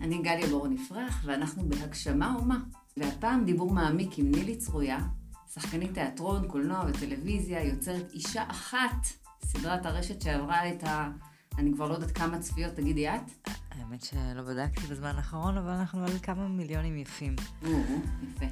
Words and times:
אני 0.00 0.22
גליה 0.22 0.46
בורון 0.46 0.72
יפרח, 0.72 1.22
ואנחנו 1.24 1.68
בהגשמה 1.68 2.34
אומה. 2.38 2.58
והפעם 2.96 3.44
דיבור 3.44 3.72
מעמיק 3.72 4.18
עם 4.18 4.30
נילי 4.30 4.56
צרויה, 4.56 4.98
שחקנית 5.54 5.94
תיאטרון, 5.94 6.48
קולנוע 6.48 6.84
וטלוויזיה, 6.88 7.64
יוצרת 7.64 8.12
אישה 8.12 8.44
אחת, 8.48 9.06
סדרת 9.44 9.86
הרשת 9.86 10.22
שעברה 10.22 10.68
את 10.68 10.84
ה... 10.84 11.10
אני 11.58 11.72
כבר 11.72 11.88
לא 11.88 11.94
יודעת 11.94 12.10
כמה 12.10 12.38
צפיות, 12.38 12.74
תגידי 12.74 13.08
את. 13.08 13.48
האמת 13.70 14.02
שלא 14.02 14.42
בדקתי 14.42 14.86
בזמן 14.86 15.12
האחרון, 15.16 15.56
אבל 15.56 15.70
אנחנו 15.70 16.04
על 16.04 16.18
כמה 16.22 16.48
מיליונים 16.48 16.96
יפים. 16.96 17.36
או, 17.62 17.70
יפה. 18.22 18.46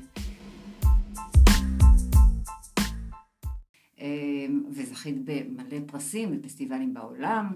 אמ, 3.98 4.64
וזכית 4.70 5.24
במלא 5.24 5.78
פרסים 5.86 6.38
בפסטיבלים 6.38 6.94
בעולם, 6.94 7.52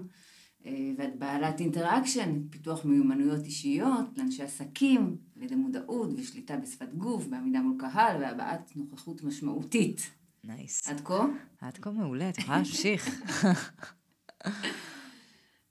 ואת 0.97 1.19
בעלת 1.19 1.59
Interaction, 1.59 2.41
פיתוח 2.49 2.85
מיומנויות 2.85 3.45
אישיות 3.45 4.05
לאנשי 4.17 4.43
עסקים, 4.43 5.17
לידי 5.35 5.55
מודעות 5.55 6.09
ושליטה 6.17 6.57
בשפת 6.57 6.93
גוף, 6.93 7.27
בעמידה 7.27 7.59
מול 7.59 7.75
קהל 7.79 8.21
והבעת 8.21 8.71
נוכחות 8.75 9.23
משמעותית. 9.23 10.11
nice. 10.43 10.87
עד 10.87 11.01
כה? 11.03 11.25
עד 11.61 11.77
כה 11.77 11.91
מעולה, 11.91 12.29
את 12.29 12.37
יכולה 12.37 12.57
להמשיך. 12.57 13.09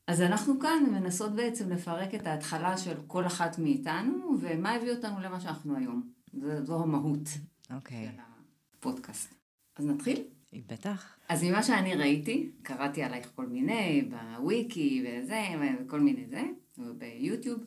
אז 0.06 0.20
אנחנו 0.20 0.60
כאן 0.60 0.84
מנסות 0.92 1.34
בעצם 1.34 1.70
לפרק 1.70 2.14
את 2.14 2.26
ההתחלה 2.26 2.78
של 2.78 2.94
כל 3.06 3.26
אחת 3.26 3.58
מאיתנו, 3.58 4.36
ומה 4.40 4.70
הביא 4.74 4.90
אותנו 4.90 5.20
למה 5.20 5.40
שאנחנו 5.40 5.76
היום. 5.76 6.10
זו, 6.32 6.64
זו 6.64 6.82
המהות 6.82 7.28
אוקיי, 7.74 8.08
של 8.12 8.20
הפודקאסט. 8.78 9.34
אז 9.76 9.86
נתחיל? 9.86 10.22
בטח. 10.60 11.16
אז 11.28 11.44
ממה 11.44 11.62
שאני 11.62 11.94
ראיתי, 11.94 12.50
קראתי 12.62 13.02
עלייך 13.02 13.30
כל 13.34 13.46
מיני, 13.46 14.08
בוויקי 14.10 15.04
וזה, 15.06 15.42
וכל 15.80 16.00
מיני 16.00 16.26
זה, 16.26 16.42
ביוטיוב, 16.98 17.60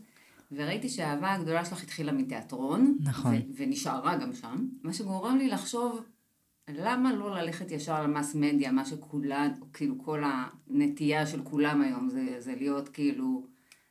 וראיתי 0.51 0.89
שהאהבה 0.89 1.33
הגדולה 1.33 1.65
שלך 1.65 1.83
התחילה 1.83 2.11
מתיאטרון. 2.11 2.97
נכון. 2.99 3.35
ונשארה 3.55 4.17
גם 4.17 4.33
שם, 4.33 4.67
מה 4.83 4.93
שגורם 4.93 5.37
לי 5.37 5.47
לחשוב, 5.47 6.01
למה 6.69 7.13
לא 7.13 7.35
ללכת 7.35 7.71
ישר 7.71 8.03
למס 8.03 8.35
מדיה, 8.35 8.71
מה 8.71 8.85
שכולן, 8.85 9.51
כאילו 9.73 9.99
כל 9.99 10.23
הנטייה 10.25 11.27
של 11.27 11.43
כולם 11.43 11.81
היום, 11.81 12.09
זה, 12.09 12.35
זה 12.39 12.55
להיות 12.55 12.89
כאילו, 12.89 13.47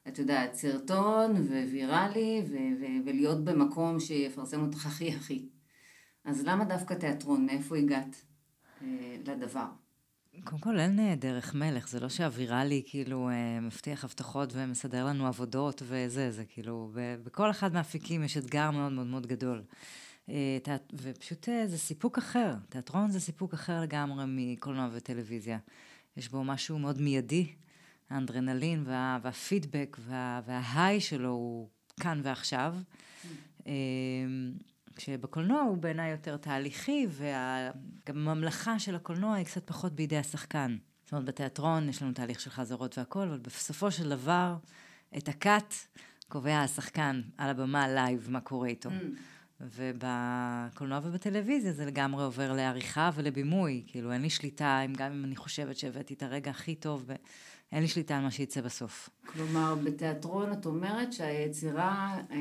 את 0.09 0.19
יודעת, 0.19 0.55
סרטון 0.55 1.33
וויראלי, 1.37 2.43
ו- 2.49 2.81
ו- 2.81 3.07
ולהיות 3.07 3.45
במקום 3.45 4.01
שיפרסם 4.01 4.63
אותך 4.63 4.87
הכי 4.87 5.13
הכי. 5.13 5.49
אז 6.25 6.45
למה 6.45 6.65
דווקא 6.65 6.95
תיאטרון? 6.95 7.47
מאיפה 7.47 7.77
הגעת 7.77 8.23
לדבר? 9.27 9.67
קודם 10.45 10.61
כל 10.61 10.79
אין 10.79 10.99
אה, 10.99 11.15
דרך 11.15 11.55
מלך, 11.55 11.89
זה 11.89 12.01
לא 12.01 12.09
שהוויראלי 12.09 12.83
כאילו 12.87 13.29
אה, 13.29 13.61
מבטיח 13.61 14.05
הבטחות 14.05 14.51
ומסדר 14.53 15.07
לנו 15.07 15.27
עבודות 15.27 15.83
וזה, 15.87 16.31
זה 16.31 16.45
כאילו, 16.45 16.91
בכל 17.25 17.51
אחד 17.51 17.73
מהאפיקים 17.73 18.25
יש 18.25 18.37
אתגר 18.37 18.71
מאוד 18.71 18.93
מאוד 18.93 19.07
מאוד 19.07 19.27
גדול. 19.27 19.63
אה, 20.29 20.59
ופשוט 20.93 21.49
אה, 21.49 21.67
זה 21.67 21.79
סיפוק 21.79 22.19
אחר, 22.19 22.55
תיאטרון 22.69 23.11
זה 23.11 23.21
סיפוק 23.21 23.55
אחר 23.55 23.81
לגמרי 23.81 24.25
מקולנוע 24.29 24.89
וטלוויזיה. 24.93 25.59
יש 26.17 26.29
בו 26.29 26.45
משהו 26.45 26.79
מאוד 26.79 27.01
מיידי, 27.01 27.47
האנדרנלין 28.11 28.83
וה, 28.87 29.19
והפידבק 29.23 29.97
וה, 30.01 30.41
וההיי 30.47 31.01
שלו 31.01 31.31
הוא 31.31 31.69
כאן 32.01 32.21
ועכשיו. 32.25 32.77
כשבקולנוע 34.97 35.61
הוא 35.61 35.77
בעיניי 35.77 36.11
יותר 36.11 36.37
תהליכי, 36.37 37.07
וגם 37.11 38.29
הממלכה 38.29 38.79
של 38.79 38.95
הקולנוע 38.95 39.35
היא 39.35 39.47
קצת 39.47 39.67
פחות 39.67 39.93
בידי 39.93 40.19
השחקן. 40.19 40.77
זאת 41.05 41.13
אומרת, 41.13 41.25
בתיאטרון 41.25 41.89
יש 41.89 42.03
לנו 42.03 42.13
תהליך 42.13 42.41
של 42.41 42.51
חזרות 42.51 42.99
והכל, 42.99 43.23
אבל 43.23 43.39
בסופו 43.39 43.91
של 43.91 44.09
דבר, 44.09 44.57
את 45.17 45.29
ה 45.29 45.40
cut 45.40 45.75
קובע 46.29 46.61
השחקן 46.61 47.23
על 47.39 47.51
הבמה 47.51 47.89
live, 47.89 48.27
מה 48.31 48.41
קורה 48.41 48.69
איתו. 48.69 48.91
ובקולנוע 49.61 51.01
ובטלוויזיה 51.03 51.73
זה 51.73 51.87
לגמרי 51.87 52.25
עובר 52.25 52.53
לעריכה 52.53 53.11
ולבימוי. 53.15 53.85
כאילו, 53.87 54.13
אין 54.13 54.23
לי 54.23 54.31
שליטה, 54.31 54.81
אם 54.85 54.93
גם 54.93 55.13
אם 55.13 55.25
אני 55.25 55.37
חושבת 55.37 55.77
שהבאתי 55.77 56.15
את 56.15 56.23
הרגע 56.23 56.51
הכי 56.51 56.75
טוב, 56.75 57.11
אין 57.75 57.83
לי 57.83 57.89
שליטה 57.89 58.17
על 58.17 58.23
מה 58.23 58.31
שיצא 58.31 58.61
בסוף. 58.61 59.11
כלומר, 59.27 59.75
בתיאטרון 59.85 60.53
את 60.53 60.67
אומרת 60.67 61.13
שהיצירה 61.13 62.17
אה, 62.31 62.37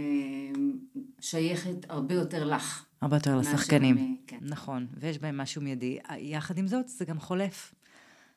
שייכת 1.20 1.90
הרבה 1.90 2.16
יותר 2.16 2.44
לך. 2.46 2.86
הרבה 3.02 3.16
יותר 3.16 3.38
לשחקנים. 3.38 4.18
כן. 4.28 4.38
נכון, 4.42 4.88
ויש 4.98 5.20
בהם 5.20 5.38
משהו 5.38 5.62
מיידי. 5.62 6.00
יחד 6.18 6.58
עם 6.58 6.68
זאת, 6.68 6.88
זה 6.88 7.06
גם 7.06 7.20
חולף. 7.20 7.74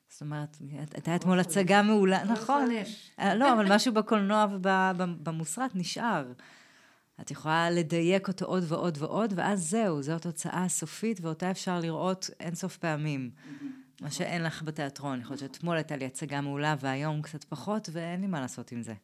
זאת 0.09 0.21
אומרת, 0.21 0.57
הייתה 0.95 1.17
אתמול. 1.17 1.41
הצגה 1.41 1.83
מעולה, 1.83 2.25
לא 2.25 2.33
נכון. 2.33 2.69
אה, 3.19 3.35
לא, 3.35 3.53
אבל 3.53 3.75
משהו 3.75 3.95
בקולנוע 3.95 4.47
ובמוסרט 4.51 5.71
נשאר. 5.75 6.33
את 7.21 7.31
יכולה 7.31 7.71
לדייק 7.71 8.29
אותו 8.29 8.45
עוד 8.45 8.65
ועוד 8.69 8.99
ועוד, 9.01 9.33
ואז 9.37 9.71
זהו, 9.71 10.03
זו 10.03 10.13
התוצאה 10.13 10.65
הסופית, 10.65 11.21
ואותה 11.21 11.51
אפשר 11.51 11.81
לראות 11.81 12.31
אינסוף 12.41 12.77
פעמים. 12.77 13.31
מה 14.01 14.11
שאין 14.11 14.43
לך 14.43 14.63
בתיאטרון. 14.63 15.21
יכול 15.21 15.37
להיות 15.37 15.55
שאתמול 15.55 15.77
הייתה 15.77 15.97
לי 15.97 16.07
הצגה 16.07 16.41
מעולה, 16.41 16.75
והיום 16.81 17.23
קצת 17.23 17.45
פחות, 17.45 17.89
ואין 17.93 18.21
לי 18.21 18.27
מה 18.27 18.41
לעשות 18.41 18.73
עם 18.73 18.83
זה. 18.83 18.95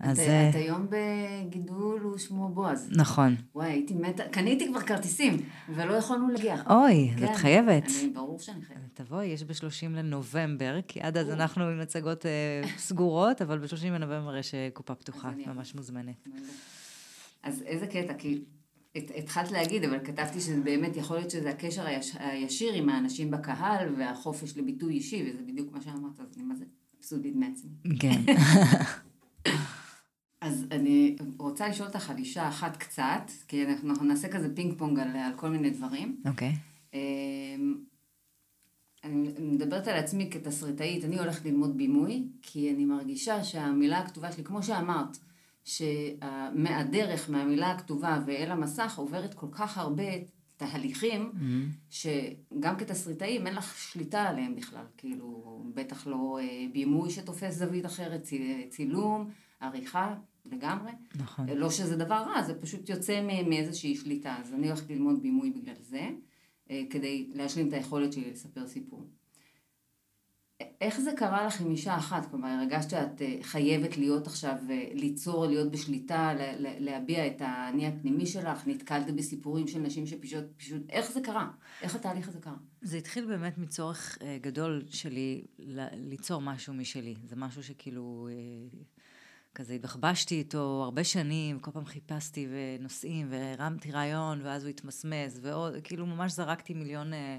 אז... 0.00 0.20
את, 0.20 0.28
אה, 0.28 0.50
את 0.50 0.54
היום 0.54 0.86
בגידול 0.90 2.00
הוא 2.00 2.18
שמו 2.18 2.48
בועז. 2.48 2.90
נכון. 2.96 3.36
וואי, 3.54 3.70
הייתי 3.70 3.94
מתה, 3.94 4.22
קניתי 4.28 4.68
כבר 4.68 4.80
כרטיסים, 4.80 5.36
ולא 5.74 5.94
יכולנו 5.94 6.28
להגיע. 6.28 6.62
אוי, 6.70 7.10
אז 7.14 7.20
כן, 7.20 7.32
את 7.32 7.36
חייבת. 7.36 7.84
אני, 8.00 8.08
ברור 8.08 8.38
שאני 8.38 8.62
חייבת. 8.62 8.82
תבואי, 8.94 9.26
יש 9.26 9.44
ב-30 9.44 9.88
לנובמבר, 9.88 10.78
כי 10.88 11.00
עד 11.00 11.16
אז 11.16 11.30
אנחנו 11.30 11.64
עם 11.64 11.80
הצגות 11.80 12.26
אה, 12.26 12.62
סגורות, 12.76 13.42
אבל 13.42 13.58
ב-30 13.58 13.84
לנובמבר 13.84 14.36
יש 14.36 14.54
אה, 14.54 14.68
קופה 14.72 14.94
פתוחה, 14.94 15.30
ממש 15.46 15.74
מוזמנת. 15.74 16.28
אז 17.42 17.62
איזה 17.62 17.86
קטע, 17.86 18.14
כי 18.14 18.44
התחלת 19.16 19.50
להגיד, 19.50 19.84
אבל 19.84 19.98
כתבתי 20.04 20.40
שזה 20.40 20.60
באמת, 20.60 20.96
יכול 20.96 21.16
להיות 21.16 21.30
שזה 21.30 21.50
הקשר 21.50 21.86
היש, 21.86 22.16
הישיר 22.18 22.74
עם 22.74 22.88
האנשים 22.88 23.30
בקהל 23.30 23.94
והחופש 23.98 24.56
לביטוי 24.56 24.94
אישי, 24.94 25.24
וזה 25.30 25.42
בדיוק 25.46 25.72
מה 25.72 25.80
שאמרת, 25.80 26.20
אז 26.20 26.26
אני 26.36 26.44
מה 26.44 26.54
זה 26.54 26.64
מבסוטית 26.96 27.36
מעצמי. 27.36 27.70
כן. 28.00 28.20
אז 30.40 30.66
אני 30.70 31.16
רוצה 31.38 31.68
לשאול 31.68 31.88
אותך 31.88 32.10
על 32.10 32.18
אישה 32.18 32.48
אחת 32.48 32.76
קצת, 32.76 33.30
כי 33.48 33.66
אנחנו, 33.66 33.90
אנחנו 33.90 34.06
נעשה 34.06 34.28
כזה 34.28 34.54
פינג 34.54 34.78
פונג 34.78 34.98
על, 34.98 35.16
על 35.16 35.32
כל 35.36 35.48
מיני 35.48 35.70
דברים. 35.70 36.16
אוקיי. 36.26 36.54
אמ, 36.94 37.74
אני 39.04 39.32
מדברת 39.40 39.88
על 39.88 39.96
עצמי 39.96 40.30
כתסריטאית, 40.30 41.04
אני 41.04 41.18
הולכת 41.18 41.44
ללמוד 41.44 41.76
בימוי, 41.76 42.28
כי 42.42 42.74
אני 42.74 42.84
מרגישה 42.84 43.44
שהמילה 43.44 43.98
הכתובה 43.98 44.32
שלי, 44.32 44.44
כמו 44.44 44.62
שאמרת, 44.62 45.18
שמהדרך, 45.68 47.30
מהמילה 47.30 47.70
הכתובה 47.70 48.18
ואל 48.26 48.50
המסך 48.50 48.94
עוברת 48.98 49.34
כל 49.34 49.46
כך 49.52 49.78
הרבה 49.78 50.02
תהליכים, 50.56 51.32
שגם 51.90 52.76
כתסריטאים 52.78 53.46
אין 53.46 53.54
לך 53.54 53.78
שליטה 53.78 54.22
עליהם 54.22 54.56
בכלל, 54.56 54.84
כאילו, 54.96 55.62
בטח 55.74 56.06
לא 56.06 56.38
אה, 56.42 56.66
בימוי 56.72 57.10
שתופס 57.10 57.54
זווית 57.54 57.86
אחרת, 57.86 58.22
צי- 58.22 58.66
צילום, 58.70 59.30
עריכה, 59.60 60.14
לגמרי. 60.46 60.92
נכון. 61.18 61.48
לא 61.48 61.70
שזה 61.70 61.96
דבר 61.96 62.14
רע, 62.14 62.42
זה 62.42 62.60
פשוט 62.60 62.88
יוצא 62.88 63.22
מאיזושהי 63.48 63.96
שליטה. 63.96 64.36
אז 64.40 64.54
אני 64.54 64.66
הולכת 64.68 64.90
ללמוד 64.90 65.22
בימוי 65.22 65.50
בגלל 65.50 65.74
זה, 65.80 66.08
אה, 66.70 66.82
כדי 66.90 67.30
להשלים 67.34 67.68
את 67.68 67.72
היכולת 67.72 68.12
שלי 68.12 68.30
לספר 68.30 68.66
סיפור. 68.66 69.06
איך 70.80 71.00
זה 71.00 71.10
קרה 71.16 71.46
לך 71.46 71.60
עם 71.60 71.70
אישה 71.70 71.96
אחת? 71.96 72.30
כלומר, 72.30 72.48
הרגשת 72.48 72.90
שאת 72.90 73.22
אה, 73.22 73.36
חייבת 73.42 73.96
להיות 73.96 74.26
עכשיו, 74.26 74.54
אה, 74.70 74.88
ליצור, 74.92 75.46
להיות 75.46 75.70
בשליטה, 75.70 76.32
להביע 76.58 77.26
את 77.26 77.36
האני 77.40 77.86
הפנימי 77.86 78.26
שלך? 78.26 78.66
נתקלת 78.66 79.14
בסיפורים 79.14 79.68
של 79.68 79.78
נשים 79.78 80.06
שפשוט, 80.06 80.44
פשוט, 80.56 80.82
איך 80.90 81.12
זה 81.12 81.20
קרה? 81.20 81.48
איך 81.82 81.94
התהליך 81.94 82.28
הזה 82.28 82.40
קרה? 82.40 82.56
זה 82.82 82.96
התחיל 82.96 83.26
באמת 83.26 83.58
מצורך 83.58 84.18
אה, 84.22 84.38
גדול 84.40 84.84
שלי 84.90 85.44
ליצור 85.92 86.40
משהו 86.40 86.74
משלי. 86.74 87.14
זה 87.24 87.36
משהו 87.36 87.62
שכאילו, 87.62 88.28
כזה 89.54 89.74
התבחבשתי 89.74 90.34
איתו 90.34 90.82
הרבה 90.84 91.04
שנים, 91.04 91.58
כל 91.58 91.70
פעם 91.70 91.84
חיפשתי 91.84 92.48
ונושאים, 92.50 93.26
והרמתי 93.30 93.92
רעיון, 93.92 94.40
ואז 94.42 94.62
הוא 94.62 94.70
התמסמס, 94.70 95.38
ועוד, 95.42 95.74
כאילו 95.84 96.06
ממש 96.06 96.32
זרקתי 96.32 96.74
מיליון 96.74 97.12
אה, 97.12 97.38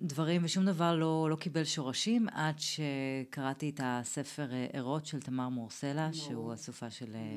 דברים, 0.00 0.44
ושום 0.44 0.64
דבר 0.64 0.96
לא, 0.96 1.26
לא 1.30 1.36
קיבל 1.36 1.64
שורשים, 1.64 2.28
עד 2.28 2.54
שקראתי 2.58 3.70
את 3.70 3.80
הספר 3.84 4.52
אה, 4.52 4.66
ערות 4.72 5.06
של 5.06 5.20
תמר 5.20 5.48
מורסלה, 5.48 6.12
שהוא 6.12 6.52
הסופה 6.52 6.90
של... 6.90 7.14
אה, 7.14 7.36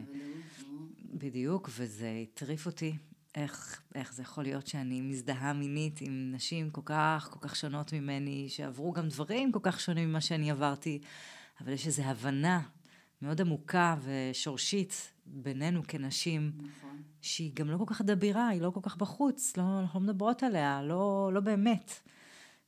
בדיוק, 1.13 1.69
וזה 1.77 2.23
הטריף 2.23 2.65
אותי. 2.65 2.97
איך, 3.35 3.81
איך 3.95 4.13
זה 4.13 4.21
יכול 4.21 4.43
להיות 4.43 4.67
שאני 4.67 5.01
מזדהה 5.01 5.53
מינית 5.53 6.01
עם 6.01 6.31
נשים 6.35 6.69
כל 6.69 6.81
כך, 6.85 7.29
כל 7.31 7.47
כך 7.47 7.55
שונות 7.55 7.93
ממני, 7.93 8.45
שעברו 8.49 8.91
גם 8.91 9.07
דברים 9.07 9.51
כל 9.51 9.59
כך 9.63 9.79
שונים 9.79 10.09
ממה 10.09 10.21
שאני 10.21 10.51
עברתי, 10.51 10.99
אבל 11.61 11.71
יש 11.71 11.87
איזו 11.87 12.03
הבנה 12.03 12.61
מאוד 13.21 13.41
עמוקה 13.41 13.95
ושורשית 14.03 15.11
בינינו 15.25 15.81
כנשים, 15.87 16.51
נכון. 16.57 17.01
שהיא 17.21 17.51
גם 17.53 17.69
לא 17.69 17.77
כל 17.77 17.85
כך 17.87 18.01
דבירה, 18.01 18.47
היא 18.47 18.61
לא 18.61 18.69
כל 18.69 18.79
כך 18.83 18.97
בחוץ, 18.97 19.57
לא, 19.57 19.79
אנחנו 19.79 19.99
לא 19.99 20.05
מדברות 20.05 20.43
עליה, 20.43 20.81
לא, 20.83 21.31
לא 21.33 21.39
באמת. 21.39 21.99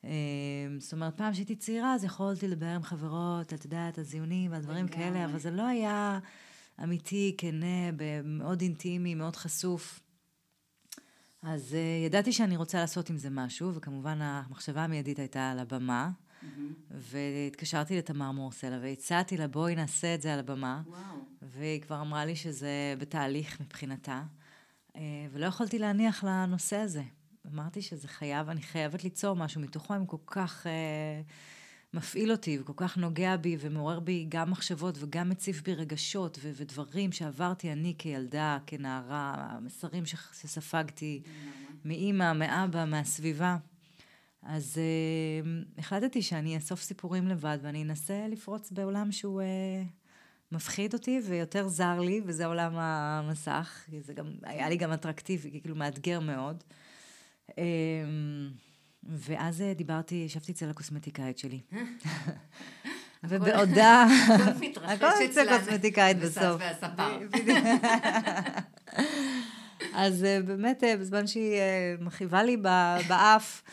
אה, 0.04 0.10
זאת 0.80 0.94
אומרת, 0.94 1.18
פעם 1.18 1.34
שהייתי 1.34 1.56
צעירה, 1.56 1.94
אז 1.94 2.04
יכולתי 2.04 2.48
לדבר 2.48 2.66
עם 2.66 2.84
חברות, 2.84 3.54
את 3.54 3.66
יודעת, 3.66 3.98
הזיונים 3.98 4.52
והדברים. 4.52 4.88
כאלה, 4.88 5.26
אבל 5.26 5.40
זה 5.40 5.52
לא 5.52 5.68
היה... 5.68 6.20
אמיתי, 6.84 7.36
כנה, 7.38 7.92
מאוד 8.24 8.62
אינטימי, 8.62 9.16
מאוד 9.16 9.36
חשוף. 9.36 10.00
אז 11.42 11.72
uh, 11.72 12.06
ידעתי 12.06 12.34
שאני 12.34 12.58
רוצה 12.58 12.80
לעשות 12.80 13.10
עם 13.10 13.18
זה 13.18 13.30
משהו, 13.30 13.76
וכמובן 13.76 14.22
המחשבה 14.22 14.84
המיידית 14.84 15.20
הייתה 15.20 15.52
על 15.52 15.60
הבמה. 15.60 16.10
Mm-hmm. 16.10 16.46
והתקשרתי 16.92 17.98
לתמר 17.98 18.32
מורסלה 18.32 18.80
והצעתי 18.82 19.38
לה, 19.38 19.48
בואי 19.48 19.76
נעשה 19.76 20.16
את 20.16 20.22
זה 20.22 20.34
על 20.34 20.40
הבמה. 20.40 20.82
וואו. 20.86 21.00
והיא 21.42 21.82
כבר 21.82 22.02
אמרה 22.02 22.26
לי 22.26 22.36
שזה 22.36 22.96
בתהליך 22.98 23.62
מבחינתה, 23.62 24.24
uh, 24.88 24.98
ולא 25.32 25.46
יכולתי 25.46 25.80
להניח 25.80 26.24
לנושא 26.24 26.78
הזה. 26.78 27.04
אמרתי 27.48 27.82
שזה 27.82 28.08
חייב, 28.08 28.50
אני 28.50 28.62
חייבת 28.62 29.04
ליצור 29.04 29.36
משהו 29.36 29.62
מתוכו, 29.62 29.94
הם 29.94 30.06
כל 30.06 30.18
כך... 30.28 30.66
Uh, 30.66 30.70
מפעיל 31.94 32.32
אותי 32.32 32.60
וכל 32.60 32.74
כך 32.76 32.98
נוגע 32.98 33.38
בי 33.38 33.58
ומעורר 33.60 34.00
בי 34.00 34.26
גם 34.30 34.52
מחשבות 34.52 34.96
וגם 35.00 35.30
מציף 35.30 35.62
בי 35.62 35.74
רגשות 35.74 36.38
ו- 36.42 36.52
ודברים 36.56 37.12
שעברתי 37.12 37.72
אני 37.72 37.96
כילדה, 37.98 38.58
כנערה, 38.68 39.48
המסרים 39.50 40.06
שספגתי 40.06 41.22
מאימא, 41.86 42.34
מאבא, 42.34 42.86
מהסביבה. 42.86 43.58
אז 44.44 44.78
uh, 44.78 45.80
החלטתי 45.80 46.22
שאני 46.22 46.56
אאסוף 46.56 46.82
סיפורים 46.82 47.28
לבד 47.28 47.58
ואני 47.62 47.84
אנסה 47.84 48.28
לפרוץ 48.28 48.72
בעולם 48.72 49.12
שהוא 49.12 49.42
uh, 49.42 49.86
מפחיד 50.52 50.94
אותי 50.94 51.22
ויותר 51.28 51.68
זר 51.68 52.00
לי, 52.00 52.22
וזה 52.26 52.46
עולם 52.46 52.72
המסך. 52.76 53.86
זה 54.00 54.14
גם, 54.14 54.32
היה 54.44 54.70
לי 54.70 54.78
גם 54.78 54.94
אטרקטיבי, 54.94 55.62
כאילו 55.62 55.76
מאתגר 55.76 56.20
מאוד. 56.20 56.64
Uh, 57.50 57.56
ואז 59.04 59.62
אה, 59.62 59.74
דיברתי, 59.74 60.16
ישבתי 60.16 60.52
אצל 60.52 60.70
הקוסמטיקאית 60.70 61.38
שלי. 61.38 61.60
ובעודה... 63.30 64.06
הכל 64.84 65.06
אצל 65.26 65.50
הקוסמטיקאית 65.50 66.18
בסוף. 66.18 66.62
אז 69.94 70.24
אה, 70.24 70.42
באמת, 70.46 70.84
אה, 70.84 70.98
בזמן 70.98 71.28
שהיא 71.28 71.54
מכאיבה 72.00 72.44
לי 72.44 72.58
באף, 73.08 73.64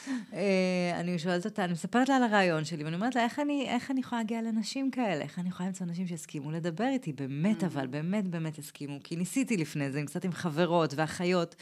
אני 0.95 1.19
שואלת 1.19 1.45
אותה, 1.45 1.65
אני 1.65 1.73
מספרת 1.73 2.09
לה 2.09 2.17
על 2.17 2.23
הרעיון 2.23 2.65
שלי, 2.65 2.85
ואני 2.85 2.97
אומרת 2.97 3.15
לה, 3.15 3.25
איך 3.25 3.39
אני, 3.39 3.69
איך 3.69 3.91
אני 3.91 4.01
יכולה 4.01 4.21
להגיע 4.21 4.43
לנשים 4.43 4.91
כאלה? 4.91 5.25
איך 5.25 5.39
אני 5.39 5.49
יכולה 5.49 5.69
למצוא 5.69 5.87
נשים 5.87 6.07
שיסכימו 6.07 6.51
לדבר 6.51 6.89
איתי? 6.89 7.13
באמת, 7.13 7.63
mm. 7.63 7.67
אבל, 7.67 7.87
באמת, 7.87 8.29
באמת 8.29 8.59
יסכימו. 8.59 8.99
כי 9.05 9.17
ניסיתי 9.17 9.57
לפני 9.57 9.91
זה, 9.91 10.03
קצת 10.07 10.25
עם 10.25 10.33
חברות 10.33 10.95
ואחיות. 10.97 11.57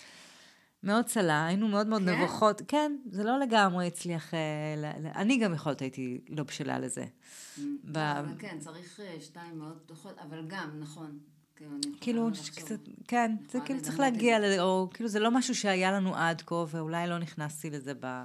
מאוד 0.84 1.04
צלה, 1.04 1.46
היינו 1.46 1.68
מאוד 1.68 1.86
מאוד 1.86 2.02
כן? 2.02 2.08
נבוכות. 2.08 2.62
כן, 2.68 2.96
זה 3.10 3.24
לא 3.24 3.38
לגמרי 3.38 3.86
הצליח... 3.86 4.34
אה, 4.34 4.90
אני 5.14 5.38
גם 5.38 5.54
יכולת 5.54 5.80
הייתי 5.80 6.20
לא 6.28 6.44
בשלה 6.44 6.78
לזה. 6.78 7.04
Mm, 7.04 7.60
ב... 7.92 7.98
כן, 8.38 8.58
צריך 8.60 9.00
אה, 9.00 9.16
שתיים 9.20 9.58
מאוד 9.58 9.78
פתוחות, 9.84 10.18
אבל 10.18 10.46
גם, 10.46 10.70
נכון. 10.80 11.18
כאילו, 11.56 11.70
כאילו 12.00 12.30
קצת, 12.56 12.78
כן, 13.08 13.36
זה 13.50 13.58
כאילו 13.64 13.82
צריך 13.82 14.00
להגיע, 14.00 14.38
ל... 14.38 14.60
או 14.60 14.88
כאילו 14.94 15.08
זה 15.08 15.20
לא 15.20 15.30
משהו 15.30 15.54
שהיה 15.54 15.92
לנו 15.92 16.16
עד 16.16 16.42
כה, 16.46 16.64
ואולי 16.68 17.08
לא 17.08 17.18
נכנסתי 17.18 17.70
לזה 17.70 17.92
ב... 18.00 18.24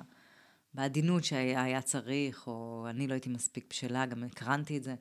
בעדינות 0.74 1.24
שהיה 1.24 1.82
צריך, 1.82 2.48
או 2.48 2.86
אני 2.90 3.08
לא 3.08 3.14
הייתי 3.14 3.30
מספיק 3.30 3.66
בשלה, 3.70 4.06
גם 4.06 4.24
הקרנתי 4.24 4.78
את 4.78 4.84
זה. 4.84 4.96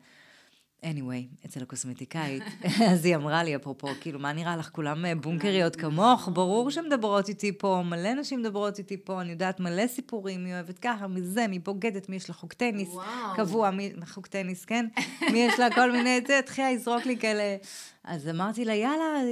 Anyway, 0.85 1.47
אצל 1.47 1.63
הקוסמטיקאית, 1.63 2.43
אז 2.91 3.05
היא 3.05 3.17
אמרה 3.17 3.45
לי, 3.45 3.57
אפרופו, 3.57 3.89
כאילו, 4.01 4.19
מה 4.19 4.33
נראה 4.33 4.57
לך, 4.57 4.69
כולם 4.69 5.05
אה, 5.05 5.15
בונקריות 5.15 5.77
כמוך? 5.77 6.29
ברור 6.33 6.71
שמדברות 6.71 7.29
איתי 7.29 7.59
פה, 7.59 7.83
מלא 7.85 8.15
נשים 8.15 8.41
מדברות 8.41 8.79
איתי 8.79 8.97
פה, 8.97 9.21
אני 9.21 9.31
יודעת 9.31 9.61
מלא 9.61 9.87
סיפורים, 9.87 10.45
מי 10.45 10.55
אוהבת 10.55 10.79
ככה, 10.79 11.07
מזה, 11.07 11.47
מי 11.47 11.59
בוגדת, 11.59 12.09
מי 12.09 12.17
יש 12.17 12.29
לה 12.29 12.35
חוק 12.35 12.53
טניס, 12.53 12.89
קבוע, 13.37 13.71
מי, 13.71 13.93
חוק 14.07 14.27
טניס, 14.27 14.65
כן? 14.65 14.87
מי 15.33 15.39
יש 15.39 15.59
לה 15.59 15.75
כל 15.75 15.93
מיני, 15.93 16.21
זה, 16.27 16.41
תחייה, 16.47 16.71
יזרוק 16.71 17.07
לי 17.07 17.17
כאלה. 17.17 17.57
אז 18.05 18.29
אמרתי 18.29 18.65
לה, 18.65 18.75
יאללה, 18.75 19.23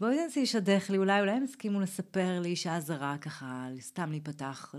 בואי 0.00 0.16
ננסי 0.24 0.42
לשדך 0.42 0.90
לי, 0.90 0.98
אולי, 0.98 1.20
אולי 1.20 1.32
הם 1.32 1.42
הסכימו 1.42 1.80
לספר 1.80 2.40
לי 2.40 2.56
שעה 2.56 2.80
זרה, 2.80 3.16
ככה, 3.20 3.66
סתם 3.80 4.10
להיפתח, 4.10 4.74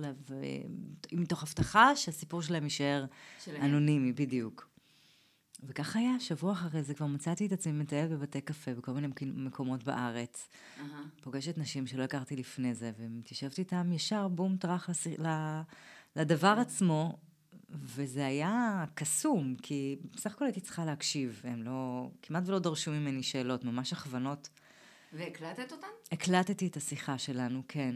מתוך 1.13 1.43
הבטחה 1.43 1.95
שהסיפור 1.95 2.41
שלהם 2.41 2.63
יישאר 2.63 3.05
אנונימי, 3.61 4.11
בדיוק. 4.11 4.76
וכך 5.63 5.95
היה, 5.95 6.19
שבוע 6.19 6.53
אחרי 6.53 6.83
זה 6.83 6.93
כבר 6.93 7.05
מצאתי 7.05 7.45
את 7.45 7.51
עצמי 7.51 7.73
מטיילת 7.73 8.11
בבתי 8.11 8.41
קפה 8.41 8.73
בכל 8.73 8.91
מיני 8.91 9.07
מקומות 9.21 9.83
בארץ. 9.83 10.49
Uh-huh. 10.49 10.81
פוגשת 11.21 11.57
נשים 11.57 11.87
שלא 11.87 12.03
הכרתי 12.03 12.35
לפני 12.35 12.73
זה, 12.73 12.91
ומתיישבת 12.99 13.59
איתם 13.59 13.91
ישר 13.91 14.27
בום 14.27 14.57
טראח 14.57 14.89
לס... 14.89 15.07
לדבר 16.15 16.55
uh-huh. 16.57 16.61
עצמו, 16.61 17.17
וזה 17.69 18.25
היה 18.25 18.85
קסום, 18.95 19.55
כי 19.61 19.95
בסך 20.15 20.35
הכל 20.35 20.45
הייתי 20.45 20.61
צריכה 20.61 20.85
להקשיב, 20.85 21.41
הם 21.43 21.63
לא, 21.63 22.09
כמעט 22.21 22.43
ולא 22.45 22.59
דרשו 22.59 22.91
ממני 22.91 23.23
שאלות, 23.23 23.63
ממש 23.63 23.93
הכוונות. 23.93 24.49
והקלטת 25.13 25.71
אותן? 25.71 25.87
הקלטתי 26.11 26.67
את 26.67 26.77
השיחה 26.77 27.17
שלנו, 27.17 27.63
כן. 27.67 27.95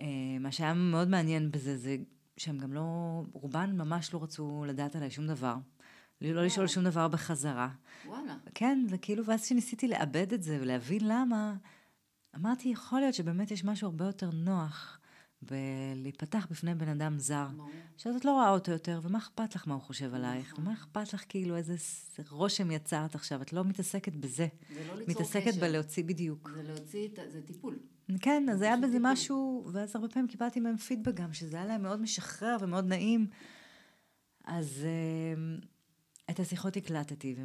אה, 0.00 0.06
מה 0.40 0.52
שהיה 0.52 0.74
מאוד 0.74 1.08
מעניין 1.08 1.50
בזה, 1.50 1.76
זה 1.76 1.96
שהם 2.36 2.58
גם 2.58 2.72
לא, 2.72 2.82
רובן 3.32 3.76
ממש 3.76 4.14
לא 4.14 4.22
רצו 4.22 4.64
לדעת 4.68 4.96
עליי 4.96 5.10
שום 5.10 5.26
דבר. 5.26 5.54
לא 6.22 6.44
לשאול 6.44 6.66
שום 6.66 6.84
דבר 6.84 7.08
בחזרה. 7.08 7.68
וואלה. 8.06 8.36
כן, 8.54 8.86
וכאילו, 8.88 9.24
ואז 9.24 9.42
כשניסיתי 9.42 9.88
לאבד 9.88 10.32
את 10.32 10.42
זה 10.42 10.58
ולהבין 10.60 11.00
למה, 11.04 11.54
אמרתי, 12.36 12.68
יכול 12.68 13.00
להיות 13.00 13.14
שבאמת 13.14 13.50
יש 13.50 13.64
משהו 13.64 13.86
הרבה 13.86 14.04
יותר 14.04 14.30
נוח 14.30 15.00
בלהיפתח 15.42 16.46
בפני 16.50 16.74
בן 16.74 16.88
אדם 16.88 17.18
זר. 17.18 17.46
שאז 17.96 18.16
את 18.16 18.24
לא 18.24 18.32
רואה 18.32 18.50
אותו 18.50 18.72
יותר, 18.72 19.00
ומה 19.02 19.18
אכפת 19.18 19.54
לך 19.54 19.68
מה 19.68 19.74
הוא 19.74 19.82
חושב 19.82 20.14
עלייך? 20.14 20.52
נכון. 20.52 20.64
ומה 20.64 20.74
אכפת 20.74 21.12
לך 21.12 21.24
כאילו 21.28 21.56
איזה 21.56 21.74
רושם 22.30 22.70
יצרת 22.70 23.14
עכשיו? 23.14 23.42
את 23.42 23.52
לא 23.52 23.64
מתעסקת 23.64 24.12
בזה. 24.12 24.46
זה 24.74 24.84
לא 24.88 24.94
ליצור 24.94 25.14
קשר. 25.14 25.38
מתעסקת 25.38 25.54
בלהוציא 25.60 26.04
בדיוק. 26.04 26.50
זה 26.54 26.62
להוציא, 26.62 27.08
זה 27.32 27.42
טיפול. 27.42 27.78
כן, 28.20 28.46
אז 28.52 28.62
היה 28.62 28.76
בזה 28.76 28.98
משהו, 29.00 29.68
ואז 29.72 29.96
הרבה 29.96 30.08
פעמים 30.08 30.28
קיבלתי 30.28 30.60
מהם 30.60 30.76
פידבק 30.76 31.14
גם, 31.14 31.32
שזה 31.32 31.56
היה 31.56 31.66
להם 31.66 31.82
מאוד 31.82 32.00
משחרר 32.00 32.56
ומאוד 32.60 32.84
נעים. 32.84 33.26
אז... 34.44 34.86
אמ, 35.36 35.58
את 36.30 36.40
השיחות 36.40 36.76
הקלטתי, 36.76 37.36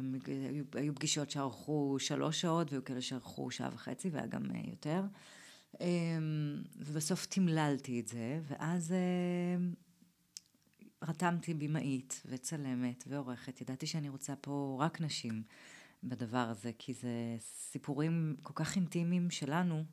והיו 0.72 0.94
פגישות 0.94 1.30
שארכו 1.30 1.96
שלוש 1.98 2.40
שעות, 2.40 2.72
והיו 2.72 2.84
כאלה 2.84 3.02
שארכו 3.02 3.50
שעה 3.50 3.70
וחצי, 3.74 4.08
והיה 4.08 4.26
גם 4.26 4.50
אה, 4.50 4.60
יותר. 4.70 5.02
אמ, 5.80 6.62
ובסוף 6.76 7.26
תמללתי 7.26 8.00
את 8.00 8.08
זה, 8.08 8.40
ואז 8.48 8.92
אה, 8.92 9.56
רתמתי 11.02 11.54
במאית 11.54 12.22
וצלמת 12.26 13.04
ועורכת. 13.06 13.60
ידעתי 13.60 13.86
שאני 13.86 14.08
רוצה 14.08 14.36
פה 14.36 14.76
רק 14.80 15.00
נשים 15.00 15.42
בדבר 16.04 16.38
הזה, 16.38 16.70
כי 16.78 16.94
זה 16.94 17.36
סיפורים 17.40 18.36
כל 18.42 18.52
כך 18.54 18.76
אינטימיים 18.76 19.30
שלנו, 19.30 19.84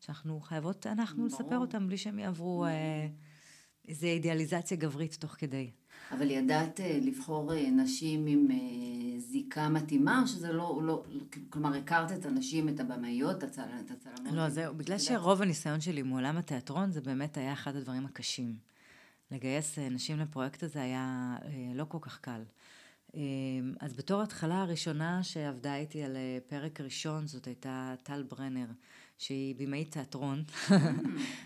שאנחנו 0.00 0.40
חייבות, 0.40 0.86
אנחנו, 0.86 1.16
ברור. 1.16 1.26
לספר 1.26 1.58
אותם 1.58 1.86
בלי 1.86 1.96
שהם 1.98 2.18
יעברו 2.18 2.64
אה, 2.64 3.08
איזו 3.88 4.06
אידיאליזציה 4.06 4.76
גברית 4.76 5.14
תוך 5.14 5.32
כדי. 5.38 5.70
אבל 6.12 6.30
ידעת 6.30 6.80
אה, 6.80 6.98
לבחור 7.02 7.54
אה, 7.54 7.70
נשים 7.70 8.26
עם 8.26 8.48
אה, 8.50 9.20
זיקה 9.20 9.68
מתאימה, 9.68 10.22
או 10.22 10.26
שזה 10.26 10.52
לא, 10.52 10.80
לא, 10.82 11.02
כלומר, 11.50 11.74
הכרת 11.74 12.12
את 12.12 12.26
הנשים, 12.26 12.68
את 12.68 12.80
הבמאיות, 12.80 13.44
את 13.44 13.58
הצלמות? 13.90 14.32
לא, 14.32 14.48
זהו, 14.48 14.74
בגלל 14.74 14.98
שרוב 14.98 15.42
הניסיון 15.42 15.80
שלי 15.80 16.02
מעולם 16.02 16.36
התיאטרון, 16.36 16.90
זה 16.90 17.00
באמת 17.00 17.36
היה 17.36 17.52
אחד 17.52 17.76
הדברים 17.76 18.06
הקשים. 18.06 18.56
לגייס 19.30 19.78
נשים 19.78 20.18
לפרויקט 20.18 20.62
הזה 20.62 20.82
היה 20.82 21.36
לא 21.74 21.84
כל 21.88 21.98
כך 22.00 22.18
קל. 22.20 22.42
אז 23.80 23.94
בתור 23.96 24.22
התחלה 24.22 24.62
הראשונה 24.62 25.22
שעבדה 25.22 25.76
איתי 25.76 26.02
על 26.02 26.16
פרק 26.48 26.80
ראשון, 26.80 27.26
זאת 27.26 27.46
הייתה 27.46 27.94
טל 28.02 28.22
ברנר. 28.22 28.66
שהיא 29.18 29.54
במאית 29.54 29.92
תיאטרון, 29.92 30.44
mm. 30.48 30.72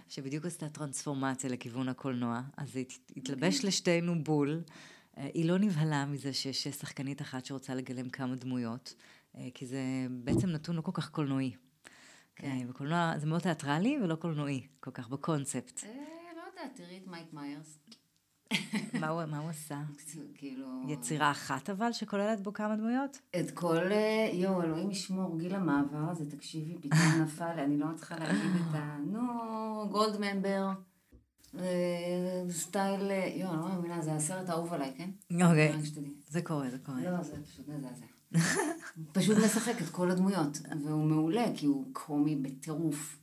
שבדיוק 0.08 0.46
עשתה 0.46 0.68
טרנספורמציה 0.68 1.50
לכיוון 1.50 1.88
הקולנוע, 1.88 2.40
אז 2.56 2.76
היא 2.76 2.86
התלבש 3.16 3.64
לשתינו 3.64 4.24
בול. 4.24 4.62
אה, 5.18 5.28
היא 5.34 5.44
לא 5.44 5.58
נבהלה 5.58 6.06
מזה 6.06 6.32
שיש 6.32 6.68
שחקנית 6.68 7.20
אחת 7.20 7.44
שרוצה 7.44 7.74
לגלם 7.74 8.08
כמה 8.08 8.34
דמויות, 8.34 8.94
אה, 9.36 9.48
כי 9.54 9.66
זה 9.66 9.80
בעצם 10.10 10.48
נתון 10.48 10.76
לא 10.76 10.80
כל 10.80 10.92
כך 10.94 11.10
קולנועי. 11.10 11.52
כן. 12.36 12.68
בקולנוע 12.68 13.18
זה 13.18 13.26
מאוד 13.26 13.40
תיאטרלי 13.40 13.98
ולא 14.02 14.14
קולנועי, 14.14 14.66
כל 14.80 14.90
כך 14.90 15.08
בקונספט. 15.08 15.84
אה, 15.84 15.90
לא 16.36 16.42
יודעת, 16.50 16.76
תראי 16.76 16.98
את 16.98 17.06
מייק 17.06 17.32
מיירס. 17.32 17.78
מה 19.00 19.08
הוא, 19.08 19.24
מה 19.24 19.38
הוא 19.38 19.50
עשה? 19.50 19.78
כאילו... 20.34 20.66
יצירה 20.88 21.30
אחת 21.30 21.70
אבל, 21.70 21.92
שכוללת 21.92 22.40
בו 22.40 22.52
כמה 22.52 22.76
דמויות? 22.76 23.18
את 23.40 23.50
כל... 23.50 23.92
אה, 23.92 24.30
יואו, 24.32 24.62
אלוהים 24.62 24.90
ישמור, 24.90 25.38
גיל 25.38 25.54
המעבר 25.54 26.10
הזה, 26.10 26.30
תקשיבי, 26.30 26.78
פתאום 26.78 27.00
נפל, 27.22 27.58
אני 27.58 27.78
לא 27.78 27.86
מצליחה 27.86 28.16
להגיד 28.18 28.50
את 28.56 28.74
ה... 28.74 28.96
נו, 29.06 29.22
גולד 29.90 30.16
ממבר. 30.20 30.68
סטייל, 32.50 33.10
אה, 33.10 33.32
יואו, 33.34 33.52
אני 33.52 33.60
לא 33.60 33.68
מאמינה, 33.68 34.02
זה 34.02 34.12
הסרט 34.12 34.48
האהוב 34.48 34.72
עליי, 34.72 34.92
כן? 34.96 35.10
אוקיי. 35.32 35.72
זה 36.28 36.42
קורה, 36.42 36.70
זה 36.70 36.78
קורה. 36.78 37.00
לא, 37.00 37.22
זה 37.22 37.36
פשוט 37.44 37.68
מזעזע. 37.68 38.06
פשוט 39.12 39.38
משחק 39.44 39.82
את 39.82 39.88
כל 39.88 40.10
הדמויות, 40.10 40.58
והוא 40.84 41.04
מעולה, 41.04 41.44
כי 41.54 41.66
הוא 41.66 41.84
קומי 41.92 42.36
בטירוף. 42.36 43.18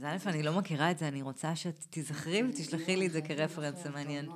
אז 0.00 0.26
א', 0.26 0.28
אני 0.28 0.42
לא 0.42 0.58
מכירה 0.58 0.90
את 0.90 0.98
זה, 0.98 1.08
אני 1.08 1.22
רוצה 1.22 1.56
שתזכרי 1.56 2.42
ותשלחי 2.42 2.96
לי 2.96 3.06
את 3.06 3.12
זה 3.12 3.22
כרפרנס, 3.22 3.82
זה 3.82 3.90
מעניין. 3.90 4.28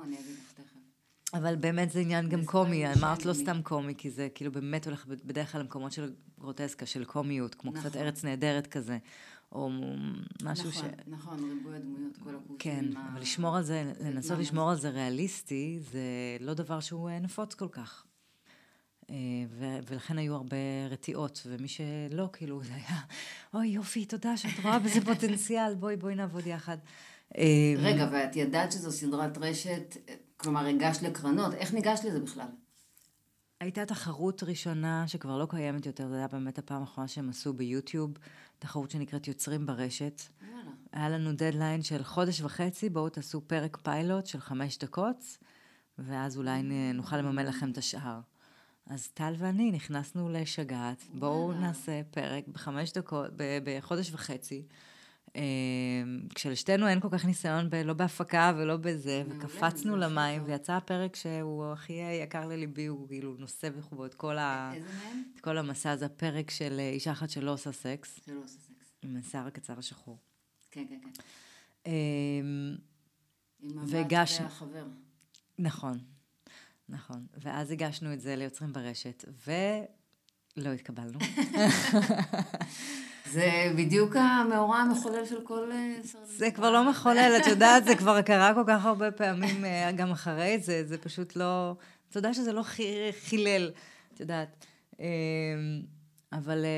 אבל 1.33 1.55
באמת 1.55 1.91
זה 1.91 1.99
עניין 1.99 2.29
גם 2.29 2.45
קומי, 2.45 2.93
אמרת 2.93 3.25
לא. 3.25 3.33
סתם 3.33 3.61
קומי, 3.63 3.95
כי 3.97 4.09
זה 4.09 4.27
כאילו 4.35 4.51
באמת 4.51 4.85
הולך 4.85 5.05
בדרך 5.05 5.51
כלל 5.51 5.61
למקומות 5.61 5.91
של 5.91 6.13
גרוטסקה, 6.39 6.85
של 6.85 7.05
קומיות, 7.05 7.55
כמו 7.55 7.73
קצת 7.73 7.85
נכון. 7.85 8.01
ארץ 8.01 8.23
נהדרת 8.23 8.67
כזה, 8.67 8.97
או 9.51 9.69
משהו 10.43 10.71
ש... 10.71 10.77
נכון, 10.77 10.89
נכון, 11.07 11.49
ריבוי 11.49 11.75
הדמויות, 11.75 12.17
כל 12.17 12.29
הקורסים. 12.29 12.55
כן, 12.59 12.85
אבל 13.11 13.21
לשמור 13.21 13.57
על 13.57 13.63
זה, 13.63 13.93
לנסות 13.99 14.39
לשמור 14.39 14.69
על 14.69 14.77
זה 14.77 14.89
ריאליסטי, 14.89 15.79
זה 15.91 16.01
לא 16.39 16.53
דבר 16.53 16.79
שהוא 16.79 17.09
אה, 17.09 17.19
נפוץ 17.19 17.53
כל 17.53 17.69
כך. 17.71 18.05
אה, 19.09 19.15
ולכן 19.87 20.17
היו 20.17 20.35
הרבה 20.35 20.57
רתיעות, 20.89 21.41
ומי 21.45 21.67
שלא, 21.67 22.29
כאילו, 22.33 22.63
זה 22.63 22.73
היה, 22.75 22.99
אוי 23.53 23.67
יופי, 23.67 24.05
תודה 24.05 24.37
שאת 24.37 24.63
רואה 24.63 24.79
בזה 24.79 25.05
פוטנציאל, 25.05 25.75
בואי, 25.75 25.95
בואי 25.95 26.15
נעבוד 26.15 26.47
יחד. 26.47 26.77
אה, 27.37 27.73
רגע, 27.77 28.09
ואת 28.11 28.35
ידעת 28.35 28.71
שזו 28.71 28.91
סדרת 28.91 29.37
רשת, 29.37 29.97
כלומר, 30.37 30.65
הגשת 30.65 31.01
לקרנות, 31.01 31.53
איך 31.53 31.73
ניגשת 31.73 32.03
לזה 32.03 32.19
בכלל? 32.19 32.47
הייתה 33.59 33.85
תחרות 33.85 34.43
ראשונה 34.43 35.07
שכבר 35.07 35.37
לא 35.37 35.47
קיימת 35.49 35.85
יותר, 35.85 36.07
זו 36.07 36.15
הייתה 36.15 36.37
באמת 36.37 36.57
הפעם 36.57 36.81
האחרונה 36.81 37.07
שהם 37.07 37.29
עשו 37.29 37.53
ביוטיוב, 37.53 38.11
תחרות 38.59 38.91
שנקראת 38.91 39.27
יוצרים 39.27 39.65
ברשת. 39.65 40.21
וואלה. 40.41 40.71
היה 40.91 41.09
לנו 41.09 41.31
דדליין 41.33 41.81
של 41.81 42.03
חודש 42.03 42.41
וחצי, 42.41 42.89
בואו 42.89 43.09
תעשו 43.09 43.41
פרק 43.47 43.77
פיילוט 43.77 44.25
של 44.25 44.39
חמש 44.39 44.77
דקות, 44.77 45.37
ואז 45.97 46.37
אולי 46.37 46.63
נוכל 46.93 47.17
לממן 47.17 47.45
לכם 47.45 47.71
את 47.71 47.77
השאר. 47.77 48.19
אז 48.87 49.07
טל 49.07 49.33
ואני 49.37 49.71
נכנסנו 49.71 50.29
לשגעת, 50.29 51.03
בואו. 51.13 51.53
נעשה 51.53 52.01
פרק 52.11 52.47
בחמש 52.47 52.91
דקות, 52.93 53.31
ב- 53.35 53.57
בחודש 53.63 54.11
וחצי. 54.13 54.63
אה, 55.35 55.41
כשלשתינו 56.35 56.87
אין 56.87 56.99
כל 56.99 57.07
כך 57.11 57.25
ניסיון, 57.25 57.69
ב- 57.69 57.75
לא 57.75 57.93
בהפקה 57.93 58.53
ולא 58.57 58.77
בזה, 58.77 59.23
וקפצנו 59.29 59.95
למים. 59.97 60.43
ויצא 60.45 60.73
הפרק 60.73 61.15
שהוא 61.15 61.65
הכי 61.71 61.93
יקר 62.23 62.47
לליבי, 62.47 62.85
הוא 62.85 63.07
כאילו 63.07 63.35
נושא 63.39 63.69
בחובו 63.69 64.05
את 64.05 64.13
כל, 64.13 64.37
ה... 64.37 64.73
את 65.35 65.41
כל 65.41 65.57
המסע 65.57 65.91
הזה, 65.91 66.05
הפרק 66.05 66.51
של 66.51 66.75
אה, 66.79 66.89
אישה 66.89 67.11
אחת 67.11 67.29
שלא 67.29 67.51
עושה 67.53 67.71
סקס, 67.71 68.19
שלא 68.25 68.39
עושה 68.43 68.59
סקס. 68.59 68.91
עם 69.01 69.17
השיער 69.17 69.47
הקצר 69.47 69.79
השחור. 69.79 70.17
כן, 70.71 70.85
כן, 70.89 70.99
כן. 71.03 71.21
אה, 71.87 71.91
עם 73.61 73.79
הבת 73.79 73.89
והגשנו- 73.91 74.43
והחבר. 74.43 74.85
נכון, 75.59 75.97
נכון. 76.89 77.25
ואז 77.41 77.71
הגשנו 77.71 78.13
את 78.13 78.21
זה 78.21 78.35
ליוצרים 78.35 78.73
ברשת, 78.73 79.25
ולא 79.47 80.69
התקבלנו. 80.69 81.19
זה 83.33 83.73
בדיוק 83.77 84.15
המאורע 84.15 84.77
המחולל 84.77 85.25
של 85.25 85.41
כל 85.43 85.71
אה, 85.71 85.95
סרט. 86.03 86.21
זה 86.25 86.51
כבר 86.51 86.71
לא 86.71 86.89
מחולל, 86.89 87.37
את 87.41 87.47
יודעת, 87.47 87.85
זה 87.85 87.95
כבר 87.95 88.21
קרה 88.21 88.53
כל 88.53 88.63
כך 88.67 88.85
הרבה 88.85 89.11
פעמים 89.11 89.65
אה, 89.65 89.91
גם 89.91 90.11
אחרי 90.11 90.59
זה, 90.59 90.83
זה 90.85 90.97
פשוט 90.97 91.35
לא... 91.35 91.75
תודה 92.09 92.33
שזה 92.33 92.53
לא 92.53 92.63
חי- 92.63 93.11
חילל, 93.25 93.71
את 94.13 94.19
יודעת. 94.19 94.65
אה, 94.99 95.05
אבל... 96.33 96.65
אה, 96.65 96.69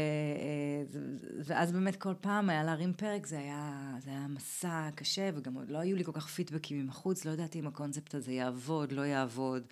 אה, 0.42 1.00
ואז 1.44 1.72
באמת 1.72 1.96
כל 1.96 2.14
פעם 2.22 2.50
היה 2.50 2.64
להרים 2.64 2.94
פרק, 2.94 3.26
זה 3.26 3.40
היה, 3.40 3.94
זה 4.00 4.10
היה 4.10 4.28
מסע 4.30 4.90
קשה, 4.96 5.30
וגם 5.36 5.54
לא 5.68 5.78
היו 5.78 5.96
לי 5.96 6.04
כל 6.04 6.12
כך 6.12 6.28
פידבקים 6.28 6.84
מבחוץ, 6.84 7.26
לא 7.26 7.32
ידעתי 7.32 7.60
אם 7.60 7.68
הקונספט 7.68 8.16
הזה 8.16 8.32
יעבוד, 8.32 8.92
לא 8.92 9.02
יעבוד. 9.02 9.64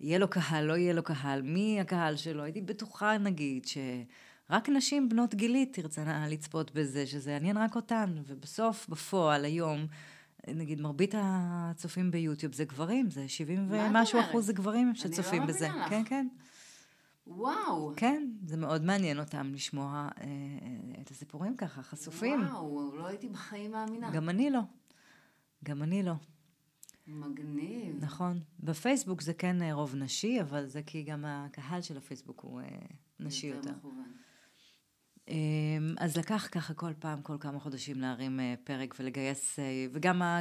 יהיה 0.00 0.18
לו 0.18 0.28
קהל, 0.30 0.64
לא 0.64 0.76
יהיה 0.76 0.92
לו 0.92 1.02
קהל, 1.02 1.42
מי 1.42 1.80
הקהל 1.80 2.16
שלו? 2.16 2.42
הייתי 2.42 2.60
בטוחה, 2.60 3.18
נגיד, 3.18 3.66
שרק 3.66 4.68
נשים 4.68 5.08
בנות 5.08 5.34
גילי 5.34 5.66
תרצנה 5.66 6.28
לצפות 6.28 6.74
בזה, 6.74 7.06
שזה 7.06 7.30
יעניין 7.30 7.56
רק 7.56 7.76
אותן. 7.76 8.14
ובסוף, 8.26 8.88
בפועל, 8.88 9.44
היום, 9.44 9.86
נגיד, 10.48 10.80
מרבית 10.80 11.14
הצופים 11.18 12.10
ביוטיוב 12.10 12.54
זה 12.54 12.64
גברים, 12.64 13.10
זה 13.10 13.28
70 13.28 13.68
מה 13.68 13.88
את 13.88 13.90
ומשהו? 13.90 14.20
אחוז 14.20 14.46
זה 14.46 14.52
גברים 14.52 14.88
לא 14.88 14.94
שצופים 14.94 15.46
בזה. 15.46 15.68
מאמינה 15.68 15.84
לך. 15.84 15.90
כן, 15.90 16.02
כן. 16.04 16.28
וואו. 17.26 17.92
כן, 17.96 18.30
זה 18.44 18.56
מאוד 18.56 18.84
מעניין 18.84 19.18
אותם 19.18 19.54
לשמוע 19.54 20.08
אה, 20.20 20.24
אה, 20.24 21.02
את 21.02 21.10
הסיפורים 21.10 21.56
ככה, 21.56 21.82
חשופים. 21.82 22.42
וואו, 22.42 22.96
לא 22.96 23.06
הייתי 23.06 23.28
בחיים 23.28 23.70
מאמינה. 23.70 24.10
גם 24.10 24.28
אני 24.28 24.50
לא. 24.50 24.60
גם 25.64 25.82
אני 25.82 26.02
לא. 26.02 26.12
מגניב. 27.08 27.96
נכון. 28.04 28.40
בפייסבוק 28.60 29.20
זה 29.22 29.34
כן 29.34 29.62
אה, 29.62 29.72
רוב 29.74 29.94
נשי, 29.96 30.40
אבל 30.40 30.66
זה 30.66 30.82
כי 30.82 31.02
גם 31.02 31.24
הקהל 31.24 31.82
של 31.82 31.96
הפייסבוק 31.96 32.40
הוא 32.40 32.60
אה, 32.60 32.66
נשי 33.20 33.46
יותר. 33.46 33.70
מכוון. 33.70 34.12
אמ, 35.28 35.34
אז 35.98 36.16
לקח 36.16 36.48
ככה 36.52 36.74
כל 36.74 36.92
פעם, 36.98 37.22
כל 37.22 37.36
כמה 37.40 37.60
חודשים 37.60 38.00
להרים 38.00 38.40
אה, 38.40 38.54
פרק 38.64 38.94
ולגייס, 38.98 39.58
וגם 39.92 40.22
ה- 40.22 40.40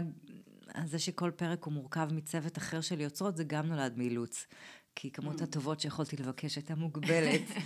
זה 0.85 0.99
שכל 0.99 1.31
פרק 1.35 1.63
הוא 1.63 1.73
מורכב 1.73 2.09
מצוות 2.13 2.57
אחר 2.57 2.81
של 2.81 3.01
יוצרות, 3.01 3.37
זה 3.37 3.43
גם 3.43 3.65
נולד 3.65 3.97
מאילוץ. 3.97 4.47
כי 4.95 5.11
כמות 5.11 5.41
הטובות 5.41 5.79
שיכולתי 5.79 6.17
לבקש 6.17 6.55
הייתה 6.55 6.75
מוגבלת. 6.75 7.41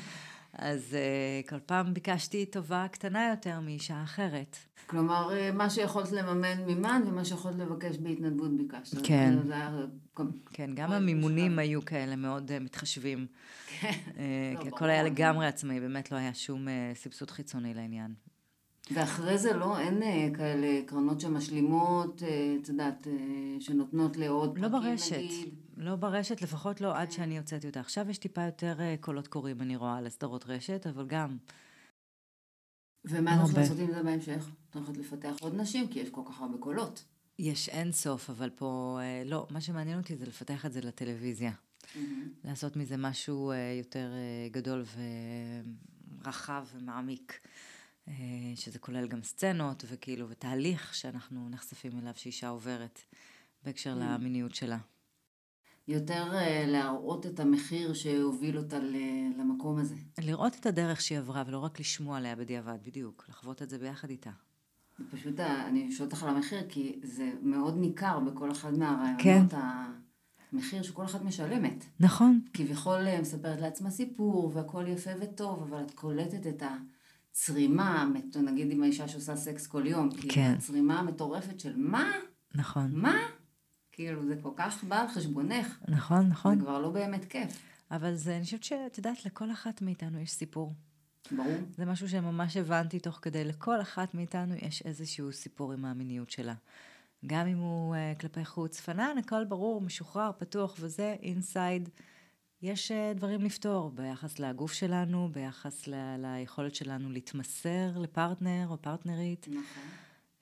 אז 0.54 0.94
אה, 0.94 1.42
כל 1.50 1.60
פעם 1.60 1.94
ביקשתי 1.94 2.46
טובה 2.46 2.86
קטנה 2.92 3.30
יותר 3.30 3.60
מאישה 3.60 4.04
אחרת. 4.04 4.58
כלומר, 4.88 5.34
אה, 5.34 5.52
מה 5.52 5.70
שיכולת 5.70 6.12
לממן 6.12 6.64
מימן 6.66 7.02
ומה 7.08 7.26
שיכולת 7.26 7.56
לבקש 7.56 7.98
בהתנדבות 7.98 8.58
ביקשת. 8.58 8.98
כן. 9.04 9.38
זה 9.48 9.54
היה... 9.54 9.86
כן, 10.54 10.72
גם 10.76 10.92
המימונים 10.92 11.52
מושלם. 11.52 11.60
היו 11.60 11.86
כאלה 11.86 12.16
מאוד 12.16 12.52
אה, 12.52 12.60
מתחשבים. 12.60 13.28
כן. 13.80 13.92
אה, 14.18 14.54
לא, 14.56 14.62
כי. 14.62 14.68
הכל 14.68 14.90
היה 14.90 15.04
לגמרי 15.04 15.48
עצמאי, 15.48 15.80
באמת 15.80 16.12
לא 16.12 16.18
היה 16.18 16.34
שום 16.34 16.68
אה, 16.68 16.92
סבסוד 16.96 17.32
חיצוני 17.32 17.74
לעניין. 17.74 18.14
ואחרי 18.94 19.38
זה 19.38 19.54
לא, 19.54 19.80
אין 19.80 20.04
אה, 20.04 20.30
כאלה 20.34 20.82
קרנות 20.86 21.22
שמשלימות, 21.22 22.24
אה, 22.24 22.56
את 22.62 22.70
יודעת, 22.70 23.08
אה, 23.08 23.14
שנותנות 23.60 24.18
לעוד 24.18 24.58
לא 24.60 24.68
פרקים, 24.70 24.90
ברשת, 24.90 25.18
נגיד. 25.18 25.54
לא 25.78 25.96
ברשת, 25.96 26.42
לפחות 26.42 26.82
לא. 26.82 26.98
עד 26.98 27.12
שאני 27.12 27.38
הוצאתי 27.38 27.68
אותה. 27.68 27.80
עכשיו 27.80 28.10
יש 28.10 28.18
טיפה 28.18 28.42
יותר 28.42 28.76
אה, 28.80 28.96
קולות 29.02 29.28
קוראים, 29.28 29.62
אני 29.62 29.76
רואה, 29.76 30.02
לסדרות 30.02 30.46
רשת, 30.48 30.88
אבל 30.88 31.08
גם, 31.08 31.38
ומה 33.06 33.34
הרבה. 33.34 33.60
לעשות 33.60 33.80
עם 33.80 33.94
זה 33.94 34.04
בהמשך? 34.04 34.50
את 34.70 34.76
הולכת 34.76 34.98
לפתח 34.98 35.36
עוד 35.40 35.56
נשים, 35.56 35.88
כי 35.88 36.00
יש 36.00 36.10
כל 36.10 36.22
כך 36.26 36.42
הרבה 36.42 36.58
קולות. 36.58 37.04
יש 37.40 37.70
אין 37.70 37.92
סוף, 37.92 38.30
אבל 38.30 38.50
פה, 38.50 39.00
אה, 39.02 39.24
לא, 39.26 39.48
מה 39.50 39.62
שמעניין 39.62 39.98
אותי 39.98 40.18
זה 40.18 40.26
לפתח 40.26 40.66
את 40.66 40.74
זה 40.74 40.82
לטלוויזיה. 40.82 41.52
לעשות 42.44 42.76
מזה 42.76 42.98
משהו 42.98 43.52
אה, 43.52 43.58
יותר 43.78 44.12
גדול 44.52 44.84
ורחב 46.22 46.66
ומעמיק, 46.76 47.48
שזה 48.56 48.80
כולל 48.80 49.08
גם 49.08 49.24
סצנות 49.24 49.84
וכאילו, 49.88 50.30
ותהליך 50.30 50.96
שאנחנו 50.96 51.50
נחשפים 51.50 52.00
אליו 52.00 52.14
שאישה 52.16 52.50
עוברת 52.50 53.00
בהקשר 53.64 53.94
Mm. 53.94 54.04
למיניות 54.04 54.56
שלה. 54.56 54.78
יותר 55.92 56.34
אה, 56.34 56.66
להראות 56.68 57.26
את 57.26 57.40
המחיר 57.40 57.94
שהוביל 57.94 58.58
אותה 58.58 58.80
למקום 59.38 59.78
הזה. 59.78 59.96
לראות 60.22 60.56
את 60.60 60.66
הדרך 60.66 61.02
שהיא 61.02 61.18
עברה 61.18 61.44
ולא 61.48 61.58
רק 61.60 61.80
לשמוע 61.80 62.18
עליה 62.18 62.36
בדיעבד, 62.36 62.78
בדיוק, 62.86 63.26
לחוות 63.30 63.62
את 63.62 63.70
זה 63.70 63.78
ביחד 63.78 64.10
איתה. 64.10 64.30
פשוט 65.12 65.40
ה- 65.40 65.68
אני 65.68 65.92
שואלת 65.92 66.12
אותך 66.12 66.24
על 66.24 66.30
המחיר, 66.30 66.60
כי 66.70 67.00
זה 67.04 67.32
מאוד 67.42 67.78
ניכר 67.78 68.20
בכל 68.20 68.52
אחד 68.52 68.72
כן. 68.74 68.80
מהרעיונות, 68.80 69.54
המחיר 70.54 70.82
שכל 70.84 71.06
אחת 71.06 71.22
משלמת. 71.22 71.86
נכון, 72.00 72.40
כביכול 72.54 73.08
אה, 73.08 73.22
מספרת 73.22 73.62
לעצמה 73.62 73.90
סיפור, 73.90 74.52
והכל 74.56 74.86
יפה 74.88 75.12
וטוב, 75.22 75.64
אבל 75.64 75.82
את 75.84 75.92
קולטת 75.92 76.48
את 76.48 76.64
הצרימה, 77.32 78.08
נגיד 78.44 78.72
עם 78.72 78.84
האישה 78.84 79.08
שעושה 79.08 79.36
סקס 79.36 79.68
כל 79.68 79.88
יום, 79.88 80.12
כאילו, 80.12 80.34
כן. 80.34 80.54
הצרימה 80.58 81.00
המטורפת 81.00 81.60
של 81.60 81.78
מה? 81.78 82.12
נכון, 82.56 82.92
מה? 82.94 83.16
כאילו, 84.02 84.26
זה 84.26 84.36
כל 84.42 84.52
כך 84.56 84.84
בא 84.84 85.02
על 85.02 85.08
חשבונך. 85.08 85.78
נכון, 85.88 86.28
נכון. 86.28 86.56
זה 86.56 86.62
כבר 86.62 86.80
לא 86.80 86.90
באמת 86.90 87.26
כיף. 87.26 87.60
אבל 87.92 88.16
זה, 88.16 88.36
אני 88.36 88.44
חושבת 88.44 88.64
שאת 88.64 88.98
יודעת, 88.98 89.26
לכל 89.26 89.52
אחת 89.52 89.82
מאיתנו 89.82 90.20
יש 90.20 90.32
סיפור. 90.32 90.74
ברור. 91.32 91.54
זה 91.78 91.86
משהו 91.86 92.10
שממש 92.10 92.58
הבנתי 92.58 93.00
תוך 93.00 93.20
כדי, 93.22 93.44
לכל 93.44 93.82
אחת 93.82 94.14
מאיתנו 94.14 94.56
יש 94.62 94.82
איזשהו 94.86 95.32
סיפור 95.32 95.74
עם 95.74 95.86
המיניות 95.86 96.30
שלה. 96.30 96.54
גם 97.26 97.48
אם 97.48 97.58
הוא 97.58 97.96
uh, 97.96 98.20
כלפי 98.20 98.46
חוץ, 98.46 98.80
פנן, 98.80 99.18
הכל 99.20 99.46
ברור, 99.46 99.82
משוחרר, 99.82 100.32
פתוח 100.38 100.76
וזה, 100.80 101.16
אינסייד. 101.22 101.90
יש 102.62 102.92
uh, 102.92 103.18
דברים 103.18 103.42
לפתור 103.42 103.92
ביחס 103.92 104.40
לגוף 104.40 104.74
שלנו, 104.74 105.30
ביחס 105.32 105.88
ל- 105.88 106.16
ליכולת 106.18 106.76
שלנו 106.76 107.10
להתמסר 107.10 107.98
לפרטנר 108.00 108.68
או 108.70 108.82
פרטנרית. 108.82 109.48
נכון. 109.48 109.84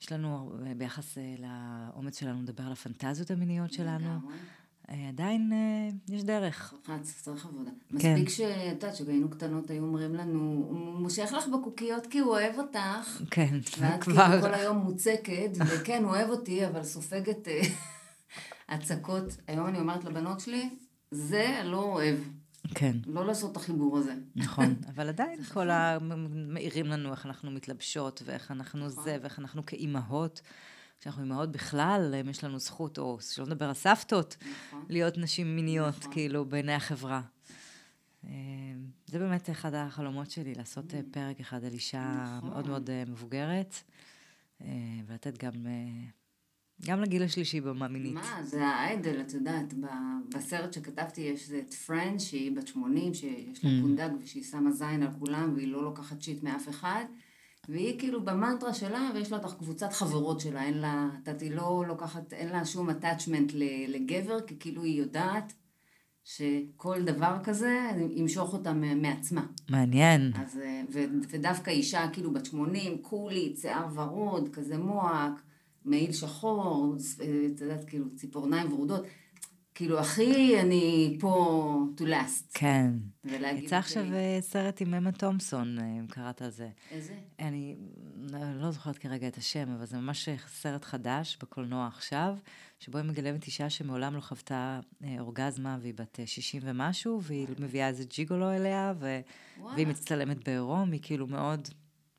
יש 0.00 0.12
לנו 0.12 0.52
uh, 0.54 0.74
ביחס 0.76 1.18
uh, 1.18 1.20
לאומץ 1.40 2.20
שלנו 2.20 2.42
לדבר 2.42 2.64
על 2.64 2.72
הפנטזיות 2.72 3.30
המיניות 3.30 3.72
שלנו. 3.72 4.18
אה, 4.90 5.08
עדיין 5.08 5.52
יש 6.08 6.24
דרך. 6.24 6.74
צריך, 6.86 7.20
צריך 7.20 7.46
עבודה. 7.46 7.70
כן. 7.98 8.14
מספיק 8.14 8.28
שאת 8.28 8.82
יודעת, 8.82 8.94
כשהיינו 8.94 9.30
קטנות 9.30 9.70
היו 9.70 9.82
אומרים 9.82 10.14
לנו, 10.14 10.64
הוא 10.68 11.00
מושך 11.00 11.32
לך 11.36 11.46
בקוקיות 11.48 12.06
כי 12.06 12.18
הוא 12.18 12.30
אוהב 12.30 12.58
אותך. 12.58 13.22
כן, 13.30 13.58
ואת 13.78 14.02
כבר... 14.02 14.26
כאילו 14.26 14.40
כל 14.40 14.54
היום 14.54 14.76
מוצקת, 14.76 15.50
וכן, 15.56 16.02
הוא 16.04 16.10
אוהב 16.10 16.30
אותי, 16.30 16.66
אבל 16.66 16.82
סופגת 16.82 17.48
אה, 17.48 17.60
הצקות. 18.74 19.24
היום 19.46 19.66
אני 19.66 19.80
אומרת 19.80 20.04
לבנות 20.04 20.40
שלי, 20.40 20.70
זה 21.10 21.60
לא 21.64 21.82
אוהב. 21.82 22.16
כן. 22.74 22.96
לא 23.06 23.26
לעשות 23.26 23.52
את 23.52 23.56
החיבור 23.56 23.98
הזה. 23.98 24.14
נכון, 24.36 24.74
אבל 24.94 25.08
עדיין 25.08 25.44
כל 25.44 25.70
ה... 25.70 25.98
מעירים 26.32 26.86
לנו 26.86 27.10
איך 27.12 27.26
אנחנו 27.26 27.50
מתלבשות, 27.50 28.22
ואיך 28.24 28.50
אנחנו 28.50 28.86
נכון. 28.86 29.04
זה, 29.04 29.16
ואיך 29.22 29.38
אנחנו 29.38 29.66
כאימהות. 29.66 30.40
שאנחנו 31.04 31.22
אימהות 31.22 31.52
בכלל, 31.52 32.14
יש 32.30 32.44
לנו 32.44 32.58
זכות, 32.58 32.98
או 32.98 33.18
שלא 33.20 33.46
נדבר 33.46 33.68
על 33.68 33.74
סבתות, 33.74 34.36
נכון. 34.40 34.84
להיות 34.88 35.18
נשים 35.18 35.56
מיניות, 35.56 35.98
נכון. 35.98 36.12
כאילו, 36.12 36.44
בעיני 36.44 36.72
החברה. 36.72 37.20
אה, 38.24 38.30
זה 39.06 39.18
באמת 39.18 39.50
אחד 39.50 39.74
החלומות 39.74 40.30
שלי, 40.30 40.54
לעשות 40.54 40.94
אה, 40.94 41.00
פרק 41.10 41.40
אחד 41.40 41.64
על 41.64 41.72
אישה 41.72 42.36
נכון. 42.36 42.50
מאוד 42.50 42.68
מאוד 42.68 42.90
אה, 42.90 43.02
מבוגרת, 43.06 43.74
ולתת 45.06 45.44
גם, 45.44 45.52
גם 46.86 47.00
לגיל 47.02 47.22
השלישי 47.22 47.60
במה 47.60 47.88
מינית. 47.88 48.14
מה, 48.14 48.42
זה 48.42 48.66
האיידל, 48.66 49.20
את 49.20 49.34
יודעת, 49.34 49.74
בסרט 50.34 50.72
שכתבתי 50.72 51.20
יש 51.20 51.50
את 51.50 51.74
פרנד, 51.74 52.20
שהיא 52.20 52.56
בת 52.56 52.66
80, 52.66 53.14
שיש 53.14 53.64
לה 53.64 53.70
Mm. 53.70 53.82
פונדק 53.82 54.10
ושהיא 54.22 54.44
שמה 54.44 54.72
זין 54.72 55.02
על 55.02 55.08
כולם 55.18 55.52
והיא 55.54 55.68
לא 55.68 55.82
לוקחת 55.84 56.22
שיט 56.22 56.42
מאף 56.42 56.68
אחד. 56.68 57.04
והיא 57.68 57.98
כאילו 57.98 58.24
במנטרה 58.24 58.74
שלה, 58.74 59.10
ויש 59.14 59.32
לה 59.32 59.36
את 59.38 59.44
קבוצת 59.58 59.92
חברות 59.92 60.40
שלה, 60.40 60.62
אין 60.64 60.78
לה, 60.78 61.08
את 61.28 61.42
היא 61.42 61.50
לא 61.54 61.84
לוקחת, 61.88 62.32
אין 62.32 62.48
לה 62.48 62.64
שום 62.64 62.90
attachment 62.90 63.52
לגבר, 63.88 64.40
כי 64.40 64.58
כאילו 64.58 64.82
היא 64.82 64.98
יודעת 64.98 65.52
שכל 66.24 67.02
דבר 67.02 67.36
כזה 67.44 67.80
ימשוך 68.16 68.52
אותה 68.52 68.72
מעצמה. 68.72 69.46
מעניין. 69.70 70.32
אז, 70.34 70.58
אה, 70.64 70.82
ו, 70.92 70.98
ודווקא 71.30 71.70
אישה 71.70 72.08
כאילו 72.12 72.32
בת 72.32 72.46
80, 72.46 72.98
קולית, 72.98 73.58
שיער 73.58 73.86
ורוד, 73.94 74.48
כזה 74.52 74.78
מועק, 74.78 75.42
מעיל 75.84 76.12
שחור, 76.12 76.96
אה, 77.20 77.46
את 77.54 77.60
יודעת, 77.60 77.84
כאילו 77.84 78.04
ציפורניים 78.14 78.72
ורודות. 78.72 79.04
כאילו, 79.80 80.00
הכי 80.00 80.60
אני 80.60 81.16
פה 81.20 81.86
to 81.96 82.00
last. 82.00 82.50
כן. 82.54 82.90
ולהגיד 83.24 83.64
יצא 83.64 83.76
עכשיו. 83.76 84.14
אה, 84.14 84.38
סרט 84.40 84.80
עם 84.80 84.94
אמה 84.94 85.12
תומפסון, 85.12 85.78
אה, 85.78 85.84
אם 85.84 86.06
קראת 86.06 86.42
על 86.42 86.50
זה. 86.50 86.68
איזה? 86.90 87.14
אני 87.38 87.76
לא 88.54 88.70
זוכרת 88.70 88.98
כרגע 88.98 89.28
את 89.28 89.36
השם, 89.36 89.70
אבל 89.70 89.86
זה 89.86 89.96
ממש 89.96 90.28
סרט 90.48 90.84
חדש 90.84 91.38
בקולנוע 91.42 91.86
עכשיו, 91.86 92.36
שבו 92.78 92.98
היא 92.98 93.06
מגלמת 93.06 93.46
אישה 93.46 93.70
שמעולם 93.70 94.14
לא 94.16 94.20
חוותה 94.20 94.80
אורגזמה, 95.18 95.78
והיא 95.80 95.94
בת 95.94 96.20
אה, 96.20 96.26
60 96.26 96.62
ומשהו, 96.64 97.22
והיא 97.22 97.46
מביאה 97.58 97.88
איזה 97.88 98.04
ג'יגולו 98.04 98.52
אליה, 98.52 98.94
ו... 98.98 99.20
והיא 99.74 99.86
מצטלמת 99.86 100.48
בעירום, 100.48 100.92
היא 100.92 101.00
כאילו 101.02 101.26
מאוד 101.26 101.68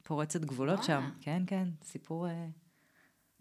פורצת 0.04 0.46
גבולות 0.46 0.84
שם. 0.84 0.94
וואלה. 0.94 1.10
כן, 1.22 1.44
כן, 1.48 1.68
סיפור... 1.84 2.28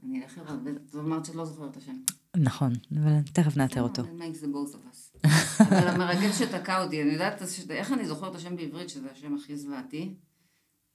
אני 0.04 0.22
אלך 0.22 0.38
לראות, 0.38 0.58
זאת 0.86 1.04
אומרת 1.04 1.24
שאת 1.24 1.34
לא 1.34 1.44
זוכרת 1.44 1.70
את 1.70 1.76
השם. 1.76 1.96
נכון, 2.36 2.72
אבל 3.02 3.12
תכף 3.32 3.56
נאתר 3.56 3.82
אותו. 3.82 4.02
It 4.02 4.06
makes 4.06 4.42
the 4.44 4.48
both 4.48 4.74
of 4.74 4.94
us. 4.94 5.26
אבל 5.62 5.88
המרגל 5.88 6.32
שתקע 6.32 6.82
אותי, 6.84 7.02
אני 7.02 7.12
יודעת 7.12 7.42
איך 7.70 7.92
אני 7.92 8.06
זוכרת 8.06 8.30
את 8.30 8.36
השם 8.36 8.56
בעברית, 8.56 8.88
שזה 8.88 9.08
השם 9.12 9.34
הכי 9.34 9.56
זוועתי? 9.56 10.14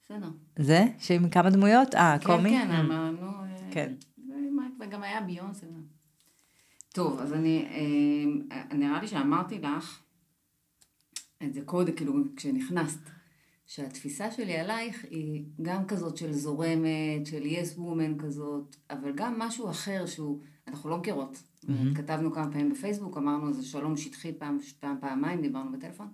בסדר. 0.05 0.29
זה? 0.59 0.85
שעם 0.99 1.29
כמה 1.29 1.49
דמויות? 1.49 1.95
אה, 1.95 2.17
קומי? 2.25 2.49
כן, 2.49 2.67
כן, 2.67 2.75
Mm. 2.75 2.79
אמרנו... 2.79 3.27
אה, 3.31 3.67
כן. 3.71 3.93
ומה- 4.29 4.67
וגם 4.79 5.03
היה 5.03 5.21
ביונסה. 5.21 5.65
טוב, 6.93 7.19
אז 7.19 7.33
אני, 7.33 7.65
אה, 8.51 8.75
נראה 8.77 9.01
לי 9.01 9.07
שאמרתי 9.07 9.59
לך 9.59 9.99
את 11.43 11.53
זה 11.53 11.61
קודם, 11.65 11.93
כאילו, 11.95 12.13
כשנכנסת, 12.35 12.99
שהתפיסה 13.65 14.31
שלי 14.31 14.57
עלייך 14.57 15.05
היא 15.09 15.43
גם 15.61 15.85
כזאת 15.85 16.17
של 16.17 16.33
זורמת, 16.33 17.25
של 17.25 17.45
יס 17.45 17.77
וומן 17.77 18.17
כזאת, 18.17 18.75
אבל 18.89 19.11
גם 19.15 19.39
משהו 19.39 19.69
אחר 19.69 20.05
שהוא, 20.05 20.41
אנחנו 20.67 20.89
לא 20.89 20.97
מכירות. 20.97 21.43
כתבנו 21.95 22.33
כמה 22.33 22.51
פעמים 22.51 22.69
בפייסבוק, 22.69 23.17
אמרנו 23.17 23.49
איזה 23.49 23.65
שלום 23.65 23.97
שטחי 23.97 24.33
פעם, 24.33 24.57
פעם, 24.79 24.97
פעמיים, 25.01 25.41
דיברנו 25.41 25.71
בטלפון. 25.71 26.07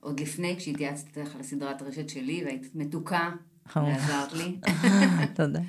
עוד 0.00 0.20
לפני, 0.20 0.56
כשהתייעצתי 0.58 1.20
איתך 1.20 1.34
על 1.34 1.40
הסדרת 1.40 1.82
רשת 1.82 2.08
שלי, 2.08 2.44
והיית 2.44 2.74
מתוקה, 2.74 3.30
ועזרת 3.76 4.32
לי. 4.32 4.56
תודה. 5.36 5.60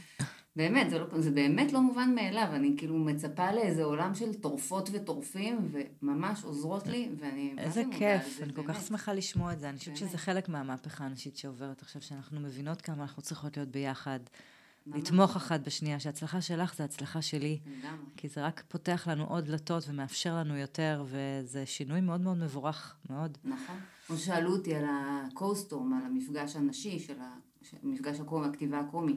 באמת, 0.60 0.90
זה, 0.90 1.00
לא, 1.00 1.06
זה 1.22 1.32
באמת 1.32 1.74
לא 1.74 1.82
מובן 1.82 2.16
מאליו, 2.16 2.48
אני 2.52 2.74
כאילו 2.78 2.98
מצפה 2.98 3.52
לאיזה 3.52 3.84
עולם 3.84 4.16
של 4.16 4.34
טורפות 4.34 4.90
וטורפים, 4.94 5.72
וממש 6.02 6.44
עוזרות 6.44 6.88
לי, 6.88 7.10
ואני... 7.20 7.54
איזה 7.58 7.84
כיף, 7.92 8.38
זה, 8.38 8.44
אני 8.44 8.54
כל 8.54 8.62
כך 8.62 8.68
באמת. 8.76 8.86
שמחה 8.88 9.14
לשמוע 9.14 9.54
את 9.54 9.60
זה. 9.60 9.70
אני 9.70 9.78
חושבת 9.78 9.98
באמת. 10.00 10.10
שזה 10.10 10.18
חלק 10.18 10.50
מהמהפכה 10.50 11.06
הנשית 11.06 11.38
שעוברת 11.38 11.82
עכשיו, 11.82 12.02
שאנחנו 12.02 12.40
מבינות 12.40 12.82
כמה 12.82 13.02
אנחנו 13.02 13.22
צריכות 13.22 13.58
להיות 13.58 13.70
ביחד, 13.70 14.20
ממש. 14.88 15.00
לתמוך 15.00 15.36
אחת 15.36 15.60
בשנייה, 15.60 16.00
שההצלחה 16.00 16.42
שלך 16.42 16.76
זה 16.76 16.84
הצלחה 16.84 17.22
שלי, 17.22 17.60
לגמרי. 17.66 18.06
כי 18.18 18.28
זה 18.28 18.46
רק 18.46 18.64
פותח 18.68 19.08
לנו 19.12 19.24
עוד 19.26 19.46
דלתות 19.46 19.84
ומאפשר 19.88 20.36
לנו 20.36 20.58
יותר, 20.58 21.06
וזה 21.06 21.66
שינוי 21.66 22.02
מאוד 22.02 22.22
מאוד 22.22 22.38
מבורך, 22.38 22.96
מאוד. 23.10 23.38
נכון. 23.44 23.76
כמו 24.08 24.18
ששאלו 24.18 24.52
אותי 24.52 24.76
על 24.76 24.86
הקוסטורם, 24.88 25.94
על 25.94 26.06
המפגש 26.06 26.56
הנשי 26.56 27.00
של 27.00 27.20
ה- 27.22 27.36
של 27.62 27.78
מפגש 27.84 28.20
הקומי, 28.20 28.48
הכתיבה 28.48 28.80
הקומי. 28.80 29.16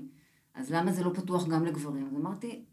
אז 0.55 0.73
למה 0.73 0.93
זה 0.93 1.05
לא 1.05 1.11
פתוח 1.15 1.49
גם 1.49 1.65
לגברים? 1.65 2.07
אז 2.07 2.17
אמרתי, 2.17 2.65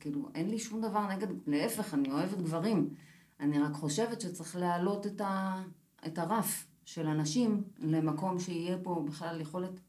כאילו, 0.00 0.28
אין 0.34 0.50
לי 0.50 0.58
שום 0.58 0.80
דבר 0.80 1.06
נגד, 1.06 1.26
להפך, 1.46 1.94
אני 1.94 2.10
אוהבת 2.10 2.38
גברים. 2.38 2.94
אני 3.40 3.58
רק 3.58 3.72
חושבת 3.72 4.20
שצריך 4.20 4.56
להעלות 4.56 5.06
את, 5.06 5.20
ה, 5.20 5.62
את 6.06 6.18
הרף 6.18 6.66
של 6.84 7.08
הנשים 7.08 7.62
למקום 7.78 8.38
שיהיה 8.38 8.78
פה 8.82 9.04
בכלל 9.06 9.40
יכולת 9.40 9.80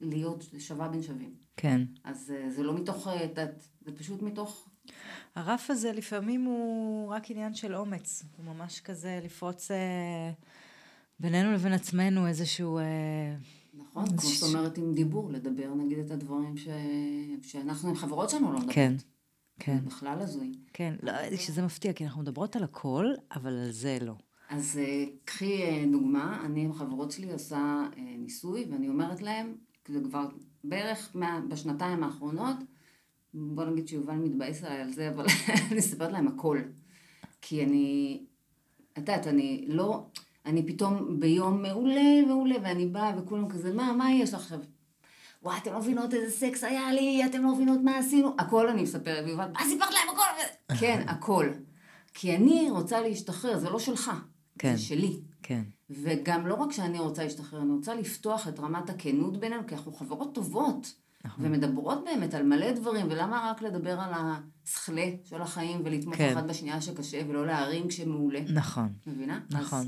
להיות 0.00 0.44
שווה 0.58 0.88
בין 0.88 1.02
שווים. 1.02 1.34
כן. 1.56 1.82
אז 2.04 2.32
אה, 2.36 2.50
זה 2.50 2.62
לא 2.62 2.74
מתוך, 2.74 3.08
אה, 3.08 3.26
זה 3.84 3.96
פשוט 3.96 4.22
מתוך, 4.22 4.68
הרף 5.34 5.70
הזה 5.70 5.92
לפעמים 5.92 6.44
הוא 6.44 7.08
רק 7.08 7.30
עניין 7.30 7.54
של 7.54 7.74
אומץ, 7.74 8.24
הוא 8.36 8.44
ממש 8.44 8.80
כזה 8.80 9.20
לפרוץ 9.24 9.70
אה, 9.70 10.30
בינינו 11.20 11.52
לבין 11.52 11.72
עצמנו 11.72 12.26
איזשהו... 12.26 12.78
אה, 12.78 12.84
נכון? 13.76 14.06
כמו 14.06 14.20
ש- 14.20 14.40
שאת 14.40 14.48
אומרת 14.48 14.78
עם 14.78 14.94
דיבור, 14.94 15.30
לדבר 15.30 15.74
נגיד 15.74 15.98
את 15.98 16.10
הדברים 16.10 16.56
ש... 16.56 16.68
שאנחנו 17.42 17.88
עם 17.88 17.94
חברות 17.94 18.30
שלנו 18.30 18.52
לא 18.52 18.58
מדברות. 18.58 18.74
כן, 18.74 18.94
כן, 19.58 19.78
בכלל 19.86 20.18
הזוי. 20.20 20.52
כן. 20.72 20.94
לא, 21.02 21.12
שזה 21.36 21.62
מפתיע, 21.62 21.92
כי 21.92 22.04
אנחנו 22.04 22.22
מדברות 22.22 22.56
על 22.56 22.64
הכל, 22.64 23.06
אבל 23.34 23.52
על 23.52 23.70
זה 23.70 23.98
לא. 24.00 24.14
אז 24.48 24.78
אה, 24.78 25.04
קחי 25.24 25.62
אה, 25.62 25.84
דוגמה, 25.92 26.42
אני 26.44 26.64
עם 26.64 26.72
חברות 26.72 27.10
שלי 27.10 27.32
עושה 27.32 27.56
אה, 27.96 28.02
ניסוי, 28.18 28.66
ואני 28.70 28.88
אומרת 28.88 29.22
להם, 29.22 29.54
זה 29.88 30.00
כבר 30.04 30.28
בערך 30.64 31.10
מה, 31.14 31.40
בשנתיים 31.48 32.04
האחרונות, 32.04 32.56
בוא 33.34 33.64
נגיד 33.64 33.88
שיובל 33.88 34.14
מתבאס 34.14 34.64
עליי 34.64 34.80
על 34.80 34.92
זה, 34.92 35.08
אבל 35.08 35.26
אני 35.70 35.78
אספרת 35.78 36.12
להם 36.12 36.28
הכל. 36.28 36.58
כי 37.40 37.64
אני, 37.64 38.20
את 38.92 38.98
יודעת, 38.98 39.26
אני 39.26 39.64
לא, 39.68 40.06
אני 40.46 40.66
פתאום 40.66 41.20
ביום 41.20 41.62
מעולה, 41.62 42.22
מעולה, 42.26 42.54
ואני 42.62 42.86
באה 42.86 43.12
וכולם 43.18 43.48
כזה, 43.48 43.72
מה, 43.72 43.92
מה 43.92 44.12
יש 44.12 44.34
לך 44.34 44.40
עכשיו? 44.40 44.58
וואי, 45.42 45.58
אתם 45.58 45.72
לא 45.72 45.78
מבינות 45.78 46.14
איזה 46.14 46.36
סקס 46.36 46.64
היה 46.64 46.92
לי, 46.92 47.26
אתם 47.26 47.42
לא 47.42 47.54
מבינות 47.54 47.80
מה 47.84 47.98
עשינו, 47.98 48.34
הכל 48.38 48.68
אני 48.68 48.82
מספרת, 48.82 49.24
ויובל, 49.24 49.48
מה 49.52 49.60
סיפרת 49.64 49.88
להם 49.90 50.08
הכל? 50.14 50.44
כן, 50.80 51.04
הכל. 51.08 51.50
כי 52.14 52.36
אני 52.36 52.70
רוצה 52.70 53.00
להשתחרר, 53.00 53.58
זה 53.58 53.70
לא 53.70 53.78
שלך, 53.78 54.10
כן. 54.58 54.76
זה 54.76 54.82
שלי. 54.82 55.20
כן. 55.42 55.62
וגם 55.90 56.46
לא 56.46 56.54
רק 56.54 56.72
שאני 56.72 56.98
רוצה 56.98 57.24
להשתחרר, 57.24 57.62
אני 57.62 57.72
רוצה 57.72 57.94
לפתוח 57.94 58.48
את 58.48 58.60
רמת 58.60 58.90
הכנות 58.90 59.36
בינינו, 59.36 59.66
כי 59.66 59.74
אנחנו 59.74 59.92
חברות 59.92 60.34
טובות. 60.34 60.94
נכון. 61.24 61.44
ומדברות 61.44 62.04
באמת 62.04 62.34
על 62.34 62.42
מלא 62.42 62.72
דברים, 62.72 63.06
ולמה 63.10 63.50
רק 63.50 63.62
לדבר 63.62 64.00
על 64.00 64.12
הסכלה 64.14 65.10
של 65.24 65.42
החיים 65.42 65.80
ולתמוך 65.84 66.16
כן. 66.16 66.32
אחת 66.32 66.44
בשנייה 66.44 66.80
שקשה, 66.80 67.20
ולא 67.28 67.46
להרים 67.46 67.88
כשמעולה? 67.88 68.40
נכון, 68.48 68.88
מבינה? 69.06 69.40
נכון. 69.50 69.78
אז, 69.78 69.86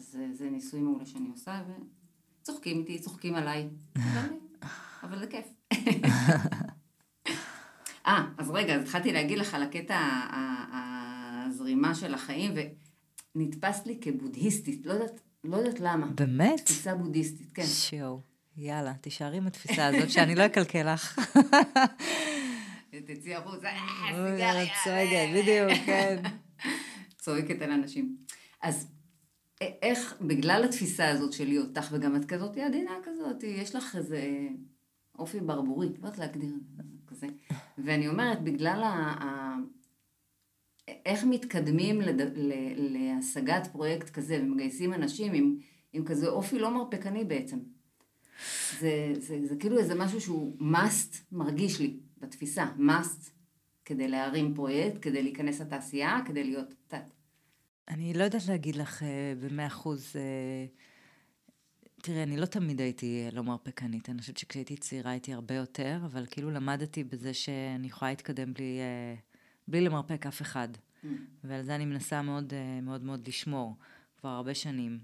אז 0.00 0.16
זה 0.32 0.50
ניסוי 0.50 0.80
מעולה 0.80 1.06
שאני 1.06 1.28
עושה, 1.32 1.62
וצוחקים 2.42 2.78
איתי, 2.78 2.98
צוחקים 2.98 3.34
עליי. 3.34 3.68
אבל- 5.02 5.18
זה 5.18 5.26
כיף. 5.26 5.46
אה, 8.06 8.24
אז 8.38 8.50
רגע, 8.50 8.74
אז 8.74 8.82
התחלתי 8.82 9.12
להגיד 9.12 9.38
לך 9.38 9.54
על 9.54 9.62
הקטע 9.62 9.98
הזרימה 11.46 11.94
של 11.94 12.14
החיים, 12.14 12.54
ונתפס 13.34 13.86
לי 13.86 13.98
כבודהיסטית, 14.00 14.86
לא 14.86 14.92
יודעת, 14.92 15.20
לא 15.44 15.56
יודעת 15.56 15.80
למה. 15.80 16.06
באמת? 16.06 16.60
תפיסה 16.64 16.94
בודהיסטית, 16.94 17.52
כן. 17.54 17.62
שואו. 17.66 18.20
יאללה, 18.56 18.94
תישארי 18.94 19.36
עם 19.36 19.46
התפיסה 19.46 19.86
הזאת, 19.86 20.10
שאני 20.10 20.34
לא 20.34 20.46
אקלקל 20.46 20.92
לך. 20.92 21.18
תצאי 23.06 23.34
החוצה, 23.34 23.68
אה, 23.68 23.78
סיגריה. 24.08 24.72
צועקת, 24.84 25.28
בדיוק, 25.34 25.86
כן. 25.86 26.22
צועקת 27.18 27.62
על 27.62 27.70
אנשים. 27.70 28.16
אז 28.62 28.86
איך, 29.60 30.14
בגלל 30.20 30.64
התפיסה 30.64 31.08
הזאת 31.08 31.32
שלי 31.32 31.58
אותך, 31.58 31.88
וגם 31.92 32.16
את 32.16 32.24
כזאת 32.24 32.56
עדינה 32.56 32.92
כזאת, 33.04 33.42
יש 33.42 33.74
לך 33.74 33.96
איזה 33.96 34.48
אופי 35.18 35.40
ברבורי, 35.40 35.88
לא 35.88 35.94
יודעת 35.94 36.18
להגדיר 36.18 36.54
כזה. 37.06 37.26
ואני 37.78 38.08
אומרת, 38.08 38.42
בגלל. 38.42 38.82
ה... 38.82 39.56
איך 41.06 41.24
מתקדמים 41.24 42.00
לד... 42.00 42.20
ל... 42.20 42.52
להשגת 42.76 43.66
פרויקט 43.72 44.10
כזה 44.10 44.40
ומגייסים 44.42 44.94
אנשים 44.94 45.32
עם, 45.32 45.56
עם 45.92 46.04
כזה 46.04 46.28
אופי 46.28 46.58
לא 46.58 46.70
מרפקני 46.70 47.24
בעצם. 47.24 47.58
זה, 48.78 49.12
זה, 49.18 49.46
זה 49.46 49.56
כאילו 49.56 49.78
איזה 49.78 49.94
משהו 49.94 50.20
שהוא 50.20 50.56
must 50.60 51.16
מרגיש 51.32 51.80
לי 51.80 51.96
בתפיסה, 52.18 52.66
must 52.78 53.30
כדי 53.84 54.08
להרים 54.08 54.54
פרויקט, 54.54 54.98
כדי 55.02 55.22
להיכנס 55.22 55.60
לתעשייה, 55.60 56.20
כדי 56.26 56.44
להיות 56.44 56.74
תת. 56.88 57.10
אני 57.90 58.14
לא 58.14 58.24
יודעת 58.24 58.46
להגיד 58.48 58.76
לך 58.76 59.02
אה, 59.02 59.32
במאה 59.40 59.66
אחוז, 59.66 60.12
אה, 60.16 60.66
תראי, 62.02 62.22
אני 62.22 62.36
לא 62.36 62.46
תמיד 62.46 62.80
הייתי 62.80 63.28
לא 63.32 63.42
מרפקנית. 63.42 64.08
אני 64.08 64.20
חושבת 64.20 64.36
שכשהייתי 64.36 64.76
צעירה 64.76 65.10
הייתי 65.10 65.32
הרבה 65.32 65.54
יותר, 65.54 65.98
אבל 66.04 66.26
כאילו 66.30 66.50
למדתי 66.50 67.04
בזה 67.04 67.34
שאני 67.34 67.86
יכולה 67.86 68.10
להתקדם 68.10 68.54
בלי, 68.54 68.78
אה, 68.80 69.14
בלי 69.68 69.80
למרפק 69.80 70.26
אף 70.26 70.42
אחד. 70.42 70.68
Mm. 70.74 71.06
ועל 71.44 71.62
זה 71.62 71.74
אני 71.74 71.84
מנסה 71.84 72.22
מאוד 72.22 72.54
אה, 72.54 72.80
מאוד 72.80 73.04
מאוד 73.04 73.28
לשמור 73.28 73.76
כבר 74.16 74.28
הרבה 74.28 74.54
שנים. 74.54 74.98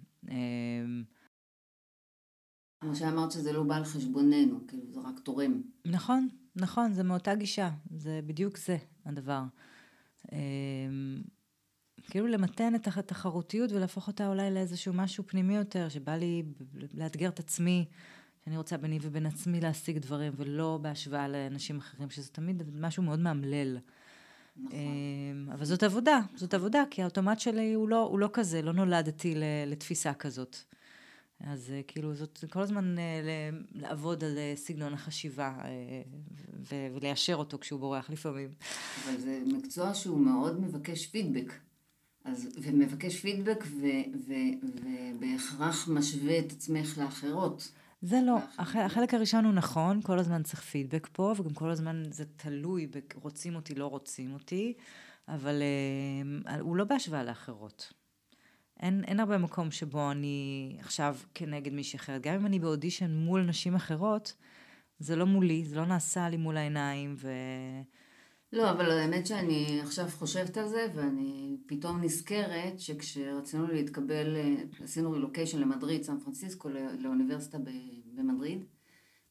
כמו 2.80 2.96
שאמרת 2.96 3.32
שזה 3.32 3.52
לא 3.52 3.62
בא 3.62 3.76
על 3.76 3.84
חשבוננו, 3.84 4.66
כאילו 4.68 4.82
זה 4.90 5.00
רק 5.00 5.18
תורם. 5.18 5.62
נכון, 5.84 6.28
נכון, 6.56 6.92
זה 6.92 7.02
מאותה 7.02 7.34
גישה, 7.34 7.70
זה 7.90 8.20
בדיוק 8.26 8.58
זה 8.58 8.76
הדבר. 9.04 9.42
כאילו 12.10 12.26
למתן 12.26 12.74
את 12.74 12.86
התחרותיות 12.86 13.72
ולהפוך 13.72 14.08
אותה 14.08 14.28
אולי 14.28 14.50
לאיזשהו 14.50 14.92
משהו 14.92 15.24
פנימי 15.26 15.56
יותר, 15.56 15.88
שבא 15.88 16.16
לי 16.16 16.42
לאתגר 16.94 17.28
את 17.28 17.38
עצמי, 17.38 17.84
שאני 18.44 18.56
רוצה 18.56 18.76
ביני 18.76 18.98
ובין 19.02 19.26
עצמי 19.26 19.60
להשיג 19.60 19.98
דברים, 19.98 20.32
ולא 20.36 20.78
בהשוואה 20.82 21.28
לאנשים 21.28 21.78
אחרים, 21.78 22.10
שזה 22.10 22.28
תמיד 22.28 22.62
משהו 22.80 23.02
מאוד 23.02 23.18
מאמלל. 23.18 23.78
נכון. 24.56 24.78
אמ, 24.78 25.48
אבל 25.52 25.64
זאת 25.64 25.82
עבודה, 25.82 26.20
זאת 26.34 26.54
עבודה, 26.54 26.84
כי 26.90 27.02
האוטומט 27.02 27.40
שלי 27.40 27.72
הוא 27.72 27.88
לא, 27.88 28.02
הוא 28.02 28.18
לא 28.18 28.28
כזה, 28.32 28.62
לא 28.62 28.72
נולדתי 28.72 29.34
לתפיסה 29.66 30.14
כזאת. 30.14 30.56
אז 31.40 31.70
אה, 31.70 31.80
כאילו, 31.86 32.14
זאת 32.14 32.44
כל 32.50 32.60
הזמן 32.60 32.98
אה, 32.98 33.50
לעבוד 33.74 34.24
על 34.24 34.38
אה, 34.38 34.52
סגנון 34.56 34.94
החשיבה 34.94 35.58
וליישר 36.94 37.34
אותו 37.34 37.58
כשהוא 37.58 37.80
בורח 37.80 38.10
לפעמים. 38.10 38.48
אבל 39.04 39.20
זה 39.20 39.42
מקצוע 39.46 39.94
שהוא 39.94 40.20
מאוד 40.20 40.60
מבקש 40.60 41.06
פידבק. 41.06 41.52
אז, 42.26 42.48
ומבקש 42.62 43.20
פידבק 43.20 43.64
ו, 43.64 43.86
ו, 44.26 44.32
ובהכרח 44.64 45.88
משווה 45.88 46.38
את 46.38 46.52
עצמך 46.52 46.98
לאחרות. 46.98 47.72
זה 48.02 48.20
לא, 48.26 48.38
הח, 48.58 48.76
החלק 48.76 49.14
הראשון 49.14 49.44
הוא 49.44 49.52
נכון, 49.52 50.02
כל 50.02 50.18
הזמן 50.18 50.42
צריך 50.42 50.60
פידבק 50.60 51.08
פה, 51.12 51.34
וגם 51.36 51.54
כל 51.54 51.70
הזמן 51.70 52.02
זה 52.10 52.24
תלוי 52.36 52.88
רוצים 53.14 53.56
אותי, 53.56 53.74
לא 53.74 53.86
רוצים 53.86 54.34
אותי, 54.34 54.74
אבל 55.28 55.62
uh, 56.46 56.50
הוא 56.60 56.76
לא 56.76 56.84
בהשוואה 56.84 57.24
לאחרות. 57.24 57.92
אין, 58.80 59.04
אין 59.04 59.20
הרבה 59.20 59.38
מקום 59.38 59.70
שבו 59.70 60.10
אני 60.10 60.76
עכשיו 60.80 61.16
כנגד 61.34 61.72
מישהי 61.72 61.96
אחרת. 61.96 62.22
גם 62.22 62.34
אם 62.34 62.46
אני 62.46 62.58
באודישן 62.58 63.10
מול 63.10 63.42
נשים 63.42 63.74
אחרות, 63.74 64.34
זה 64.98 65.16
לא 65.16 65.26
מולי, 65.26 65.64
זה 65.64 65.76
לא 65.76 65.86
נעשה 65.86 66.28
לי 66.28 66.36
מול 66.36 66.56
העיניים, 66.56 67.14
ו... 67.18 67.30
לא, 68.52 68.70
אבל 68.70 68.90
האמת 68.90 69.26
שאני 69.26 69.80
עכשיו 69.82 70.08
חושבת 70.08 70.56
על 70.56 70.68
זה, 70.68 70.86
ואני 70.94 71.56
פתאום 71.66 72.00
נזכרת 72.00 72.80
שכשרצינו 72.80 73.66
להתקבל, 73.66 74.36
עשינו 74.82 75.12
רילוקיישן 75.12 75.60
למדריד, 75.60 76.02
סן 76.02 76.20
פרנסיסקו, 76.20 76.68
לאוניברסיטה 76.98 77.58
במדריד, 78.14 78.64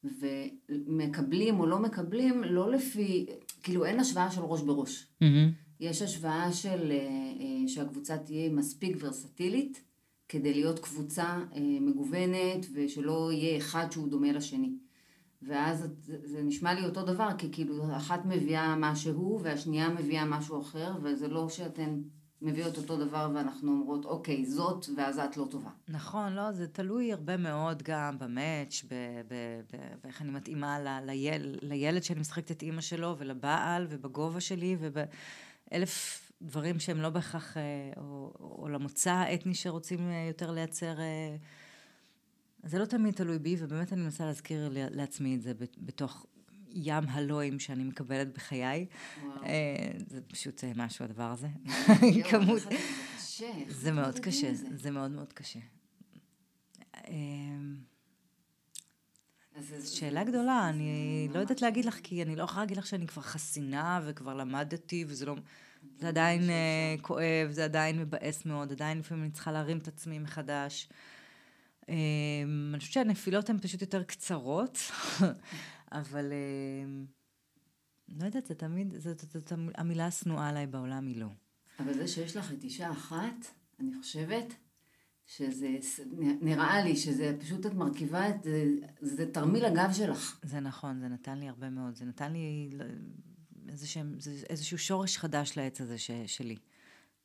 ומקבלים 0.04 1.60
או 1.60 1.66
לא 1.66 1.78
מקבלים, 1.78 2.44
לא 2.44 2.72
לפי, 2.72 3.26
כאילו 3.62 3.84
אין 3.84 4.00
השוואה 4.00 4.30
של 4.30 4.40
ראש 4.40 4.62
בראש. 4.62 5.06
Mm-hmm. 5.22 5.66
יש 5.80 6.02
השוואה 6.02 6.52
של, 6.52 6.90
אה, 6.90 6.96
אה, 7.40 7.68
שהקבוצה 7.68 8.18
תהיה 8.18 8.50
מספיק 8.50 8.96
ורסטילית, 9.00 9.82
כדי 10.28 10.54
להיות 10.54 10.78
קבוצה 10.78 11.24
אה, 11.24 11.60
מגוונת, 11.80 12.66
ושלא 12.74 13.32
יהיה 13.32 13.58
אחד 13.58 13.86
שהוא 13.92 14.08
דומה 14.08 14.32
לשני. 14.32 14.72
ואז 15.42 15.88
זה 16.24 16.42
נשמע 16.42 16.74
לי 16.74 16.84
אותו 16.84 17.02
דבר, 17.02 17.28
כי 17.38 17.52
כאילו 17.52 17.96
אחת 17.96 18.20
מביאה 18.24 18.76
משהו 18.76 19.40
והשנייה 19.42 19.88
מביאה 19.88 20.24
משהו 20.24 20.60
אחר, 20.60 20.92
וזה 21.02 21.28
לא 21.28 21.48
שאתן 21.48 22.00
מביאות 22.42 22.76
אותו 22.76 22.96
דבר 22.96 23.30
ואנחנו 23.34 23.72
אומרות, 23.72 24.04
אוקיי, 24.04 24.46
זאת, 24.46 24.86
ואז 24.96 25.18
את 25.18 25.36
לא 25.36 25.46
טובה. 25.50 25.70
נכון, 25.88 26.32
לא, 26.32 26.52
זה 26.52 26.68
תלוי 26.68 27.12
הרבה 27.12 27.36
מאוד 27.36 27.82
גם 27.82 28.18
במאץ', 28.18 28.84
באיך 30.04 30.22
אני 30.22 30.30
מתאימה 30.30 30.78
ל, 30.78 31.06
ליל, 31.06 31.58
לילד 31.62 32.02
שאני 32.02 32.20
משחקת 32.20 32.50
את 32.50 32.62
אימא 32.62 32.80
שלו, 32.80 33.14
ולבעל, 33.18 33.86
ובגובה 33.90 34.40
שלי, 34.40 34.76
ובאלף 34.80 36.22
דברים 36.42 36.78
שהם 36.78 37.00
לא 37.00 37.10
בהכרח, 37.10 37.56
אה, 37.56 37.62
או, 37.96 38.32
או 38.40 38.68
למוצא 38.68 39.12
האתני 39.12 39.54
שרוצים 39.54 40.10
אה, 40.10 40.24
יותר 40.28 40.50
לייצר. 40.50 40.94
זה 42.62 42.78
לא 42.78 42.84
תמיד 42.84 43.14
תלוי 43.14 43.38
בי, 43.38 43.56
ובאמת 43.58 43.92
אני 43.92 44.02
מנסה 44.02 44.24
להזכיר 44.24 44.70
לעצמי 44.72 45.34
את 45.34 45.42
זה 45.42 45.52
בתוך 45.78 46.26
ים 46.76 47.04
הלואים 47.08 47.58
שאני 47.58 47.84
מקבלת 47.84 48.34
בחיי. 48.34 48.86
אה, 49.44 49.90
זה 50.06 50.20
פשוט 50.22 50.64
אה, 50.64 50.72
משהו 50.76 51.04
הדבר 51.04 51.30
הזה. 51.32 51.48
כמות. 52.30 52.62
זה 53.68 53.92
מאוד 53.92 54.18
קשה, 54.18 54.50
זה 54.54 54.90
מאוד 54.90 55.10
מאוד 55.10 55.32
קשה. 55.32 55.58
אמ, 57.08 57.76
שאלה 59.84 60.24
גדולה, 60.24 60.68
אני 60.68 61.28
לא 61.34 61.38
יודעת 61.38 61.62
להגיד 61.62 61.84
לך, 61.84 61.98
כי 62.02 62.22
אני 62.22 62.36
לא 62.36 62.42
יכולה 62.42 62.62
להגיד 62.62 62.76
לך 62.76 62.86
שאני 62.86 63.06
כבר 63.06 63.22
חסינה 63.22 64.00
וכבר 64.04 64.34
למדתי, 64.34 65.04
וזה 65.08 65.26
לא... 65.26 65.36
זה 65.98 66.08
עדיין 66.08 66.50
אה, 66.50 66.94
כואב, 67.02 67.50
זה 67.50 67.64
עדיין 67.64 67.98
מבאס 67.98 68.46
מאוד, 68.46 68.72
עדיין 68.72 68.98
לפעמים 68.98 69.24
אני 69.24 69.32
צריכה 69.32 69.52
להרים 69.52 69.78
את 69.78 69.88
עצמי 69.88 70.18
מחדש. 70.18 70.88
אמ, 71.88 72.70
אני 72.72 72.78
חושבת 72.78 72.92
שהנפילות 72.92 73.50
הן 73.50 73.58
פשוט 73.58 73.80
יותר 73.80 74.02
קצרות, 74.02 74.78
אבל 75.92 76.32
אמ, 76.32 77.06
לא 78.08 78.26
יודעת, 78.26 78.46
זה 78.46 78.54
תמיד, 78.54 78.94
זאת 78.98 79.52
המילה 79.74 80.06
השנואה 80.06 80.48
עליי 80.48 80.66
בעולם 80.66 81.06
היא 81.06 81.20
לא. 81.20 81.28
אבל 81.80 81.94
זה 81.94 82.08
שיש 82.08 82.36
לך 82.36 82.52
את 82.52 82.64
אישה 82.64 82.90
אחת, 82.90 83.46
אני 83.80 83.90
חושבת 84.00 84.54
שזה, 85.26 85.68
נראה 86.40 86.84
לי 86.84 86.96
שזה 86.96 87.36
פשוט 87.40 87.66
את 87.66 87.74
מרכיבה 87.74 88.28
את, 88.28 88.42
זה, 88.42 88.64
זה 89.00 89.32
תרמיל 89.32 89.64
הגב 89.64 89.92
שלך. 89.92 90.40
זה 90.42 90.60
נכון, 90.60 91.00
זה 91.00 91.08
נתן 91.08 91.38
לי 91.38 91.48
הרבה 91.48 91.70
מאוד, 91.70 91.96
זה 91.96 92.04
נתן 92.04 92.32
לי 92.32 92.70
איזשהו, 93.68 94.02
איזשהו 94.50 94.78
שורש 94.78 95.18
חדש 95.18 95.56
לעץ 95.56 95.80
הזה 95.80 95.98
ש, 95.98 96.10
שלי, 96.26 96.56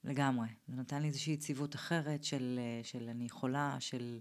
לגמרי. 0.04 0.48
זה 0.68 0.76
נתן 0.76 1.02
לי 1.02 1.08
איזושהי 1.08 1.34
יציבות 1.34 1.76
אחרת 1.76 2.24
של, 2.24 2.60
של 2.84 3.10
אני 3.10 3.26
יכולה, 3.26 3.78
של... 3.80 4.20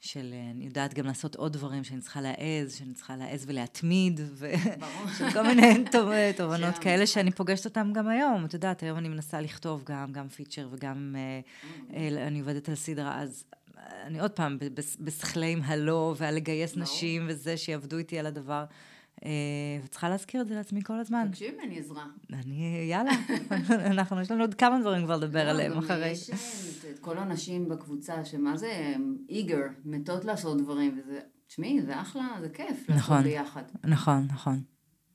של 0.00 0.30
אה, 0.32 0.50
אני 0.50 0.64
יודעת 0.64 0.94
גם 0.94 1.06
לעשות 1.06 1.34
עוד 1.34 1.52
דברים 1.52 1.84
שאני 1.84 2.00
צריכה 2.00 2.20
להעז, 2.20 2.74
שאני 2.78 2.94
צריכה 2.94 3.16
להעז 3.16 3.44
ולהתמיד, 3.48 4.20
ושל 4.34 5.30
כל 5.32 5.42
מיני 5.42 5.84
תובנות 6.36 6.78
כאלה 6.78 7.06
שאני 7.06 7.30
פוגשת 7.30 7.64
אותן 7.64 7.92
גם 7.92 8.08
היום. 8.08 8.44
את 8.44 8.54
יודעת, 8.54 8.82
היום 8.82 8.98
אני 8.98 9.08
מנסה 9.08 9.40
לכתוב 9.40 9.84
גם, 9.84 10.12
גם 10.12 10.28
פיצ'ר 10.28 10.68
וגם 10.72 11.16
אה, 11.18 11.40
mm. 11.40 11.94
אה, 11.94 12.26
אני 12.26 12.40
עובדת 12.40 12.68
על 12.68 12.74
סדרה, 12.74 13.20
אז 13.20 13.44
אני 14.02 14.20
עוד 14.20 14.30
פעם 14.30 14.58
בשכלי 15.00 15.52
עם 15.52 15.62
הלא, 15.62 16.14
ועל 16.18 16.34
לגייס 16.34 16.76
נשים 16.76 17.26
וזה, 17.28 17.56
שיעבדו 17.56 17.98
איתי 17.98 18.18
על 18.18 18.26
הדבר. 18.26 18.64
וצריכה 19.84 20.08
להזכיר 20.08 20.40
את 20.40 20.48
זה 20.48 20.54
לעצמי 20.54 20.82
כל 20.82 21.00
הזמן. 21.00 21.28
תקשיבי, 21.30 21.62
אני 21.62 21.78
עזרה. 21.78 22.06
אני, 22.32 22.86
יאללה, 22.90 23.10
אנחנו, 23.92 24.20
יש 24.20 24.30
לנו 24.30 24.40
עוד 24.40 24.54
כמה 24.54 24.80
דברים 24.80 25.04
כבר 25.04 25.16
לדבר 25.16 25.44
לא, 25.44 25.50
עליהם 25.50 25.78
אחרי. 25.78 26.08
יש 26.08 26.30
את 26.90 26.98
כל 26.98 27.18
הנשים 27.18 27.68
בקבוצה, 27.68 28.24
שמה 28.24 28.56
זה 28.56 28.94
איגר, 29.28 29.62
מתות 29.84 30.24
לעשות 30.24 30.58
דברים, 30.58 30.98
וזה, 30.98 31.20
תשמעי, 31.46 31.82
זה 31.82 32.00
אחלה, 32.00 32.36
זה 32.40 32.48
כיף 32.48 32.90
נכון, 32.90 33.16
לעשות 33.16 33.32
ביחד. 33.32 33.62
נכון, 33.84 34.26
נכון. 34.30 34.62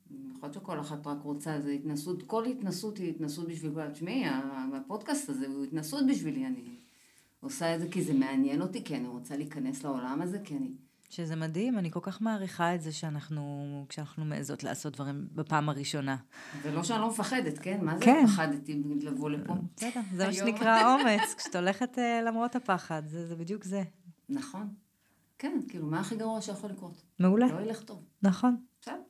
יכול 0.10 0.50
להיות 0.50 0.54
שכל 0.54 0.80
אחת 0.80 1.08
רק 1.08 1.22
רוצה, 1.22 1.62
זה 1.62 1.72
התנסות, 1.72 2.24
כל 2.24 2.46
התנסות 2.46 2.98
היא 2.98 3.10
התנסות 3.10 3.48
בשביל 3.48 3.74
כולם. 3.74 3.92
תשמעי, 3.92 4.24
הפודקאסט 4.74 5.30
הזה 5.30 5.48
הוא 5.48 5.64
התנסות 5.64 6.04
בשבילי, 6.10 6.46
אני 6.46 6.76
עושה 7.40 7.76
את 7.76 7.80
זה 7.80 7.88
כי 7.92 8.02
זה 8.02 8.14
מעניין 8.14 8.62
אותי, 8.62 8.84
כי 8.84 8.96
אני 8.96 9.08
רוצה 9.08 9.38
להיכנס 9.38 9.84
לעולם 9.84 10.22
הזה, 10.22 10.40
כי 10.44 10.58
אני... 10.58 10.72
שזה 11.16 11.36
מדהים, 11.36 11.78
אני 11.78 11.92
כל 11.92 12.00
כך 12.04 12.22
מעריכה 12.22 12.76
את 12.76 12.82
זה 12.82 12.92
שאנחנו, 12.92 13.86
כשאנחנו 13.90 14.26
מעזות 14.26 14.64
לעשות 14.64 14.94
דברים 14.94 15.28
בפעם 15.32 15.70
הראשונה. 15.70 16.18
ולא 16.62 16.84
שאני 16.84 17.02
לא 17.02 17.10
מפחדת, 17.10 17.60
כן? 17.60 17.86
מה 17.86 17.98
זה 17.98 18.06
כן. 18.06 18.28
פחדתי 18.28 18.84
לבוא 19.02 19.30
לפה? 19.30 19.54
בסדר, 19.78 20.02
זה 20.16 20.28
מה 20.28 20.34
שנקרא 20.34 20.96
אומץ, 20.96 21.34
כשאת 21.38 21.56
הולכת 21.56 21.98
uh, 21.98 22.26
למרות 22.26 22.56
הפחד, 22.56 23.04
זה, 23.08 23.28
זה 23.28 23.36
בדיוק 23.36 23.64
זה. 23.64 23.84
נכון. 24.30 24.74
כן, 25.40 25.60
כאילו, 25.68 25.88
מה 25.88 26.00
הכי 26.00 26.16
גרוע 26.16 26.42
שיכול 26.42 26.70
לקרות? 26.70 27.02
מעולה. 27.20 27.48
לא 27.48 27.62
ילך 27.62 27.84
טוב. 27.84 28.04
נכון. 28.22 28.58
בסדר. 28.82 29.02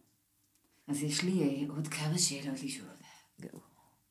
אז 0.88 1.04
יש 1.04 1.24
לי 1.24 1.66
uh, 1.68 1.72
עוד 1.72 1.88
כמה 1.88 2.18
שאלות 2.18 2.64
לשאול. 2.64 2.90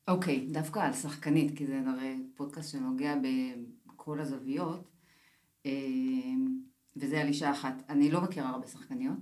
אוקיי, 0.08 0.48
דווקא 0.52 0.80
על 0.80 0.92
שחקנית, 0.92 1.58
כי 1.58 1.66
זה 1.66 1.80
הרי 1.86 2.16
פודקאסט 2.34 2.72
שנוגע 2.72 3.14
בכל 3.86 4.20
הזוויות. 4.20 4.90
וזה 6.96 7.20
על 7.20 7.26
אישה 7.26 7.50
אחת. 7.50 7.82
אני 7.88 8.10
לא 8.10 8.20
מכירה 8.20 8.48
הרבה 8.48 8.66
שחקניות, 8.66 9.18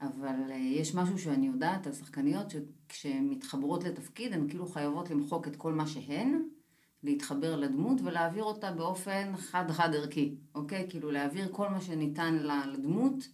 אבל 0.00 0.50
אה, 0.50 0.56
יש 0.56 0.94
משהו 0.94 1.18
שאני 1.18 1.46
יודעת 1.46 1.86
על 1.86 1.92
שחקניות 1.92 2.46
שכשהן 2.50 3.28
מתחברות 3.28 3.84
לתפקיד, 3.84 4.32
הן 4.32 4.48
כאילו 4.48 4.66
חייבות 4.66 5.10
למחוק 5.10 5.48
את 5.48 5.56
כל 5.56 5.72
מה 5.72 5.86
שהן, 5.86 6.42
להתחבר 7.02 7.56
לדמות 7.56 8.00
ולהעביר 8.00 8.44
אותה 8.44 8.72
באופן 8.72 9.32
חד-חד 9.36 9.94
ערכי, 9.94 10.34
אוקיי? 10.54 10.86
כאילו 10.90 11.10
להעביר 11.10 11.48
כל 11.52 11.68
מה 11.68 11.80
שניתן 11.80 12.34
לדמות 12.72 13.28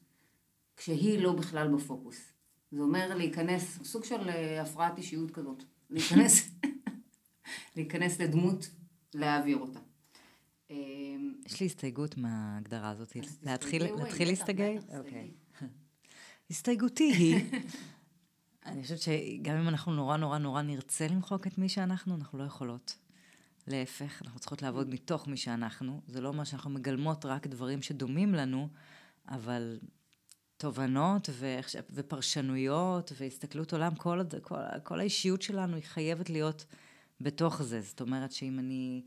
כשהיא 0.76 1.22
לא 1.22 1.32
בכלל 1.32 1.74
בפוקוס. 1.74 2.32
זה 2.70 2.80
אומר 2.80 3.14
להיכנס, 3.14 3.78
סוג 3.82 4.04
של 4.04 4.28
אה, 4.28 4.62
הפרעת 4.62 4.98
אישיות 4.98 5.30
כזאת. 5.30 5.62
להיכנס, 5.90 6.50
להיכנס 7.76 8.20
לדמות, 8.20 8.70
להעביר 9.14 9.58
אותה. 9.58 9.80
יש 11.48 11.60
לי 11.60 11.66
הסתייגות 11.66 12.16
מההגדרה 12.16 12.90
הזאת. 12.90 13.16
להתחיל? 13.42 13.82
בטח, 13.82 14.98
אוקיי. 14.98 15.30
הסתייגותי 16.50 17.12
היא, 17.12 17.44
אני 18.66 18.82
חושבת 18.82 18.98
שגם 18.98 19.56
אם 19.56 19.68
אנחנו 19.68 19.92
נורא 19.92 20.16
נורא 20.16 20.38
נורא 20.38 20.62
נרצה 20.62 21.06
למחוק 21.08 21.46
את 21.46 21.58
מי 21.58 21.68
שאנחנו, 21.68 22.14
אנחנו 22.14 22.38
לא 22.38 22.44
יכולות. 22.44 22.96
להפך, 23.66 24.22
אנחנו 24.24 24.40
צריכות 24.40 24.62
לעבוד 24.62 24.90
מתוך 24.90 25.28
מי 25.28 25.36
שאנחנו. 25.36 26.00
זה 26.06 26.20
לא 26.20 26.28
אומר 26.28 26.44
שאנחנו 26.44 26.70
מגלמות 26.70 27.24
רק 27.24 27.46
דברים 27.46 27.82
שדומים 27.82 28.34
לנו, 28.34 28.68
אבל 29.28 29.78
תובנות 30.56 31.28
ואיך 31.32 31.70
ופרשנויות 31.90 33.12
והסתכלות 33.16 33.72
עולם, 33.72 33.94
כל, 33.94 34.20
כל, 34.42 34.54
כל 34.82 35.00
האישיות 35.00 35.42
שלנו 35.42 35.76
היא 35.76 35.84
חייבת 35.84 36.30
להיות 36.30 36.64
בתוך 37.20 37.62
זה. 37.62 37.80
זאת 37.80 38.00
אומרת 38.00 38.32
שאם 38.32 38.58
אני 38.58 39.02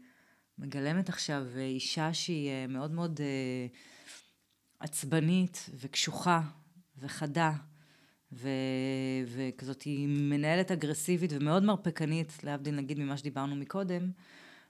מגלמת 0.58 1.10
עכשיו 1.10 1.46
אישה 1.58 2.14
שהיא 2.14 2.50
אה, 2.50 2.66
מאוד 2.68 2.92
מאוד 2.92 3.22
אה, 3.22 3.68
עצבנית 4.80 5.70
וקשוחה 5.80 6.42
וחדה, 6.98 7.52
ו... 8.34 8.50
וכזאת 9.28 9.82
היא 9.82 10.08
מנהלת 10.08 10.72
אגרסיבית 10.72 11.32
ומאוד 11.34 11.64
מרפקנית, 11.64 12.44
להבדיל 12.44 12.76
נגיד 12.76 13.00
ממה 13.00 13.18
שדיברנו 13.18 13.56
מקודם, 13.56 14.12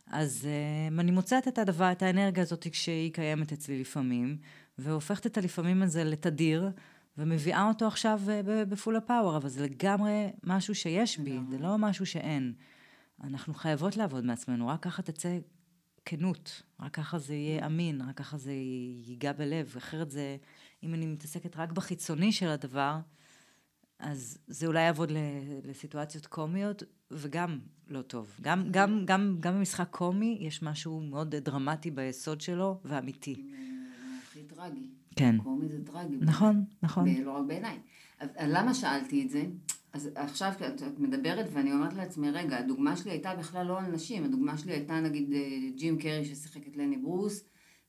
אז 0.07 0.47
uh, 0.47 0.99
אני 0.99 1.11
מוצאת 1.11 1.47
את 1.47 1.57
הדבר, 1.57 1.91
את 1.91 2.01
האנרגיה 2.01 2.43
הזאת 2.43 2.67
כשהיא 2.71 3.13
קיימת 3.13 3.51
אצלי 3.51 3.81
לפעמים, 3.81 4.37
והופכת 4.77 5.25
את 5.25 5.37
הלפעמים 5.37 5.81
הזה 5.81 6.03
לתדיר, 6.03 6.69
ומביאה 7.17 7.67
אותו 7.67 7.87
עכשיו 7.87 8.21
בפול 8.69 8.95
הפאוור, 8.95 9.37
אבל 9.37 9.49
זה 9.49 9.63
לגמרי 9.63 10.29
משהו 10.43 10.75
שיש 10.75 11.17
בי. 11.17 11.39
זה 11.49 11.57
לא 11.57 11.77
משהו 11.77 12.05
שאין. 12.05 12.53
אנחנו 13.23 13.53
חייבות 13.53 13.97
לעבוד 13.97 14.25
מעצמנו, 14.25 14.67
רק 14.67 14.83
ככה 14.83 15.01
תצא 15.01 15.37
כנות, 16.05 16.61
רק 16.79 16.93
ככה 16.93 17.19
זה 17.19 17.33
יהיה 17.33 17.65
אמין, 17.65 18.01
רק 18.01 18.17
ככה 18.17 18.37
זה 18.37 18.53
ייגע 19.05 19.33
בלב, 19.33 19.73
אחרת 19.77 20.11
זה, 20.11 20.37
אם 20.83 20.93
אני 20.93 21.05
מתעסקת 21.05 21.57
רק 21.57 21.71
בחיצוני 21.71 22.31
של 22.31 22.47
הדבר, 22.47 22.99
אז 23.99 24.37
זה 24.47 24.67
אולי 24.67 24.81
יעבוד 24.81 25.11
לסיטואציות 25.63 26.25
קומיות, 26.25 26.83
וגם 27.11 27.59
לא 27.87 28.01
טוב. 28.01 28.37
גם, 28.41 28.71
גם, 28.71 29.05
גם, 29.05 29.37
גם 29.39 29.55
במשחק 29.55 29.87
קומי 29.89 30.37
יש 30.41 30.63
משהו 30.63 31.01
מאוד 31.01 31.35
דרמטי 31.35 31.91
ביסוד 31.91 32.41
שלו, 32.41 32.79
ואמיתי. 32.85 33.51
הכי 34.23 34.43
טרגי. 34.43 34.89
כן. 35.15 35.37
קומי 35.43 35.67
זה 35.67 35.85
טרגי. 35.85 36.17
נכון, 36.21 36.65
נכון. 36.83 37.07
ולא 37.07 37.31
רק 37.31 37.45
בעיניי. 37.47 37.79
אז 38.19 38.29
למה 38.47 38.73
שאלתי 38.73 39.23
את 39.25 39.29
זה? 39.29 39.45
אז 39.93 40.09
עכשיו 40.15 40.51
את, 40.51 40.81
את 40.81 40.99
מדברת 40.99 41.45
ואני 41.51 41.73
אומרת 41.73 41.93
לעצמי, 41.93 42.31
רגע, 42.31 42.57
הדוגמה 42.57 42.95
שלי 42.95 43.11
הייתה 43.11 43.35
בכלל 43.35 43.65
לא 43.67 43.79
על 43.79 43.85
נשים, 43.85 44.23
הדוגמה 44.23 44.57
שלי 44.57 44.73
הייתה 44.73 44.99
נגיד 44.99 45.33
אה, 45.33 45.39
ג'ים 45.75 45.97
קרי 45.97 46.25
ששיחק 46.25 46.67
את 46.67 46.77
לני 46.77 46.97
ברוס, 46.97 47.43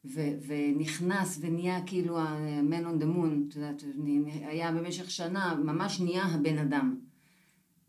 ו- 0.04 0.46
ונכנס 0.46 1.38
ונהיה 1.40 1.82
כאילו 1.86 2.18
ה-man 2.18 2.84
on 2.84 3.02
the 3.02 3.06
moon, 3.06 3.48
את 3.48 3.56
יודעת, 3.56 3.84
היה 4.24 4.72
במשך 4.72 5.10
שנה, 5.10 5.54
ממש 5.54 6.00
נהיה 6.00 6.22
הבן 6.22 6.58
אדם. 6.58 6.96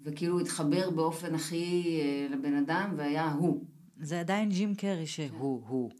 וכאילו 0.02 0.40
התחבר 0.40 0.90
באופן 0.90 1.36
הכי 1.36 2.00
אה, 2.02 2.28
לבן 2.36 2.54
אדם 2.54 2.94
והיה 2.98 3.32
הוא. 3.32 3.66
זה 4.00 4.20
עדיין 4.20 4.50
ג'ים 4.50 4.76
קרי 4.76 5.08
שהוא 5.08 5.62
הוא. 5.68 5.92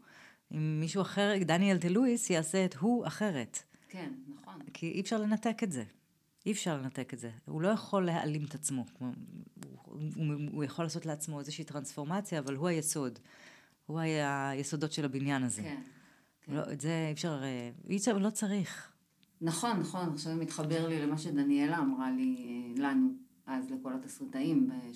אם 0.52 0.80
מישהו 0.80 1.02
אחר, 1.02 1.32
דניאל 1.40 1.76
דה 1.76 1.88
לואיס, 1.88 2.30
יעשה 2.30 2.64
את 2.64 2.74
הוא 2.74 3.06
אחרת. 3.06 3.58
כן, 3.88 4.10
נכון. 4.28 4.54
כי 4.74 4.92
אי 4.92 5.00
אפשר 5.00 5.18
לנתק 5.18 5.62
את 5.62 5.72
זה. 5.72 5.84
אי 6.46 6.52
אפשר 6.52 6.76
לנתק 6.76 7.14
את 7.14 7.18
זה. 7.18 7.30
הוא 7.44 7.62
לא 7.62 7.68
יכול 7.68 8.06
להעלים 8.06 8.44
את 8.44 8.54
עצמו. 8.54 8.84
הוא, 8.98 9.12
הוא, 10.16 10.26
הוא 10.52 10.64
יכול 10.64 10.84
לעשות 10.84 11.06
לעצמו 11.06 11.40
איזושהי 11.40 11.64
טרנספורמציה, 11.64 12.38
אבל 12.38 12.56
הוא 12.56 12.68
היסוד. 12.68 13.18
הוא 13.86 14.00
היסודות 14.00 14.92
של 14.92 15.04
הבניין 15.04 15.42
הזה. 15.42 15.62
כן. 15.62 15.80
לא, 16.48 16.72
את 16.72 16.80
זה 16.80 17.04
אי 17.08 17.12
אפשר, 17.12 17.42
אה, 17.42 17.70
אי 17.90 17.96
אפשר, 17.96 18.18
לא 18.18 18.30
צריך. 18.30 18.92
נכון, 19.40 19.80
נכון, 19.80 20.08
עכשיו 20.12 20.36
מתחבר 20.36 20.88
לי 20.88 21.06
למה 21.06 21.18
שדניאלה 21.18 21.78
אמרה 21.78 22.10
לי, 22.10 22.36
אה, 22.78 22.82
לנו, 22.82 23.08
אז 23.46 23.70
לכל 23.70 23.92
התסריטאים, 23.92 24.68
ב- 24.68 24.92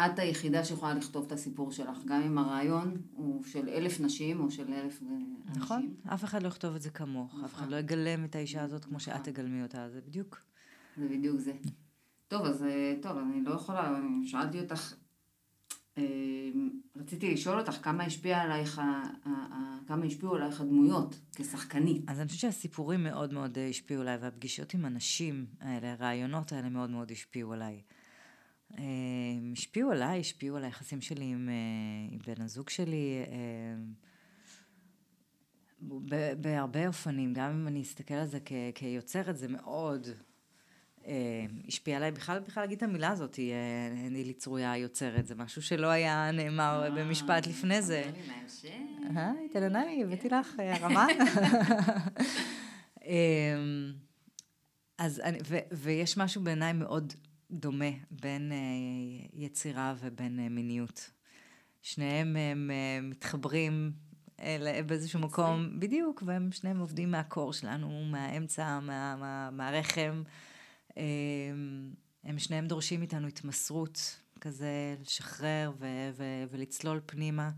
שאת 0.00 0.18
היחידה 0.18 0.64
שיכולה 0.64 0.94
לכתוב 0.94 1.24
את 1.26 1.32
הסיפור 1.32 1.72
שלך, 1.72 1.98
גם 2.04 2.22
אם 2.22 2.38
הרעיון 2.38 2.96
הוא 3.12 3.44
של 3.44 3.68
אלף 3.68 4.00
נשים 4.00 4.40
או 4.40 4.50
של 4.50 4.72
אלף 4.72 5.02
אה, 5.02 5.08
אנשים. 5.16 5.62
נכון? 5.62 5.94
אף 6.14 6.24
אחד 6.24 6.42
לא 6.42 6.48
יכתוב 6.48 6.74
את 6.74 6.82
זה 6.82 6.90
כמוך, 6.90 7.34
אף 7.44 7.54
אחד 7.54 7.62
נכון. 7.62 7.72
לא 7.72 7.76
יגלם 7.76 8.24
את 8.24 8.34
האישה 8.34 8.62
הזאת 8.62 8.84
כמו 8.84 9.00
שאת 9.00 9.14
נכון. 9.14 9.24
תגלמי 9.24 9.62
אותה, 9.62 9.90
זה 9.90 10.00
בדיוק. 10.00 10.42
זה 10.96 11.08
בדיוק 11.08 11.40
זה. 11.40 11.52
טוב, 12.28 12.46
אז 12.46 12.62
אה, 12.62 12.94
טוב, 13.02 13.18
אני 13.18 13.44
לא 13.44 13.54
יכולה, 13.54 13.98
אני 13.98 14.26
שאלתי 14.26 14.60
אותך, 14.60 14.94
אה, 15.98 16.02
רציתי 16.96 17.34
לשאול 17.34 17.58
אותך 17.58 17.78
כמה 17.82 18.04
השפיע 18.04 18.42
עלייך, 18.42 18.80
כמה 19.86 20.04
השפיעו 20.06 20.34
עלייך 20.34 20.60
הדמויות 20.60 21.20
כשחקנית. 21.34 22.02
אז 22.06 22.20
אני 22.20 22.28
חושבת 22.28 22.40
שהסיפורים 22.40 23.04
מאוד 23.04 23.32
מאוד 23.32 23.58
אה, 23.58 23.68
השפיעו 23.68 24.00
עליי, 24.00 24.16
והפגישות 24.16 24.74
עם 24.74 24.84
הנשים 24.84 25.46
האלה, 25.60 25.92
הרעיונות 25.92 26.52
האלה 26.52 26.68
מאוד 26.68 26.90
מאוד 26.90 27.10
השפיעו 27.10 27.52
עליי. 27.52 27.82
אה, 28.78 28.82
השפיעו 29.52 29.90
עליי, 29.90 30.20
השפיעו 30.20 30.56
על 30.56 30.64
היחסים 30.64 31.00
שלי 31.00 31.24
עם, 31.24 31.48
אה, 31.48 31.54
עם 32.14 32.34
בן 32.34 32.42
הזוג 32.42 32.68
שלי, 32.68 33.22
אה, 33.28 33.34
ב- 36.08 36.32
בהרבה 36.40 36.86
אופנים, 36.86 37.32
גם 37.34 37.50
אם 37.50 37.68
אני 37.68 37.82
אסתכל 37.82 38.14
על 38.14 38.26
זה 38.26 38.38
כ- 38.44 38.52
כיוצרת, 38.74 39.36
זה 39.36 39.48
מאוד 39.48 40.06
אה, 41.06 41.44
השפיע 41.68 41.96
עליי 41.96 42.10
בכלל, 42.10 42.38
בכלל 42.38 42.62
להגיד 42.62 42.76
את 42.76 42.82
המילה 42.82 43.08
הזאת, 43.10 43.38
אה, 43.38 44.06
אני 44.06 44.24
לי 44.24 44.32
צרויה 44.32 44.76
יוצרת, 44.76 45.26
זה 45.26 45.34
משהו 45.34 45.62
שלא 45.62 45.86
היה 45.86 46.30
נאמר 46.32 46.90
במשפט 46.96 47.46
לפני 47.46 47.82
זה. 47.82 48.02
ספר 48.48 48.68
לי. 49.10 49.16
אה, 49.16 49.32
תלנמי, 49.52 50.02
הבאתי 50.04 50.28
לך 50.28 50.60
אה, 50.60 50.74
הרמה. 50.76 51.06
אמ, 53.04 53.92
אז 54.98 55.20
אני, 55.20 55.38
ו, 55.48 55.58
ויש 55.72 56.16
משהו 56.18 56.42
בעיניי 56.42 56.72
מאוד 56.72 57.12
דומה 57.54 57.90
בין 58.10 58.52
אה, 58.52 58.56
יצירה 59.32 59.94
ובין 60.00 60.40
אה, 60.40 60.48
מיניות. 60.48 61.10
שניהם 61.82 62.36
הם 62.36 62.70
אה, 62.70 62.98
מתחברים 63.02 63.92
אל, 64.40 64.82
באיזשהו 64.82 65.20
מקום, 65.20 65.80
בדיוק, 65.80 66.22
והם 66.26 66.52
שניהם 66.52 66.78
עובדים 66.78 67.10
מהקור 67.10 67.52
שלנו, 67.52 68.04
מהאמצע, 68.04 68.80
מה, 68.80 69.16
מה, 69.16 69.50
מהרחם. 69.50 70.22
הם 72.24 72.38
שניהם 72.38 72.66
דורשים 72.66 73.00
מאיתנו 73.00 73.26
התמסרות, 73.26 74.20
כזה 74.40 74.96
לשחרר 75.00 75.72
ו- 75.78 76.10
ו- 76.16 76.44
ולצלול 76.50 77.00
פנימה. 77.06 77.50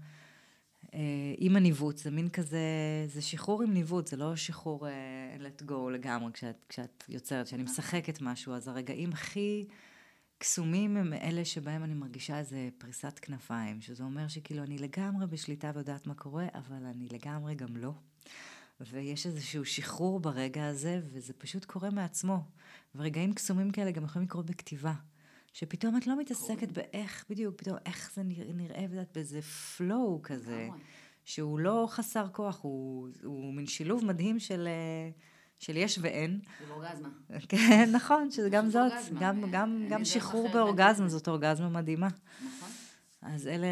אה, 0.95 1.01
עם 1.39 1.57
הניווט, 1.57 1.97
זה 1.97 2.11
מין 2.11 2.29
כזה, 2.29 2.59
זה 3.07 3.23
שחרור 3.23 3.63
עם 3.63 3.73
ניווט, 3.73 4.07
זה 4.07 4.17
לא 4.17 4.37
שחרור 4.37 4.87
uh, 4.87 4.91
let 5.41 5.63
go 5.71 5.91
לגמרי 5.93 6.33
כשאת, 6.33 6.65
כשאת 6.69 7.05
יוצרת, 7.09 7.47
כשאני 7.47 7.63
משחקת 7.63 8.19
משהו, 8.21 8.55
אז 8.55 8.69
הרגעים 8.69 9.13
הכי 9.13 9.67
קסומים 10.39 10.97
הם 10.97 11.13
אלה 11.13 11.45
שבהם 11.45 11.85
אני 11.85 11.95
מרגישה 11.95 12.39
איזה 12.39 12.69
פריסת 12.79 13.19
כנפיים, 13.23 13.81
שזה 13.81 14.05
אומר 14.05 14.29
שכאילו 14.29 14.63
אני 14.63 14.79
לגמרי 14.79 15.27
בשליטה 15.27 15.71
ויודעת 15.75 16.07
מה 16.07 16.15
קורה, 16.15 16.47
אבל 16.55 16.87
אני 16.87 17.09
לגמרי 17.11 17.55
גם 17.55 17.77
לא. 17.77 17.93
ויש 18.81 19.27
איזשהו 19.27 19.65
שחרור 19.65 20.21
ברגע 20.21 20.67
הזה, 20.67 21.01
וזה 21.13 21.33
פשוט 21.33 21.65
קורה 21.65 21.91
מעצמו. 21.91 22.45
ורגעים 22.95 23.33
קסומים 23.33 23.71
כאלה 23.71 23.91
גם 23.91 24.05
יכולים 24.05 24.27
לקרות 24.29 24.47
בכתיבה. 24.47 24.93
שפתאום 25.57 25.97
את 25.97 26.07
לא 26.07 26.19
מתעסקת 26.21 26.73
באיך, 26.73 27.25
בדיוק, 27.31 27.55
פתאום 27.59 27.77
איך 27.87 28.11
זה 28.15 28.23
נראה, 28.55 28.85
ואת 28.91 29.09
באיזה 29.15 29.41
flow 29.77 30.21
כזה, 30.23 30.63
לגמרי. 30.67 30.81
שהוא 31.25 31.59
לא 31.59 31.87
חסר 31.91 32.29
כוח, 32.33 32.59
הוא, 32.63 33.09
הוא 33.25 33.55
מין 33.55 33.67
שילוב 33.67 34.05
מדהים 34.05 34.39
של, 34.39 34.67
אה, 34.69 35.11
של 35.59 35.77
יש 35.77 35.99
ואין. 36.03 36.41
של 36.59 36.71
אורגזמה. 36.73 37.09
כן, 37.49 37.91
נכון, 37.93 38.31
שזה 38.31 38.49
גם 38.51 38.71
זאת. 38.71 38.93
גם, 39.21 39.45
אין- 39.45 39.51
גם, 39.53 39.87
גם 39.91 40.05
שחרור 40.05 40.49
באורגזמה. 40.53 41.09
זאת 41.09 41.29
אורגזמה 41.29 41.69
מדהימה. 41.69 42.09
נכון? 42.09 42.69
אז 43.23 43.47
אלה, 43.47 43.67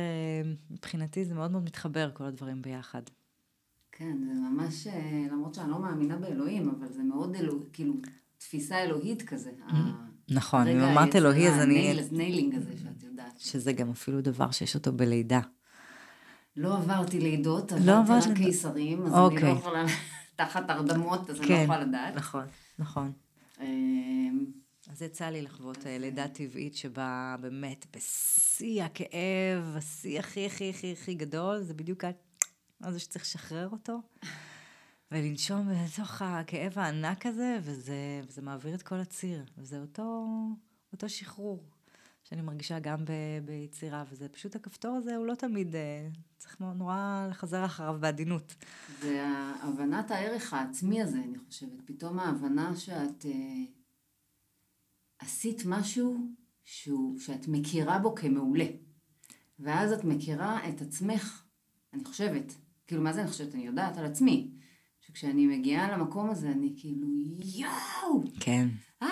מבחינתי 0.70 1.24
זה 1.24 1.34
מאוד 1.34 1.50
מאוד 1.50 1.64
מתחבר, 1.64 2.10
כל 2.14 2.24
הדברים 2.24 2.62
ביחד. 2.62 3.02
כן, 3.92 4.16
זה 4.26 4.50
ממש, 4.50 4.86
אה, 4.86 5.26
למרות 5.32 5.54
שאני 5.54 5.70
לא 5.70 5.78
מאמינה 5.78 6.16
באלוהים, 6.16 6.68
אבל 6.68 6.92
זה 6.92 7.02
מאוד 7.02 7.34
אלוה, 7.36 7.64
כאילו, 7.72 7.94
תפיסה 8.38 8.82
אלוהית 8.82 9.22
כזה. 9.22 9.50
נכון, 10.28 10.66
אם 10.66 10.80
אמרת 10.80 11.16
אלוהי, 11.16 11.48
אז 11.48 11.58
אני... 11.60 11.78
ה 11.92 11.95
kneel- 11.95 12.08
kneeling 12.12 12.54
הזה 12.54 12.70
שאת 12.82 13.02
יודעת. 13.02 13.38
שזה 13.40 13.72
גם 13.72 13.90
אפילו 13.90 14.20
דבר 14.20 14.50
שיש 14.50 14.74
אותו 14.74 14.92
בלידה. 14.92 15.40
לא 16.56 16.76
עברתי 16.76 17.20
לידות, 17.20 17.72
לא 17.72 17.98
עברתי 17.98 18.12
עברת 18.12 18.30
רק. 18.30 18.36
קיסרים, 18.36 19.02
אז 19.02 19.06
אני 19.06 19.16
לא 19.20 19.24
אוקיי. 19.24 19.52
יכולה, 19.52 19.84
תחת 20.36 20.70
הרדמות, 20.70 21.30
אז 21.30 21.40
אני 21.40 21.48
לא 21.48 21.54
כן. 21.56 21.60
יכולה 21.64 21.80
לדעת. 21.80 22.14
נכון, 22.14 22.44
נכון. 22.78 23.12
אמ, 23.60 24.44
אז 24.92 25.02
יצא 25.02 25.24
לי 25.24 25.42
לחוות 25.42 25.86
אה, 25.86 25.98
לידה 25.98 26.28
טבעית 26.28 26.76
שבה 26.76 27.36
באמת 27.40 27.86
בשיא 27.96 28.84
הכאב, 28.84 29.76
השיא 29.76 30.18
הכי 30.18 30.46
הכי 30.46 30.70
הכי 30.70 30.92
הכי 30.92 31.14
גדול, 31.14 31.60
זה 31.62 31.74
בדיוק 31.74 32.04
הזה 32.82 32.98
שצריך 32.98 33.24
לשחרר 33.24 33.68
אותו. 33.72 34.00
ולנשום 35.10 35.68
בתוך 35.68 36.22
הכאב 36.22 36.72
הענק 36.76 37.26
הזה, 37.26 37.58
וזה, 37.62 38.20
וזה 38.28 38.42
מעביר 38.42 38.74
את 38.74 38.82
כל 38.82 38.94
הציר. 38.94 39.44
וזה 39.58 39.80
אותו, 39.80 40.26
אותו 40.92 41.08
שחרור. 41.08 41.64
שאני 42.24 42.42
מרגישה 42.42 42.78
גם 42.78 43.04
ב, 43.04 43.10
ביצירה, 43.44 44.04
וזה 44.10 44.28
פשוט 44.28 44.56
הכפתור 44.56 44.96
הזה, 44.96 45.16
הוא 45.16 45.26
לא 45.26 45.34
תמיד, 45.34 45.74
אה, 45.74 46.08
צריך 46.38 46.60
נורא 46.60 47.26
לחזר 47.30 47.64
אחריו 47.64 47.96
בעדינות. 48.00 48.54
זה 49.00 49.24
הבנת 49.62 50.10
הערך 50.10 50.52
העצמי 50.52 51.02
הזה, 51.02 51.18
אני 51.18 51.38
חושבת. 51.38 51.80
פתאום 51.84 52.18
ההבנה 52.18 52.76
שאת 52.76 53.26
אה, 53.26 53.64
עשית 55.18 55.62
משהו 55.66 56.18
שהוא, 56.64 57.18
שאת 57.18 57.48
מכירה 57.48 57.98
בו 57.98 58.14
כמעולה. 58.14 58.66
ואז 59.58 59.92
את 59.92 60.04
מכירה 60.04 60.68
את 60.68 60.82
עצמך, 60.82 61.42
אני 61.92 62.04
חושבת, 62.04 62.54
כאילו 62.86 63.02
מה 63.02 63.12
זה 63.12 63.20
אני 63.20 63.30
חושבת? 63.30 63.54
אני 63.54 63.66
יודעת 63.66 63.96
על 63.96 64.04
עצמי. 64.04 64.54
שכשאני 65.06 65.46
מגיעה 65.46 65.96
למקום 65.96 66.30
הזה, 66.30 66.50
אני 66.50 66.72
כאילו, 66.76 67.06
יואו! 67.56 68.24
כן. 68.40 68.68
אה! 69.02 69.08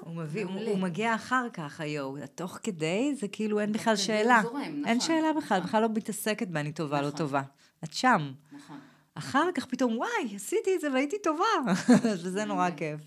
הוא, 0.00 0.16
מביא, 0.16 0.44
הוא, 0.44 0.60
הוא 0.60 0.78
מגיע 0.78 1.14
אחר 1.14 1.46
כך, 1.52 1.80
היואו. 1.80 2.16
תוך 2.34 2.58
כדי, 2.62 3.14
זה 3.14 3.28
כאילו 3.28 3.60
אין 3.60 3.72
בכלל 3.72 3.96
שאלה. 3.96 4.40
זורם, 4.42 4.60
נכון, 4.60 4.84
אין 4.86 5.00
שאלה 5.00 5.32
בכלל, 5.36 5.58
נכון. 5.58 5.68
בכלל 5.68 5.82
לא 5.82 5.88
מתעסקת 5.94 6.48
באני 6.48 6.72
טובה, 6.72 7.02
לא 7.02 7.08
נכון. 7.08 7.18
טובה. 7.18 7.42
את 7.84 7.92
שם. 7.92 8.32
נכון. 8.52 8.78
אחר 9.14 9.52
כך 9.54 9.66
פתאום, 9.66 9.98
וואי, 9.98 10.34
עשיתי 10.34 10.70
את 10.74 10.80
זה 10.80 10.92
והייתי 10.92 11.16
טובה. 11.22 11.72
וזה 12.22 12.44
נורא 12.44 12.68
באמת. 12.68 12.78
כיף. 12.78 13.00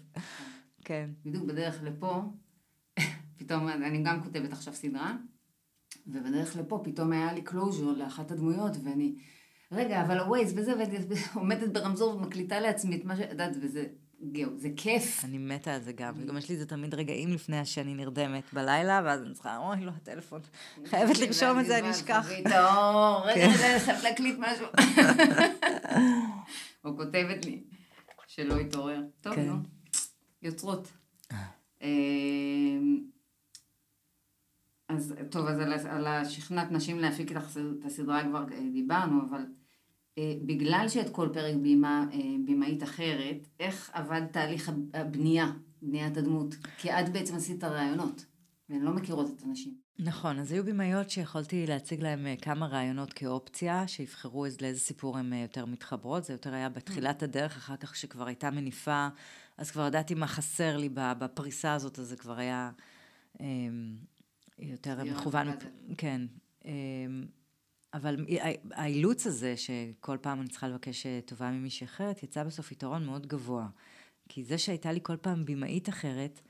כן. 0.86 1.10
בדיוק 1.26 1.44
בדרך 1.44 1.84
לפה, 1.84 2.22
פתאום 3.38 3.70
אני 3.70 4.04
גם 4.04 4.24
כותבת 4.24 4.52
עכשיו 4.52 4.74
סדרה, 4.74 5.16
ובדרך 6.08 6.56
לפה 6.56 6.82
פתאום 6.84 7.12
היה 7.12 7.34
לי 7.34 7.42
closure 7.42 7.92
לאחת 7.92 8.32
הדמויות, 8.32 8.72
ואני, 8.84 9.16
רגע, 9.74 10.02
אבל 10.02 10.20
ה 10.20 10.27
Waze 10.27 10.54
וזה, 10.58 10.74
עומדת 11.34 11.70
ברמזור 11.70 12.16
ומקליטה 12.16 12.60
לעצמי 12.60 12.96
את 12.96 13.06
מה 13.06 13.18
ש... 13.18 13.20
את 13.20 13.30
יודעת, 13.32 13.52
וזה, 13.62 13.86
גאו, 14.32 14.50
זה 14.58 14.70
כיף. 14.76 15.26
אני 15.26 15.38
מתה 15.38 15.74
על 15.76 15.82
זה 15.82 15.92
גם. 15.94 16.14
וגם 16.18 16.38
יש 16.38 16.50
לי 16.50 16.58
זה 16.58 16.66
תמיד 16.66 16.94
רגעים 16.94 17.30
לפני 17.34 17.66
שאני 17.66 17.94
נרדמת 17.94 18.44
בלילה, 18.54 19.02
ואז 19.06 19.22
אני 19.22 19.34
צריכה, 19.34 19.58
אוי, 19.58 19.86
לא, 19.86 19.92
הטלפון. 19.92 20.42
חייבת 20.86 21.18
לרשום 21.18 21.60
את 21.60 21.66
זה, 21.66 21.80
אני 21.80 21.92
אשכח. 21.92 22.30
האור, 22.46 23.26
רגע, 23.26 23.36
כן. 23.36 23.52
רגע, 23.60 23.80
צריך 23.86 24.04
להקליט 24.04 24.36
משהו. 24.40 24.66
או 26.86 26.98
כותבת 26.98 27.46
לי, 27.46 27.64
שלא 28.28 28.60
יתעורר. 28.60 29.02
טוב, 29.22 29.36
כן. 29.36 29.46
נו, 29.50 29.56
יוצרות. 30.42 30.92
אמ, 31.82 32.98
אז 34.90 35.14
טוב, 35.32 35.48
אז 35.48 35.60
על 35.60 35.74
ה- 35.74 35.96
על 35.96 36.08
השכנעת 36.08 36.72
נשים 36.72 37.00
להפיק 37.00 37.32
את 37.32 37.38
הס- 37.38 37.58
את 37.58 37.86
הסדרה 37.86 38.24
כבר 38.24 38.46
אה, 38.52 38.60
דיברנו, 38.74 39.22
אבל 39.30 39.38
אה, 39.40 39.44
בגלל 40.46 40.86
שאת 40.90 41.10
כל 41.10 41.30
פרק 41.34 41.56
בימה, 41.56 42.06
אה, 42.14 42.20
בימאית 42.46 42.84
אחרת, 42.84 43.48
איך 43.60 43.90
עבד 43.94 44.22
תהליך 44.32 44.70
הב- 44.70 44.96
הבנייה, 44.96 45.52
בניית 45.82 46.18
הדמות? 46.18 46.56
כי 46.78 46.92
את 46.92 47.10
בעצם 47.14 47.36
עשית 47.36 47.58
את 47.58 47.64
הרעיונות, 47.64 48.26
והן 48.70 48.82
לא 48.82 48.94
מכירות 48.94 49.30
את 49.36 49.44
הנשים. 49.44 49.74
נכון, 50.00 50.40
אז 50.40 50.52
היו 50.52 50.64
במאיות 50.66 51.10
שיכולתי 51.10 51.66
להציג 51.68 52.02
להם 52.02 52.26
אה, 52.28 52.36
כמה 52.42 52.68
רעיונות 52.68 53.14
כאופציה, 53.14 53.88
שיבחרו 53.88 54.46
איזה- 54.46 54.58
לאיזה 54.62 54.80
סיפור 54.80 55.18
הן 55.18 55.34
אה, 55.34 55.38
יותר 55.42 55.66
מתחברות, 55.66 56.24
זה 56.24 56.34
יותר 56.34 56.54
היה 56.54 56.70
בתחילת 56.70 57.24
הדרך, 57.24 57.58
אחר 57.58 57.76
כך 57.76 57.96
שכבר 57.96 58.28
הייתה 58.28 58.52
מניפה, 58.52 59.08
אז 59.58 59.72
כבר 59.72 59.88
ידעתי 59.88 60.14
מה 60.14 60.28
חסר 60.28 60.78
לי 60.78 60.90
בפריסה 60.94 61.74
הזאת, 61.74 62.00
אז 62.00 62.08
זה 62.08 62.16
כבר 62.16 62.38
היה 62.38 62.72
אה, 63.42 63.46
יותר 64.60 65.04
מכוון. 65.04 65.48
כן. 65.98 66.22
אבל 67.94 68.26
האילוץ 68.72 69.28
הזה, 69.28 69.58
שכל 69.58 70.18
פעם 70.22 70.42
אני 70.42 70.50
צריכה 70.50 70.68
לבקש 70.68 71.06
טובה 71.26 71.52
ממישהי 71.52 71.86
אחרת, 71.86 72.24
יצא 72.24 72.44
בסוף 72.44 72.72
יתרון 72.72 73.06
מאוד 73.06 73.28
גבוה. 73.28 73.68
כי 74.30 74.44
זה 74.44 74.58
שהייתה 74.58 74.92
לי 74.92 75.00
כל 75.04 75.18
פעם 75.18 75.46
במאית 75.46 75.90
אחרת, 75.90 76.42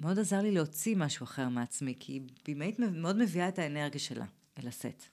מאוד 0.00 0.18
עזר 0.18 0.40
לי 0.40 0.50
להוציא 0.50 0.96
משהו 0.96 1.24
אחר 1.24 1.48
מעצמי, 1.48 1.94
כי 2.00 2.20
במאית 2.48 2.78
מאוד 2.78 3.16
מביאה 3.16 3.48
את 3.48 3.58
האנרגיה 3.58 4.00
שלה 4.00 4.24
אל 4.58 4.68
הסט. 4.68 5.08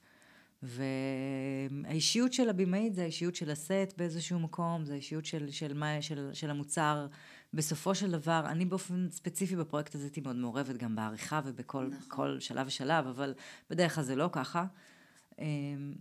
והאישיות 0.63 2.33
של 2.33 2.49
הבמאית 2.49 2.95
זה 2.95 3.01
האישיות 3.01 3.35
של 3.35 3.51
הסט 3.51 3.93
באיזשהו 3.97 4.39
מקום, 4.39 4.85
זה 4.85 4.93
האישיות 4.93 5.25
של, 5.25 5.51
של, 5.51 5.73
מה, 5.73 6.01
של, 6.01 6.29
של 6.33 6.49
המוצר. 6.49 7.07
בסופו 7.53 7.95
של 7.95 8.11
דבר, 8.11 8.43
אני 8.45 8.65
באופן 8.65 9.07
ספציפי 9.11 9.55
בפרויקט 9.55 9.95
הזה 9.95 10.05
הייתי 10.05 10.21
מאוד 10.21 10.35
מעורבת 10.35 10.77
גם 10.77 10.95
בעריכה 10.95 11.41
ובכל 11.45 11.87
נכון. 11.87 12.39
שלב 12.39 12.67
ושלב, 12.67 13.07
אבל 13.07 13.33
בדרך 13.69 13.95
כלל 13.95 14.03
זה 14.03 14.15
לא 14.15 14.29
ככה. 14.31 14.65
אמ, 15.39 15.93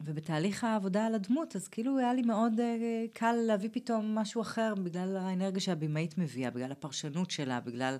ובתהליך 0.00 0.64
העבודה 0.64 1.06
על 1.06 1.14
הדמות, 1.14 1.56
אז 1.56 1.68
כאילו 1.68 1.98
היה 1.98 2.14
לי 2.14 2.22
מאוד 2.22 2.60
אה, 2.60 3.04
קל 3.12 3.32
להביא 3.32 3.68
פתאום 3.72 4.14
משהו 4.14 4.42
אחר 4.42 4.74
בגלל 4.74 5.16
האנרגיה 5.16 5.60
שהבמאית 5.60 6.18
מביאה, 6.18 6.50
בגלל 6.50 6.72
הפרשנות 6.72 7.30
שלה, 7.30 7.60
בגלל 7.60 7.96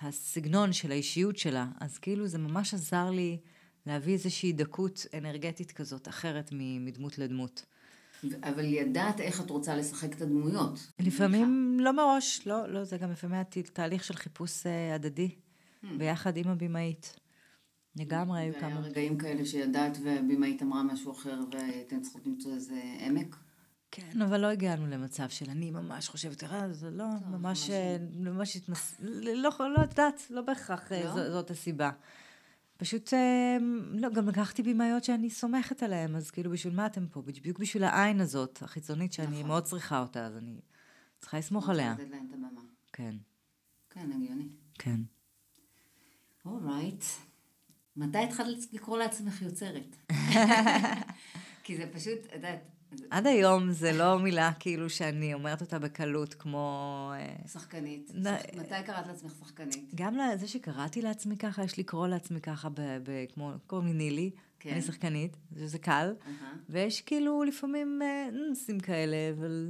הסגנון 0.00 0.72
של 0.72 0.90
האישיות 0.90 1.36
שלה. 1.36 1.66
אז 1.80 1.98
כאילו 1.98 2.26
זה 2.26 2.38
ממש 2.38 2.74
עזר 2.74 3.10
לי 3.10 3.38
להביא 3.86 4.12
איזושהי 4.12 4.52
דקות 4.52 5.06
אנרגטית 5.18 5.72
כזאת, 5.72 6.08
אחרת 6.08 6.50
מדמות 6.52 7.18
לדמות. 7.18 7.64
אבל 8.42 8.64
ידעת 8.64 9.20
איך 9.20 9.40
את 9.40 9.50
רוצה 9.50 9.76
לשחק 9.76 10.16
את 10.16 10.22
הדמויות. 10.22 10.92
לפעמים 10.98 11.76
לא 11.80 11.92
מראש, 11.92 12.46
לא, 12.46 12.68
לא, 12.68 12.84
זה 12.84 12.96
גם 12.96 13.10
לפעמים 13.10 13.34
היה 13.34 13.44
תהליך 13.72 14.04
של 14.04 14.14
חיפוש 14.14 14.66
אה, 14.66 14.94
הדדי, 14.94 15.30
ביחד 15.98 16.36
עם 16.36 16.48
הבמאית. 16.48 17.16
לגמרי 17.96 18.40
היו 18.40 18.54
כמה. 18.60 18.80
רגעים 18.80 19.18
כאלה 19.18 19.46
שידעת 19.46 19.98
והבימאית 20.04 20.62
אמרה 20.62 20.82
משהו 20.82 21.12
אחר 21.12 21.40
ואתם 21.50 22.00
צריכות 22.00 22.26
למצוא 22.26 22.54
איזה 22.54 22.80
עמק. 22.98 23.36
כן, 23.90 24.22
אבל 24.22 24.40
לא 24.40 24.46
הגענו 24.46 24.86
למצב 24.86 25.28
של 25.28 25.50
אני 25.50 25.70
ממש 25.70 26.08
חושבת, 26.08 26.44
אה, 26.44 26.72
זה 26.72 26.90
לא, 26.90 27.06
ממש, 27.30 27.70
אה, 27.70 27.96
ממש 28.14 28.56
התמס... 28.56 28.96
לא, 29.00 29.50
לא 29.60 29.80
יודעת, 29.80 30.22
לא 30.30 30.42
בהכרח 30.42 30.92
אה, 30.92 31.04
לא? 31.04 31.30
זאת 31.30 31.50
הסיבה. 31.50 31.90
פשוט, 32.76 33.14
אה, 33.14 33.56
לא, 33.92 34.10
גם 34.10 34.28
לקחתי 34.28 34.62
במאיות 34.62 35.04
שאני 35.04 35.30
סומכת 35.30 35.82
עליהן, 35.82 36.16
אז 36.16 36.30
כאילו, 36.30 36.50
בשביל 36.50 36.74
מה 36.74 36.86
אתם 36.86 37.06
פה? 37.06 37.22
בדיוק 37.22 37.58
בשביל 37.58 37.84
העין 37.84 38.20
הזאת, 38.20 38.62
החיצונית, 38.62 39.12
שאני 39.12 39.36
נכון. 39.36 39.46
מאוד 39.46 39.64
צריכה 39.64 40.00
אותה, 40.00 40.26
אז 40.26 40.36
אני 40.36 40.60
צריכה 41.18 41.38
לסמוך 41.38 41.68
רוצה 41.68 41.72
עליה. 41.72 41.94
כן, 42.92 43.14
כן, 43.90 44.12
הגיוני. 44.12 44.48
כן. 44.78 45.00
אורייט. 46.44 47.04
מתי 47.96 48.18
התחלת 48.18 48.58
לקרוא 48.72 48.98
לעצמך 48.98 49.42
יוצרת? 49.42 49.96
כי 51.64 51.76
זה 51.76 51.84
פשוט, 51.92 52.18
את 52.26 52.32
יודעת, 52.32 52.58
זה 52.94 53.04
עד 53.10 53.26
היום 53.26 53.72
זה 53.72 53.92
לא 53.92 54.18
מילה 54.18 54.50
כאילו 54.60 54.90
שאני 54.90 55.34
אומרת 55.34 55.60
אותה 55.60 55.78
בקלות, 55.78 56.34
כמו... 56.34 56.66
אה, 57.16 57.48
שחקנית. 57.52 58.10
נ- 58.14 58.22
שח- 58.24 58.58
מתי 58.60 58.74
קראת 58.86 59.06
לעצמך 59.06 59.32
שחקנית? 59.40 59.90
גם 59.94 60.14
זה 60.36 60.48
שקראתי 60.48 61.02
לעצמי 61.02 61.36
ככה, 61.36 61.64
יש 61.64 61.78
לקרוא 61.78 62.06
לעצמי 62.08 62.40
ככה, 62.40 62.68
ב- 62.68 62.80
ב- 62.80 63.24
כמו, 63.34 63.52
קוראים 63.66 63.86
לי 63.88 63.94
נילי, 63.94 64.30
כן. 64.60 64.70
אני 64.70 64.82
שחקנית, 64.82 65.36
שזה 65.58 65.78
קל, 65.78 65.90
אהה. 66.26 66.52
ויש 66.68 67.00
כאילו 67.00 67.42
לפעמים 67.44 68.00
אה, 68.02 68.28
נושאים 68.48 68.80
כאלה, 68.80 69.16
אבל... 69.38 69.68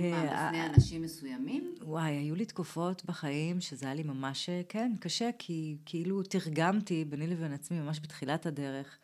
מה, 0.00 0.16
אה, 0.28 0.46
בפני 0.46 0.60
אה, 0.60 0.66
אנשים 0.66 1.02
מסוימים? 1.02 1.74
וואי, 1.82 2.10
היו 2.12 2.34
לי 2.34 2.44
תקופות 2.44 3.04
בחיים 3.04 3.60
שזה 3.60 3.86
היה 3.86 3.94
לי 3.94 4.02
ממש, 4.02 4.48
אה, 4.48 4.60
כן, 4.68 4.92
קשה, 5.00 5.30
כי 5.38 5.76
כאילו 5.86 6.22
תרגמתי 6.22 7.04
ביני 7.04 7.26
לבין 7.26 7.52
עצמי 7.52 7.80
ממש 7.80 8.00
בתחילת 8.00 8.46
הדרך, 8.46 8.98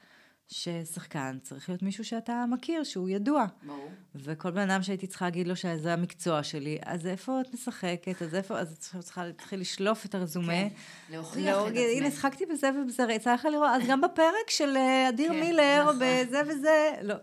ששחקן 0.48 1.38
צריך 1.42 1.68
להיות 1.68 1.82
מישהו 1.82 2.04
שאתה 2.04 2.44
מכיר, 2.48 2.84
שהוא 2.84 3.08
ידוע. 3.08 3.46
ברור. 3.66 3.88
וכל 4.14 4.50
בן 4.50 4.70
אדם 4.70 4.82
שהייתי 4.82 5.06
צריכה 5.06 5.24
להגיד 5.24 5.48
לו 5.48 5.56
שזה 5.56 5.92
המקצוע 5.92 6.42
שלי, 6.42 6.78
אז 6.84 7.06
איפה 7.06 7.40
את 7.40 7.54
משחקת? 7.54 8.22
אז 8.22 8.34
איפה, 8.34 8.58
אז 8.58 8.72
את 8.72 8.78
צריכה- 8.78 9.24
להתחיל 9.26 9.60
לשלוף 9.60 10.06
את 10.06 10.14
הרזומה. 10.14 10.52
כן, 10.52 10.68
להוכיח 11.10 11.56
לא, 11.56 11.68
את 11.68 11.72
הנה, 11.76 12.06
עצמך. 12.06 12.18
שחקתי 12.20 12.46
בזה 12.46 12.70
ובזה, 12.82 13.02
יצא 13.12 13.34
לך 13.34 13.44
לראות, 13.52 13.70
אז 13.74 13.88
גם 13.88 14.00
בפרק 14.00 14.50
של 14.50 14.76
אדיר 15.08 15.32
כן, 15.32 15.40
מילר, 15.40 15.82
נכון. 15.82 15.96
בזה 16.00 16.42
וזה, 16.48 16.92
לא. 17.02 17.14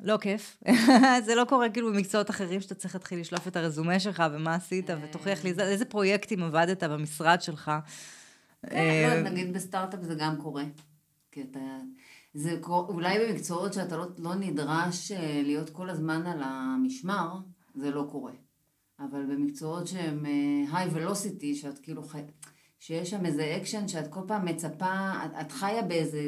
לא 0.00 0.16
כיף. 0.16 0.62
זה 1.26 1.34
לא 1.34 1.44
קורה 1.48 1.70
כאילו 1.70 1.92
במקצועות 1.92 2.30
אחרים 2.30 2.60
שאתה 2.60 2.74
צריך 2.74 2.94
להתחיל 2.94 3.20
לשלוף 3.20 3.48
את 3.48 3.56
הרזומה 3.56 4.00
שלך 4.00 4.22
ומה 4.32 4.54
עשית, 4.54 4.90
אה. 4.90 4.96
ותוכיח 5.02 5.44
לי 5.44 5.54
זה- 5.54 5.62
איזה 5.68 5.84
פרויקטים 5.84 6.42
עבדת 6.42 6.82
במשרד 6.82 7.42
שלך. 7.42 7.70
כן, 8.70 9.22
לא, 9.24 9.30
נגיד 9.30 9.52
בסטארט-אפ 9.52 10.00
זה 10.02 10.14
גם 10.14 10.36
קורה. 10.42 10.64
כי 11.32 11.42
אתה... 11.50 11.58
זה 12.34 12.58
אולי 12.64 13.18
במקצועות 13.18 13.72
שאתה 13.74 13.96
לא, 13.96 14.06
לא 14.18 14.34
נדרש 14.34 15.12
להיות 15.44 15.70
כל 15.70 15.90
הזמן 15.90 16.26
על 16.26 16.40
המשמר, 16.44 17.28
זה 17.74 17.90
לא 17.90 18.06
קורה. 18.10 18.32
אבל 19.00 19.22
במקצועות 19.26 19.86
שהם 19.86 20.24
high 20.72 20.88
velocity, 20.92 21.54
שאת 21.54 21.78
כאילו 21.78 22.02
חי... 22.02 22.20
שיש 22.78 23.10
שם 23.10 23.26
איזה 23.26 23.56
אקשן 23.60 23.88
שאת 23.88 24.08
כל 24.08 24.20
פעם 24.26 24.44
מצפה, 24.44 25.12
את, 25.24 25.30
את 25.40 25.52
חיה 25.52 25.82
באיזה 25.82 26.20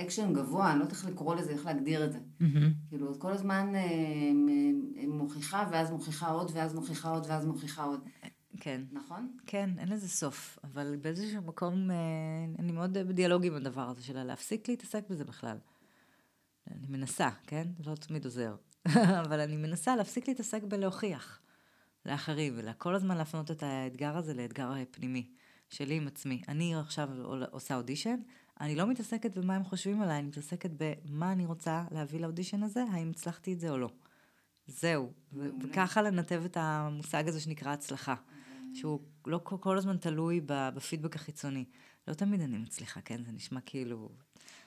אקשן 0.00 0.32
גבוה, 0.32 0.70
אני 0.70 0.78
לא 0.78 0.84
יודעת 0.84 0.96
איך 0.96 1.06
לקרוא 1.06 1.34
לזה, 1.34 1.52
איך 1.52 1.66
להגדיר 1.66 2.04
את 2.04 2.12
זה. 2.12 2.18
מהמם. 2.40 2.72
כאילו, 2.88 3.12
את 3.12 3.16
כל 3.16 3.32
הזמן 3.32 3.72
אה, 3.74 5.08
מוכיחה, 5.08 5.68
ואז 5.72 5.90
מוכיחה 5.90 6.28
עוד, 6.28 6.50
ואז 6.54 6.74
מוכיחה 6.74 7.10
עוד, 7.10 7.26
ואז 7.28 7.46
מוכיחה 7.46 7.82
עוד. 7.82 8.00
כן. 8.60 8.82
נכון? 8.92 9.36
כן, 9.46 9.70
אין 9.78 9.88
לזה 9.88 10.08
סוף, 10.08 10.58
אבל 10.64 10.96
באיזשהו 11.02 11.42
מקום, 11.42 11.90
אה, 11.90 11.96
אני 12.58 12.72
מאוד 12.72 12.92
בדיאלוג 12.92 13.46
עם 13.46 13.54
הדבר 13.54 13.88
הזה 13.88 14.02
של 14.02 14.22
להפסיק 14.22 14.68
להתעסק 14.68 15.04
בזה 15.10 15.24
בכלל. 15.24 15.56
אני 16.70 16.86
מנסה, 16.88 17.28
כן? 17.46 17.68
לא 17.86 17.94
תמיד 17.94 18.24
עוזר. 18.24 18.56
אבל 19.26 19.40
אני 19.40 19.56
מנסה 19.56 19.96
להפסיק 19.96 20.28
להתעסק 20.28 20.62
בלהוכיח 20.62 21.40
לאחרים, 22.06 22.54
וכל 22.56 22.94
הזמן 22.94 23.16
להפנות 23.16 23.50
את 23.50 23.62
האתגר 23.62 24.16
הזה 24.16 24.34
לאתגר 24.34 24.72
אה, 24.72 24.82
פנימי. 24.90 25.28
שלי 25.70 25.94
עם 25.94 26.06
עצמי. 26.06 26.42
אני 26.48 26.74
עכשיו 26.74 27.08
עושה 27.50 27.76
אודישן, 27.76 28.20
אני 28.60 28.76
לא 28.76 28.86
מתעסקת 28.86 29.38
במה 29.38 29.56
הם 29.56 29.64
חושבים 29.64 30.02
עליי, 30.02 30.18
אני 30.18 30.26
מתעסקת 30.26 30.70
במה 30.76 31.32
אני 31.32 31.46
רוצה 31.46 31.84
להביא 31.90 32.20
לאודישן 32.20 32.62
הזה, 32.62 32.84
האם 32.92 33.10
הצלחתי 33.10 33.52
את 33.52 33.60
זה 33.60 33.70
או 33.70 33.78
לא. 33.78 33.88
זהו. 34.66 35.12
וככה 35.32 36.02
לנתב 36.02 36.42
את 36.44 36.56
המושג 36.60 37.28
הזה 37.28 37.40
שנקרא 37.40 37.72
הצלחה. 37.72 38.14
שהוא 38.74 39.00
לא 39.26 39.40
כל 39.44 39.78
הזמן 39.78 39.96
תלוי 39.96 40.40
בפידבק 40.46 41.16
החיצוני. 41.16 41.64
לא 42.08 42.14
תמיד 42.14 42.40
אני 42.40 42.58
מצליחה, 42.58 43.00
כן? 43.00 43.20
זה 43.26 43.32
נשמע 43.32 43.60
כאילו... 43.60 44.08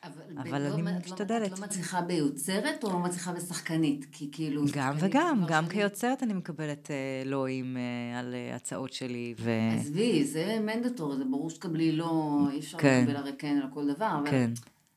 אבל, 0.03 0.21
אבל 0.37 0.61
אני 0.61 0.81
לא, 0.81 0.91
משתדלת. 1.05 1.53
את 1.53 1.59
לא 1.59 1.65
מצליחה 1.65 2.01
ביוצרת 2.01 2.83
או 2.83 2.89
לא 2.89 2.99
מצליחה 2.99 3.33
בשחקנית? 3.33 4.05
כי 4.11 4.29
כאילו... 4.31 4.63
גם 4.73 4.95
וגם, 4.99 5.43
גם 5.47 5.65
שלי... 5.65 5.73
כיוצרת 5.73 6.23
אני 6.23 6.33
מקבלת 6.33 6.91
אה, 6.91 7.23
לואים 7.25 7.77
אה, 7.77 8.19
על 8.19 8.33
אה, 8.33 8.55
הצעות 8.55 8.93
שלי. 8.93 9.33
ו... 9.39 9.51
עזבי, 9.79 10.23
זה 10.23 10.59
מנדטור, 10.61 11.15
זה 11.15 11.25
ברור 11.25 11.49
שתקבלי 11.49 11.91
לא, 11.91 12.39
אי 12.51 12.59
אפשר 12.59 12.77
כן. 12.77 13.01
לקבל 13.03 13.15
הרי 13.15 13.31
כן 13.37 13.59
על 13.63 13.69
כל 13.73 13.93
דבר. 13.93 14.19
אבל, 14.19 14.31
כן. 14.31 14.51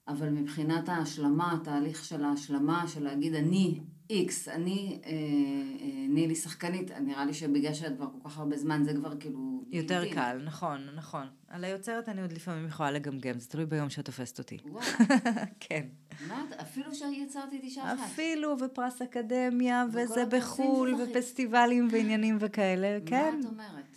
אבל 0.09 0.29
מבחינת 0.29 0.89
ההשלמה, 0.89 1.53
התהליך 1.53 2.05
של 2.05 2.25
ההשלמה, 2.25 2.89
של 2.89 3.05
להגיד 3.05 3.35
אני 3.35 3.81
איקס, 4.11 4.49
אני 4.49 5.01
אה, 5.05 5.11
אה, 5.11 6.07
נילי 6.09 6.35
שחקנית, 6.35 6.91
נראה 6.91 7.25
לי 7.25 7.35
שבגלל 7.35 7.75
שאת 7.75 7.97
כבר 7.97 8.07
כל 8.07 8.29
כך 8.29 8.39
הרבה 8.39 8.57
זמן, 8.57 8.85
זה 8.85 8.95
כבר 8.95 9.17
כאילו... 9.21 9.54
יותר 9.75 10.03
דין. 10.03 10.15
קל, 10.15 10.41
נכון, 10.45 10.89
נכון. 10.95 11.27
על 11.49 11.65
היוצרת 11.65 12.09
אני 12.09 12.23
עוד 12.23 12.33
לפעמים 12.33 12.67
יכולה 12.67 12.91
לגמגם, 12.91 13.39
זה 13.39 13.49
תלוי 13.49 13.67
ביום 13.67 13.91
שאת 13.91 14.05
תופסת 14.05 14.39
אותי. 14.39 14.59
וואו. 14.65 14.85
כן. 15.61 15.87
מה, 16.29 16.45
אפילו 16.63 16.95
שיצרתי 16.95 17.59
את 17.59 17.63
אישה 17.63 17.95
אחת. 17.95 18.05
אפילו, 18.05 18.57
ופרס 18.61 19.03
אקדמיה, 19.03 19.85
וזה 19.93 20.27
בחו"ל, 20.27 20.95
ופסטיבלים 20.95 21.89
ועניינים 21.91 22.37
וכאלה, 22.41 22.99
כן. 23.07 23.35
מה 23.35 23.41
את 23.41 23.47
אומרת? 23.47 23.97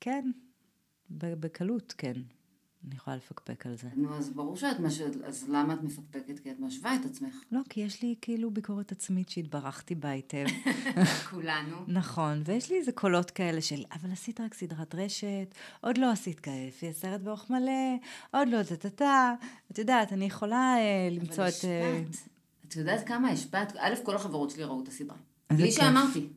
כן, 0.00 0.30
בקלות, 1.10 1.94
כן. 1.98 2.14
אני 2.84 2.94
יכולה 2.94 3.16
לפקפק 3.16 3.66
על 3.66 3.76
זה. 3.76 3.88
נו, 3.96 4.16
אז 4.16 4.30
ברור 4.30 4.56
שאת 4.56 4.80
משווה, 4.80 5.28
אז 5.28 5.48
למה 5.48 5.74
את 5.74 5.82
מפקפקת? 5.82 6.38
כי 6.38 6.50
את 6.50 6.60
משווה 6.60 6.96
את 6.96 7.04
עצמך. 7.04 7.34
לא, 7.52 7.60
כי 7.68 7.80
יש 7.80 8.02
לי 8.02 8.14
כאילו 8.20 8.50
ביקורת 8.50 8.92
עצמית 8.92 9.28
שהתברכתי 9.28 9.94
בה 9.94 10.10
היטב. 10.10 10.44
כולנו. 11.30 11.76
נכון, 11.88 12.42
ויש 12.44 12.70
לי 12.70 12.78
איזה 12.78 12.92
קולות 12.92 13.30
כאלה 13.30 13.60
של, 13.60 13.84
אבל 13.92 14.12
עשית 14.12 14.40
רק 14.40 14.54
סדרת 14.54 14.94
רשת, 14.94 15.54
עוד 15.80 15.98
לא 15.98 16.10
עשית 16.10 16.40
כאלה, 16.40 16.70
סרט 16.92 17.20
באורך 17.20 17.50
מלא, 17.50 17.96
עוד 18.30 18.48
לא 18.48 18.62
טה-טה-טה. 18.62 19.34
את 19.72 19.78
יודעת, 19.78 20.12
אני 20.12 20.24
יכולה 20.24 20.74
אה, 20.78 21.08
למצוא 21.10 21.48
את... 21.48 21.64
אבל 21.64 21.72
אה, 21.72 21.98
השפעת. 21.98 22.28
את 22.68 22.76
יודעת 22.76 23.06
כמה 23.06 23.28
השפעת? 23.28 23.72
א', 23.78 23.94
כל 24.02 24.16
החברות 24.16 24.50
שלי 24.50 24.64
ראו 24.64 24.82
את 24.82 24.88
הסדרה. 24.88 25.16
בלי 25.52 25.72
שאמרתי. 25.72 26.28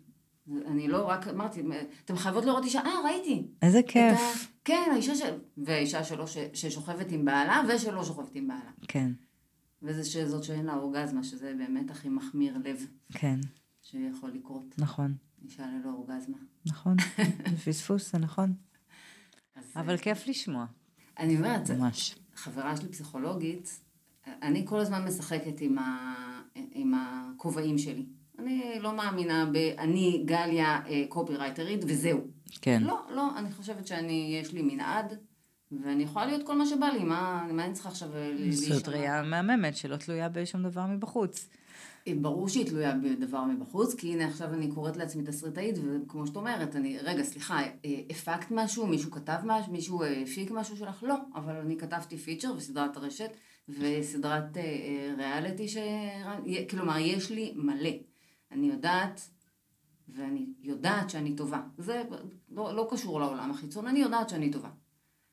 אני 0.67 0.87
לא 0.87 1.07
רק 1.07 1.27
אמרתי, 1.27 1.63
אתם 2.05 2.15
חייבות 2.15 2.45
לראות 2.45 2.63
אישה, 2.63 2.79
אה, 2.79 3.01
ראיתי. 3.05 3.47
איזה 3.61 3.81
כיף. 3.87 4.19
ה... 4.19 4.47
כן, 4.65 4.89
האישה 4.91 5.15
של... 5.15 5.37
והאישה 5.57 6.03
שלו 6.03 6.27
ש... 6.27 6.37
ששוכבת 6.53 7.11
עם 7.11 7.25
בעלה 7.25 7.61
ושלא 7.67 8.03
שוכבת 8.03 8.35
עם 8.35 8.47
בעלה. 8.47 8.71
כן. 8.87 9.11
וזה 9.81 10.05
שזאת 10.05 10.43
שאין 10.43 10.65
לה 10.65 10.75
אורגזמה, 10.75 11.23
שזה 11.23 11.53
באמת 11.57 11.91
הכי 11.91 12.09
מחמיר 12.09 12.57
לב. 12.63 12.87
כן. 13.13 13.39
שיכול 13.81 14.31
לקרות. 14.31 14.75
נכון. 14.77 15.13
אישה 15.43 15.63
ללא 15.65 15.89
אורגזמה. 15.89 16.37
נכון, 16.65 16.95
זה 17.51 17.57
פספוס, 17.65 18.11
זה 18.11 18.17
נכון. 18.17 18.53
אבל 19.75 19.97
כיף 19.97 20.27
לשמוע. 20.27 20.65
אני 21.19 21.37
אומרת, 21.37 21.71
ממש. 21.71 22.15
חברה 22.35 22.77
שלי 22.77 22.87
פסיכולוגית, 22.89 23.79
אני 24.27 24.65
כל 24.65 24.79
הזמן 24.79 25.05
משחקת 25.05 25.61
עם, 25.61 25.77
ה... 25.77 26.15
עם 26.55 26.93
הכובעים 26.93 27.77
שלי. 27.77 28.05
אני 28.39 28.79
לא 28.79 28.95
מאמינה 28.95 29.45
ב... 29.53 29.55
אני 29.57 30.23
גליה 30.25 30.79
קופירייטרית 31.09 31.83
אה, 31.83 31.89
וזהו. 31.89 32.19
כן. 32.61 32.83
לא, 32.83 32.99
לא, 33.15 33.37
אני 33.37 33.51
חושבת 33.51 33.87
שאני, 33.87 34.39
יש 34.41 34.53
לי 34.53 34.61
מנעד, 34.61 35.13
ואני 35.71 36.03
יכולה 36.03 36.25
להיות 36.25 36.45
כל 36.45 36.57
מה 36.57 36.65
שבא 36.65 36.85
לי, 36.85 37.03
מה, 37.03 37.47
מה 37.51 37.65
אני 37.65 37.73
צריכה 37.73 37.89
עכשיו 37.89 38.15
אה, 38.15 38.31
להישמע? 38.33 38.75
זאת 38.75 38.87
ראייה 38.87 39.23
מהממת 39.23 39.75
שלא 39.75 39.95
תלויה 39.95 40.29
בשום 40.29 40.63
דבר 40.63 40.85
מבחוץ. 40.85 41.49
אה, 42.07 42.13
ברור 42.21 42.49
שהיא 42.49 42.65
תלויה 42.65 42.95
בדבר 43.03 43.43
מבחוץ, 43.43 43.93
כי 43.95 44.13
הנה 44.13 44.27
עכשיו 44.27 44.53
אני 44.53 44.71
קוראת 44.71 44.97
לעצמי 44.97 45.23
תסריטאית, 45.23 45.75
וכמו 45.77 46.27
שאת 46.27 46.35
אומרת, 46.35 46.75
אני, 46.75 46.97
רגע, 47.03 47.23
סליחה, 47.23 47.61
הפקת 48.09 48.47
משהו, 48.51 48.87
מישהו 48.87 49.11
כתב 49.11 49.37
משהו, 49.43 49.71
מישהו 49.71 50.03
הפיק 50.03 50.51
משהו 50.51 50.77
שלך? 50.77 51.03
לא, 51.03 51.15
אבל 51.35 51.55
אני 51.55 51.77
כתבתי 51.77 52.17
פיצ'ר 52.17 52.53
וסדרת 52.57 52.97
הרשת, 52.97 53.29
וסדרת 53.69 54.57
ריאליטי, 55.17 55.67
ש... 55.67 55.77
כלומר, 56.69 56.97
יש 56.97 57.31
לי 57.31 57.53
מלא. 57.55 58.08
אני 58.51 58.67
יודעת, 58.67 59.29
ואני 60.07 60.53
יודעת 60.61 61.09
שאני 61.09 61.35
טובה. 61.35 61.61
זה 61.77 62.03
לא, 62.49 62.75
לא 62.75 62.87
קשור 62.91 63.19
לעולם 63.19 63.51
החיצון, 63.51 63.87
אני 63.87 63.99
יודעת 63.99 64.29
שאני 64.29 64.51
טובה. 64.51 64.69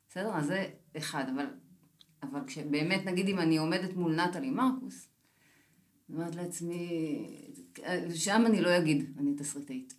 בסדר? 0.09 0.35
אז 0.35 0.47
זה 0.47 0.71
אחד, 0.97 1.25
אבל, 1.35 1.47
אבל 2.23 2.41
כשבאמת, 2.47 3.05
נגיד 3.05 3.29
אם 3.29 3.39
אני 3.39 3.57
עומדת 3.57 3.97
מול 3.97 4.21
נטלי 4.21 4.51
מרקוס, 4.51 5.09
אני 6.09 6.19
אומרת 6.19 6.35
לעצמי, 6.35 6.89
שם 8.15 8.43
אני 8.47 8.61
לא 8.61 8.79
אגיד, 8.79 9.17
אני 9.19 9.35
תסריטאית. 9.37 9.95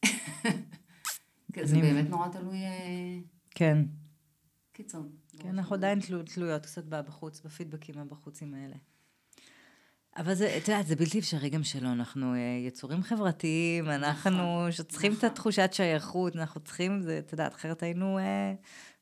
זה 1.63 1.76
באמת 1.80 2.09
נורא 2.09 2.28
תלוי... 2.28 2.57
אה, 2.57 3.20
כן. 3.49 3.78
קיצור. 4.74 5.03
כן, 5.39 5.49
אנחנו 5.49 5.76
עדיין 5.76 5.99
תלויות 6.34 6.65
קצת 6.65 6.84
בחוץ, 6.86 7.41
בפידבקים 7.41 7.97
הבחוצים 7.97 8.53
האלה. 8.53 8.76
אבל 10.18 10.34
זה, 10.34 10.57
את 10.57 10.68
יודעת, 10.68 10.88
זה 10.88 10.95
בלתי 10.95 11.20
אפשרי 11.20 11.49
גם 11.49 11.63
שלא, 11.63 11.91
אנחנו 11.91 12.34
אה, 12.34 12.39
יצורים 12.68 13.03
חברתיים, 13.03 13.89
אנחנו 13.89 14.68
נכון, 14.70 14.86
צריכים 14.88 15.11
את 15.11 15.18
נכון. 15.18 15.30
התחושת 15.30 15.70
שייכות, 15.74 16.36
אנחנו 16.36 16.61
צריכים, 16.61 17.01
זה, 17.01 17.20
את 17.20 17.32
יודעת, 17.32 17.53
אחרת 17.55 17.84
היינו 17.84 18.18
אה, 18.18 18.53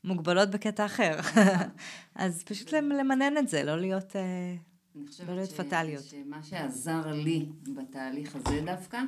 מוגבלות 0.04 0.50
בקטע 0.50 0.86
אחר. 0.86 1.20
נכון. 1.20 1.44
אז 2.16 2.44
פשוט 2.44 2.74
למנן 2.74 3.38
את 3.38 3.48
זה, 3.48 3.64
לא 3.64 3.80
להיות, 3.80 4.16
אה, 4.16 4.56
לא 5.28 5.36
להיות 5.36 5.52
פטאליות. 5.52 6.02
אני 6.02 6.04
חושבת 6.04 6.26
שמה 6.26 6.44
שעזר 6.44 7.12
לי 7.12 7.46
בתהליך 7.76 8.36
הזה 8.36 8.62
דווקא, 8.66 9.02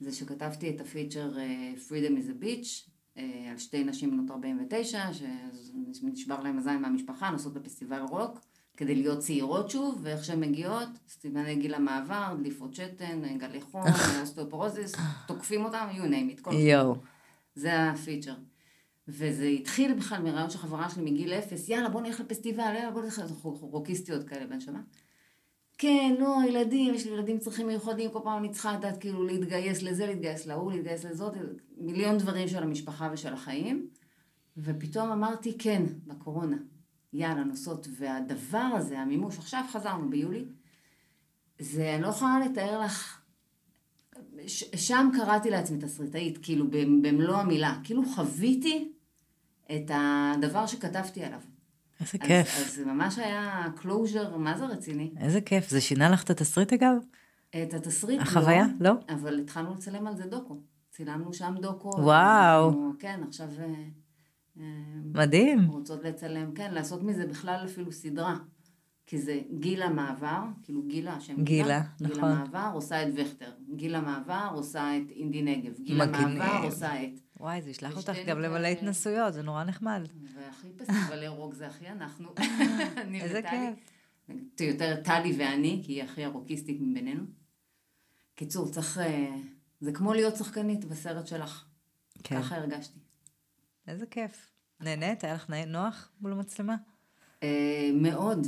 זה 0.00 0.12
שכתבתי 0.12 0.70
את 0.70 0.80
ה 0.80 0.86
feature 0.86 1.32
Freedom 1.88 2.12
is 2.12 2.30
a 2.30 2.44
Beach, 2.44 2.90
על 3.50 3.58
שתי 3.58 3.84
נשים 3.84 4.10
בנות 4.10 4.30
49, 4.30 5.08
שנשבר 5.92 6.40
להם 6.40 6.58
הזין 6.58 6.82
מהמשפחה, 6.82 7.30
נוסעות 7.30 7.54
בפסטיבל 7.54 8.00
רוק. 8.00 8.40
כדי 8.76 8.94
להיות 8.94 9.18
צעירות 9.18 9.70
שוב, 9.70 10.00
ואיך 10.02 10.24
שהן 10.24 10.40
מגיעות, 10.40 10.88
סימני 11.08 11.56
גיל 11.56 11.74
המעבר, 11.74 12.34
דליפות 12.38 12.74
שתן, 12.74 13.38
גלי 13.38 13.60
חום, 13.60 13.82
אוסטאופורוזיס, 14.20 14.94
תוקפים 15.26 15.64
אותם, 15.64 15.86
you 15.92 16.00
name 16.00 16.48
it. 16.48 16.54
יואו. 16.54 16.96
זה 17.54 17.90
הפיצ'ר. 17.90 18.34
וזה 19.08 19.46
התחיל 19.46 19.94
בכלל 19.94 20.22
מרעיון 20.22 20.50
של 20.50 20.58
חברה 20.58 20.90
שלי 20.90 21.10
מגיל 21.10 21.32
אפס, 21.32 21.68
יאללה 21.68 21.88
בוא 21.88 22.00
נלך 22.00 22.20
לפסטיבל, 22.20 22.74
יאללה 22.76 22.90
בוא 22.90 23.02
נלך, 23.02 23.22
רוקיסטיות 23.42 24.24
כאלה 24.24 24.46
בן 24.46 24.60
שמה. 24.60 24.80
כן, 25.78 26.14
לא, 26.18 26.36
ילדים, 26.48 26.94
יש 26.94 27.06
לי 27.06 27.12
ילדים 27.12 27.38
צרכים 27.38 27.66
מיוחדים, 27.66 28.10
כל 28.10 28.18
פעם 28.24 28.38
אני 28.38 28.50
צריכה 28.50 28.72
לדעת 28.72 29.00
כאילו 29.00 29.24
להתגייס 29.24 29.82
לזה, 29.82 30.06
להתגייס 30.06 30.46
להוא, 30.46 30.72
להתגייס 30.72 31.04
לזאת, 31.04 31.34
מיליון 31.78 32.18
דברים 32.18 32.48
של 32.48 32.62
המשפחה 32.62 33.10
ושל 33.12 33.32
החיים. 33.32 33.88
ופתאום 34.56 35.10
אמרתי, 35.10 35.58
כן, 35.58 35.82
בקורונה. 36.06 36.56
יאללה, 37.12 37.44
נוסעות, 37.44 37.88
והדבר 37.98 38.58
הזה, 38.58 38.98
המימוש, 38.98 39.38
עכשיו 39.38 39.64
חזרנו 39.72 40.10
ביולי, 40.10 40.44
זה, 41.58 41.94
אני 41.94 42.02
לא 42.02 42.08
יכולה 42.08 42.38
לתאר 42.38 42.80
לך, 42.80 43.20
ש, 44.46 44.64
שם 44.74 45.10
קראתי 45.16 45.50
לעצמי 45.50 45.78
תסריטאית, 45.78 46.38
כאילו 46.42 46.70
במלוא 47.02 47.36
המילה, 47.36 47.78
כאילו 47.84 48.02
חוויתי 48.14 48.92
את 49.66 49.90
הדבר 49.94 50.66
שכתבתי 50.66 51.24
עליו. 51.24 51.40
איזה 52.00 52.18
אז, 52.20 52.28
כיף. 52.28 52.56
אז 52.58 52.74
זה 52.74 52.84
ממש 52.84 53.18
היה 53.18 53.66
closure, 53.76 54.36
מה 54.36 54.58
זה 54.58 54.66
רציני? 54.66 55.12
איזה 55.20 55.40
כיף, 55.40 55.68
זה 55.70 55.80
שינה 55.80 56.08
לך 56.10 56.24
את 56.24 56.30
התסריט 56.30 56.72
אגב? 56.72 56.96
את 57.50 57.74
התסריט 57.74 58.20
החוויה? 58.20 58.66
לא. 58.80 58.90
לא? 58.90 59.14
אבל 59.14 59.40
התחלנו 59.40 59.74
לצלם 59.74 60.06
על 60.06 60.16
זה 60.16 60.26
דוקו. 60.26 60.60
צילמנו 60.90 61.32
שם 61.32 61.54
דוקו. 61.60 61.88
וואו. 61.88 62.68
אנחנו, 62.68 62.92
כן, 62.98 63.20
עכשיו... 63.28 63.48
מדהים. 65.14 65.66
רוצות 65.66 66.04
לצלם, 66.04 66.52
כן, 66.52 66.74
לעשות 66.74 67.02
מזה 67.02 67.26
בכלל 67.26 67.64
אפילו 67.64 67.92
סדרה. 67.92 68.36
כי 69.06 69.18
זה 69.18 69.40
גיל 69.58 69.82
המעבר, 69.82 70.42
כאילו 70.62 70.82
גילה, 70.82 71.12
השם 71.12 71.44
גילה, 71.44 71.64
גילה, 71.64 71.82
נכון. 72.00 72.14
גיל 72.14 72.24
המעבר 72.24 72.70
עושה 72.74 73.02
את 73.02 73.08
וכטר, 73.16 73.50
גיל 73.76 73.94
המעבר 73.94 74.48
עושה 74.54 74.96
את 74.96 75.10
אינדי 75.10 75.42
נגב, 75.42 75.72
גיל 75.80 76.04
מגניב. 76.04 76.26
המעבר 76.26 76.66
עושה 76.66 77.02
את... 77.02 77.20
וואי, 77.40 77.62
זה 77.62 77.70
ישלח 77.70 77.96
אותך 77.96 78.12
גם 78.26 78.40
למלא 78.40 78.66
התנסויות, 78.66 79.34
זה 79.34 79.42
נורא 79.42 79.64
נחמד. 79.64 80.08
והכי 80.34 80.68
פסטיבלי 80.76 81.28
רוק 81.38 81.54
זה 81.54 81.66
הכי 81.66 81.88
אנחנו. 81.88 82.28
איזה 83.14 83.40
כיף. 83.50 84.60
יותר 84.60 85.02
טלי 85.04 85.34
ואני, 85.38 85.82
כי 85.84 85.92
היא 85.92 86.02
הכי 86.02 86.24
הרוקיסטית 86.24 86.78
מבינינו. 86.80 87.24
קיצור, 88.34 88.68
צריך... 88.68 88.98
אה, 88.98 89.36
זה 89.80 89.92
כמו 89.92 90.14
להיות 90.14 90.36
שחקנית 90.36 90.84
בסרט 90.84 91.26
שלך. 91.26 91.64
כן. 92.22 92.42
ככה 92.42 92.56
הרגשתי. 92.56 92.98
איזה 93.88 94.06
כיף. 94.06 94.50
נהנית? 94.80 95.24
היה 95.24 95.34
לך 95.34 95.50
נוח 95.66 96.08
מול 96.20 96.32
המצלמה? 96.32 96.74
אה, 97.42 97.90
מאוד. 97.94 98.46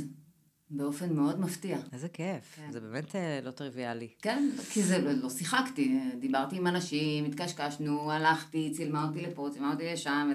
באופן 0.71 1.13
מאוד 1.13 1.39
מפתיע. 1.39 1.77
איזה 1.93 2.09
כיף, 2.09 2.55
כן. 2.55 2.71
זה 2.71 2.79
באמת 2.79 3.15
אה, 3.15 3.39
לא 3.43 3.51
טריוויאלי. 3.51 4.07
כן, 4.21 4.49
כי 4.69 4.83
זה 4.83 4.97
לא, 4.97 5.11
לא 5.11 5.29
שיחקתי, 5.29 5.99
דיברתי 6.19 6.55
עם 6.55 6.67
אנשים, 6.67 7.25
התקשקשנו, 7.25 8.11
הלכתי, 8.11 8.71
צילמה 8.75 9.07
אותי 9.07 9.21
לפה, 9.21 9.49
צילמה 9.53 9.71
אותי 9.71 9.93
לשם, 9.93 10.31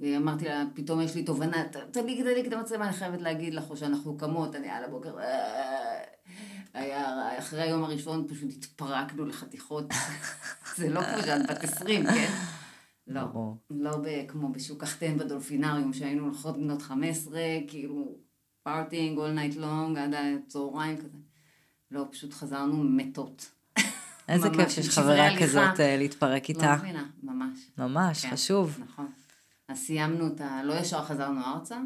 ואמרתי 0.00 0.44
לה, 0.44 0.64
פתאום 0.74 1.00
יש 1.00 1.14
לי 1.14 1.24
תובנה, 1.24 1.64
תדליק, 1.90 2.20
תדליק 2.20 2.46
את 2.46 2.52
המצלמה, 2.52 2.84
אני 2.84 2.92
חייבת 2.92 3.20
להגיד 3.20 3.54
לך, 3.54 3.70
או 3.70 3.76
שאנחנו 3.76 4.16
קמות, 4.16 4.54
אני 4.54 4.68
על 4.68 4.84
הבוקר, 4.84 5.18
אה, 5.20 6.00
היה, 6.74 7.38
אחרי 7.38 7.62
היום 7.62 7.84
הראשון 7.84 8.28
פשוט 8.28 8.50
התפרקנו 8.50 9.26
לחתיכות, 9.26 9.84
זה 10.76 10.88
לא 10.88 11.02
כמו 11.02 11.22
שאת 11.22 11.50
בת 11.50 11.64
20, 11.64 12.06
כן? 12.06 12.32
לא, 13.06 13.24
ברור. 13.24 13.56
לא 13.70 13.96
ב- 13.96 14.24
כמו 14.28 14.52
בשוק 14.52 14.82
החתן 14.82 15.16
בדולפינריום, 15.18 15.92
שהיינו 15.92 16.24
הולכות 16.24 16.56
בנות 16.56 16.82
15, 16.82 17.40
כאילו, 17.68 18.14
partying 18.62 19.18
all 19.18 19.22
night 19.38 19.58
long, 19.58 19.98
עד 19.98 20.14
הצהריים 20.14 20.96
כזה. 20.96 21.18
לא, 21.90 22.04
פשוט 22.10 22.32
חזרנו 22.32 22.84
מתות. 22.84 23.50
איזה 24.28 24.50
כיף 24.50 24.68
שיש 24.68 24.98
חברה. 24.98 25.28
כזאת 25.40 25.80
אה, 25.80 25.96
להתפרק 25.96 26.50
לא 26.50 26.54
איתה. 26.54 26.76
מבינה, 26.76 27.04
ממש. 27.22 27.58
ממש, 27.78 28.26
כן, 28.26 28.30
חשוב. 28.32 28.78
נכון. 28.84 29.06
אז 29.68 29.78
סיימנו 29.78 30.26
את 30.26 30.40
ה... 30.40 30.60
לא 30.64 30.74
ישר 30.74 31.04
חזרנו 31.04 31.40
ארצה, 31.46 31.78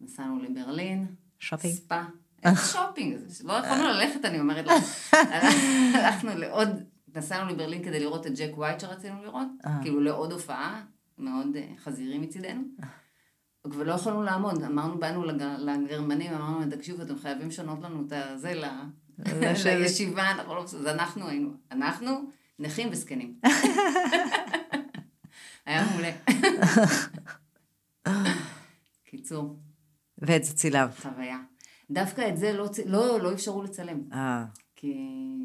נסענו 0.00 0.38
לברלין. 0.42 1.06
שופינג. 1.38 1.74
ספא. 1.74 2.00
איזה 2.42 2.60
שופינג? 2.72 3.16
לא 3.44 3.52
יכולנו 3.52 3.84
ללכת, 3.88 4.24
אני 4.24 4.40
אומרת 4.40 4.66
לך. 4.66 5.14
הלכנו 5.94 6.30
לעוד, 6.34 6.68
נסענו 7.14 7.50
לברלין 7.50 7.84
כדי 7.84 8.00
לראות 8.00 8.26
את 8.26 8.32
ג'ק 8.38 8.50
ווייט 8.56 8.80
שרצינו 8.80 9.22
לראות, 9.22 9.48
אה. 9.66 9.78
כאילו 9.82 10.00
לעוד 10.00 10.32
הופעה, 10.32 10.84
מאוד 11.18 11.56
אה, 11.56 11.66
חזירי 11.78 12.18
מצידנו. 12.18 12.62
ולא 13.64 13.92
יכולנו 13.92 14.22
לעמוד, 14.22 14.62
אמרנו, 14.62 14.98
באנו 14.98 15.24
לג- 15.24 15.42
לגרמנים, 15.58 16.32
אמרנו, 16.32 16.60
להם, 16.60 16.70
תקשיבו, 16.70 17.02
אתם 17.02 17.18
חייבים 17.18 17.48
לשנות 17.48 17.82
לנו 17.82 18.04
את 18.06 18.12
הזה 18.12 18.54
ל-. 18.54 18.64
לישיבה, 19.78 20.30
אנחנו 20.30 20.54
לא 20.54 20.62
בסדר, 20.62 20.80
אז 20.80 20.86
אנחנו 20.86 21.28
היינו, 21.28 21.50
אנחנו 21.72 22.10
נכים 22.58 22.88
וזקנים. 22.92 23.34
היה 25.66 25.84
מעולה. 25.90 26.10
קיצור, 29.04 29.56
ואת 30.18 30.44
זה 30.44 30.54
צילמת. 30.54 30.98
חוויה. 30.98 31.38
דווקא 31.90 32.28
את 32.28 32.36
זה 32.36 32.52
לא, 32.52 32.68
לא, 32.86 33.20
לא 33.20 33.32
אפשרו 33.32 33.62
לצלם, 33.62 34.00
אה, 34.12 34.44
כי 34.80 34.96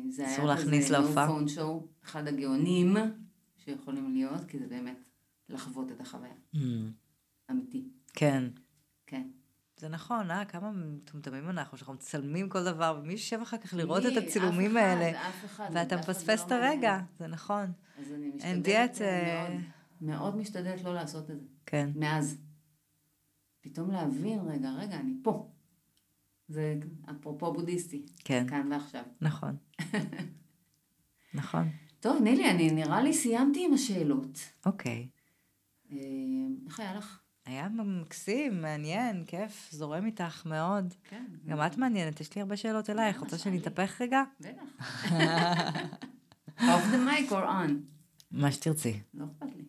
זה 0.09 0.25
היה 0.25 0.35
אסור 0.35 0.45
להכניס 0.45 0.89
להופעה? 0.89 1.27
פון 1.27 1.47
שואו, 1.47 1.87
אחד 2.03 2.27
הגאונים 2.27 2.97
שיכולים 3.57 4.13
להיות, 4.13 4.45
כי 4.47 4.59
זה 4.59 4.67
באמת 4.67 5.09
לחוות 5.49 5.91
את 5.91 6.01
החוויה, 6.01 6.33
mm, 6.55 6.59
אמיתי, 7.51 7.89
כן. 8.13 8.43
כן. 9.07 9.27
זה 9.77 9.89
נכון, 9.89 10.31
אה? 10.31 10.45
כמה 10.45 10.71
מטומטמים 10.71 11.49
אנחנו, 11.49 11.77
שאנחנו 11.77 11.93
מצלמים 11.93 12.49
כל 12.49 12.63
דבר, 12.63 12.99
ומי 13.01 13.13
יושב 13.13 13.39
אחר 13.41 13.57
כך 13.57 13.73
לראות? 13.73 14.05
את 14.05 14.17
הצילומים 14.23 14.77
אף 14.77 14.83
אחד, 14.83 15.01
האלה, 15.01 15.29
אף 15.29 15.45
אחד, 15.45 15.69
ואתה 15.73 15.95
אחד 15.95 16.03
מפספס 16.03 16.39
לא 16.41 16.45
את 16.45 16.51
הרגע. 16.51 16.99
זה 17.19 17.27
נכון. 17.27 17.71
אז 17.99 18.11
אני 18.13 18.27
משתדלת 18.27 18.63
דיאט, 18.63 19.01
אה, 19.01 19.49
מאוד, 19.49 19.61
מאוד 20.01 20.37
משתדלת 20.37 20.83
לא 20.83 20.93
לעשות 20.93 21.31
את 21.31 21.39
זה, 21.39 21.47
כן. 21.65 21.89
מאז. 21.95 22.37
פתאום 23.61 23.91
להבין, 23.91 24.39
רגע, 24.39 24.71
רגע, 24.71 24.99
אני 24.99 25.13
פה. 25.23 25.49
זה 26.47 26.75
אפרופו 27.11 27.53
בודהיסטי, 27.53 28.05
כן, 28.23 28.45
כאן 28.49 28.71
ועכשיו. 28.71 29.03
נכון. 29.21 29.55
נכון, 31.33 31.69
טוב, 31.99 32.21
נילי, 32.21 32.51
אני 32.51 32.71
נראה 32.71 33.01
לי 33.01 33.13
סיימתי 33.13 33.65
עם 33.65 33.73
השאלות. 33.73 34.39
אוקיי. 34.65 35.07
אה, 35.91 35.97
איך 36.65 36.79
היה 36.79 36.95
לך? 36.95 37.19
היה 37.45 37.67
מקסים, 37.69 38.61
מעניין, 38.61 39.23
כיף, 39.25 39.69
זורם 39.71 40.05
איתך 40.05 40.45
מאוד. 40.45 40.93
כן. 41.09 41.25
גם 41.45 41.65
את 41.65 41.77
מעניינת, 41.77 42.21
יש 42.21 42.35
לי 42.35 42.41
הרבה 42.41 42.57
שאלות 42.57 42.89
אלייך. 42.89 43.19
רוצה 43.19 43.37
שאלי. 43.37 43.57
שנתהפך 43.57 44.01
רגע? 44.01 44.23
בטח. 44.39 44.85
off 46.59 46.85
the 46.91 47.07
mic 47.07 47.31
or 47.31 47.45
on. 47.45 47.71
מה 48.31 48.51
שתרצי. 48.51 48.99
לא 49.13 49.25
אכפת 49.25 49.55
לי. 49.55 49.64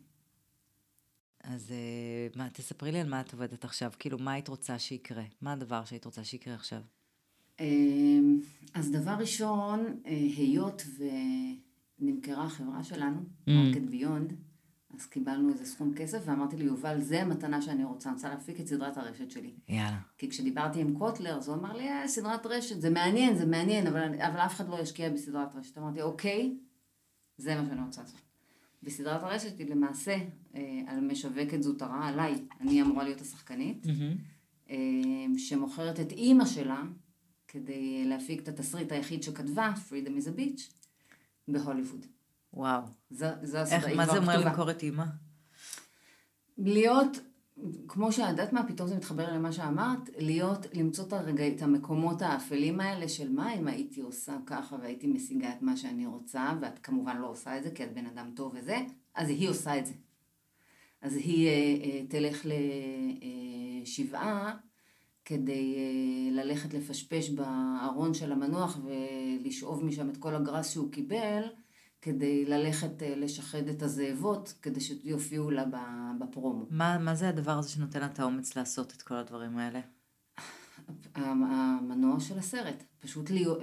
אז 1.47 1.73
אה, 1.73 2.29
מה, 2.37 2.51
תספרי 2.51 2.93
לי 2.93 3.01
על 3.01 3.09
מה 3.09 3.21
את 3.21 3.33
עובדת 3.33 3.65
עכשיו, 3.65 3.93
כאילו, 3.99 4.19
מה 4.19 4.33
היית 4.33 4.49
רוצה 4.49 4.79
שיקרה? 4.79 5.23
מה 5.41 5.53
הדבר 5.53 5.85
שהיית 5.85 6.05
רוצה 6.05 6.25
שיקרה 6.25 6.55
עכשיו? 6.55 6.81
אמ, 7.61 8.41
אז 8.75 8.91
דבר 8.93 9.15
ראשון, 9.19 10.01
אה, 10.07 10.11
היות 10.37 10.83
ונמכרה 12.01 12.45
החברה 12.45 12.85
שלנו, 12.85 13.17
Mm. 13.21 13.51
Market 13.51 13.83
Beyond, 13.91 14.33
אז 14.95 15.07
קיבלנו 15.07 15.53
איזה 15.53 15.67
סכום 15.67 15.95
כסף, 15.95 16.19
ואמרתי 16.25 16.57
ליובל, 16.57 17.01
זה 17.01 17.23
המתנה 17.23 17.63
שאני 17.63 17.85
רוצה, 17.85 18.09
אני 18.09 18.15
רוצה 18.17 18.29
להפיק 18.29 18.61
את 18.61 18.67
סדרת 18.67 18.97
הרשת 18.97 19.31
שלי. 19.31 19.55
יאללה. 19.69 19.99
כי 20.19 20.31
כשדיברתי 20.31 20.81
עם 20.81 20.99
קוטלר, 20.99 21.37
אז 21.37 21.49
הוא 21.49 21.57
אמר 21.57 21.77
לי, 21.77 21.89
אה, 21.89 22.09
סדרת 22.09 22.47
רשת, 22.47 22.81
זה 22.81 22.91
מעניין, 22.91 23.37
זה 23.37 23.47
מעניין, 23.47 23.87
אבל, 23.87 24.21
אבל 24.21 24.39
אף 24.39 24.55
אחד 24.55 24.69
לא 24.69 24.81
ישקיע 24.81 25.11
בסדרת 25.11 25.55
רשת. 25.55 25.79
אמרתי, 25.79 26.03
אוקיי, 26.03 26.57
זה 27.37 27.55
מה 27.55 27.67
שאני 27.67 27.81
רוצה 27.87 28.01
לעשות. 28.03 28.26
וסדרת 28.87 29.23
הרשת 29.23 29.59
היא 29.59 29.71
למעשה 29.71 30.17
אה, 30.55 30.81
על 30.87 31.01
משווקת 31.01 31.63
זוטרה, 31.63 32.09
עליי, 32.09 32.35
אני 32.61 32.83
אמורה 32.83 33.05
להיות 33.05 33.21
השחקנית, 33.21 33.87
אה, 34.71 34.77
שמוכרת 35.39 36.01
את 36.01 36.13
אימא 36.13 36.45
שלה 36.45 36.83
כדי 37.49 38.05
להפיק 38.05 38.43
את 38.43 38.49
התסריט 38.49 38.93
היחיד 38.93 39.23
שכתבה, 39.23 39.73
Freedom 39.89 40.23
is 40.23 40.27
a 40.27 40.39
Beach, 40.39 40.63
בהוליווד. 41.49 42.07
וואו. 42.53 42.83
זו, 43.11 43.27
הסדרה, 43.59 43.87
היא 43.87 43.97
מה 43.97 44.05
כבר 44.05 44.13
זה 44.13 44.19
אומר 44.19 44.33
כתובה. 44.33 44.51
למכור 44.51 44.71
את 44.71 44.83
אימא? 44.83 45.05
להיות, 46.59 47.19
כמו 47.89 48.13
שאת 48.13 48.29
יודעת 48.29 48.53
מה, 48.53 48.69
פתאום 48.69 48.89
זה 48.89 48.97
מתחבר 48.97 49.33
למה 49.33 49.53
שאמרת, 49.53 50.11
להיות, 50.19 50.67
למצוא 50.75 51.05
את 51.05 51.13
הרגע, 51.13 51.49
את 51.49 51.63
המקומות 51.63 52.23
האפלים 52.23 52.81
האלה 52.81 53.09
של 53.09 53.33
מה 53.33 53.55
אם 53.55 53.69
הייתי 53.69 54.01
עושה 54.01 54.37
ככה 54.47 54.77
והייתי 54.81 55.07
משיגה 55.07 55.53
את 55.53 55.63
מה 55.63 55.77
שאני 55.77 56.07
רוצה, 56.07 56.53
ואת 56.61 56.79
כמובן 56.79 57.17
לא 57.17 57.27
עושה 57.27 57.59
את 57.59 57.63
זה 57.63 57.71
כי 57.71 57.85
את 57.85 57.95
בן 57.95 58.07
אדם 58.07 58.31
טוב 58.35 58.55
וזה, 58.55 58.77
אז 59.15 59.29
היא 59.29 59.49
עושה 59.49 59.79
את 59.79 59.87
זה. 59.87 59.93
אז 61.03 61.17
היא 61.17 61.49
אה, 61.49 61.53
אה, 61.85 62.03
תלך 62.09 62.47
לשבעה 63.83 64.57
כדי 65.25 65.75
אה, 65.77 66.31
ללכת 66.45 66.75
לפשפש 66.75 67.31
בארון 67.31 68.15
של 68.15 68.33
המנוח 68.33 68.79
ולשאוב 68.85 69.85
משם 69.85 70.11
את 70.11 70.17
כל 70.17 70.35
הגרס 70.35 70.71
שהוא 70.71 70.93
קיבל, 70.93 71.43
כדי 72.07 72.45
ללכת 72.45 73.03
אה, 73.03 73.15
לשחד 73.17 73.69
את 73.69 73.83
הזאבות, 73.83 74.55
כדי 74.63 74.81
שיופיעו 74.81 75.51
לה 75.51 75.65
בפרומו. 76.21 76.67
מה, 76.71 76.99
מה 76.99 77.15
זה 77.15 77.29
הדבר 77.29 77.59
הזה 77.59 77.69
שנותן 77.69 78.01
לה 78.01 78.07
את 78.07 78.21
האומץ 78.21 78.57
לעשות 78.57 78.93
את 78.93 79.03
כל 79.03 79.15
הדברים 79.15 79.59
האלה? 79.59 79.81
המנוע 81.15 82.21
של 82.21 82.39
הסרט, 82.39 82.83
פשוט 82.99 83.31
להיות... 83.31 83.63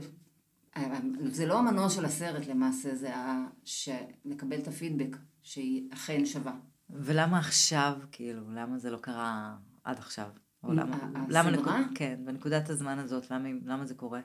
זה 1.23 1.45
לא 1.45 1.59
המנוע 1.59 1.89
של 1.89 2.05
הסרט 2.05 2.47
למעשה, 2.47 2.95
זה 2.95 3.15
ה... 3.15 3.47
ש... 3.63 3.89
לקבל 4.25 4.59
את 4.59 4.67
הפידבק 4.67 5.17
שהיא 5.41 5.89
אכן 5.93 6.25
שווה. 6.25 6.53
ולמה 6.89 7.39
עכשיו, 7.39 7.93
כאילו, 8.11 8.51
למה 8.51 8.77
זה 8.77 8.91
לא 8.91 8.97
קרה 8.97 9.55
עד 9.83 9.97
עכשיו? 9.97 10.29
או 10.63 10.73
למה, 10.73 10.97
למה? 11.29 11.51
נקוד, 11.51 11.73
כן, 11.95 12.19
בנקודת 12.25 12.69
הזמן 12.69 12.99
הזאת, 12.99 13.31
למה, 13.31 13.49
למה 13.65 13.85
זה 13.85 13.95
קורה? 13.95 14.21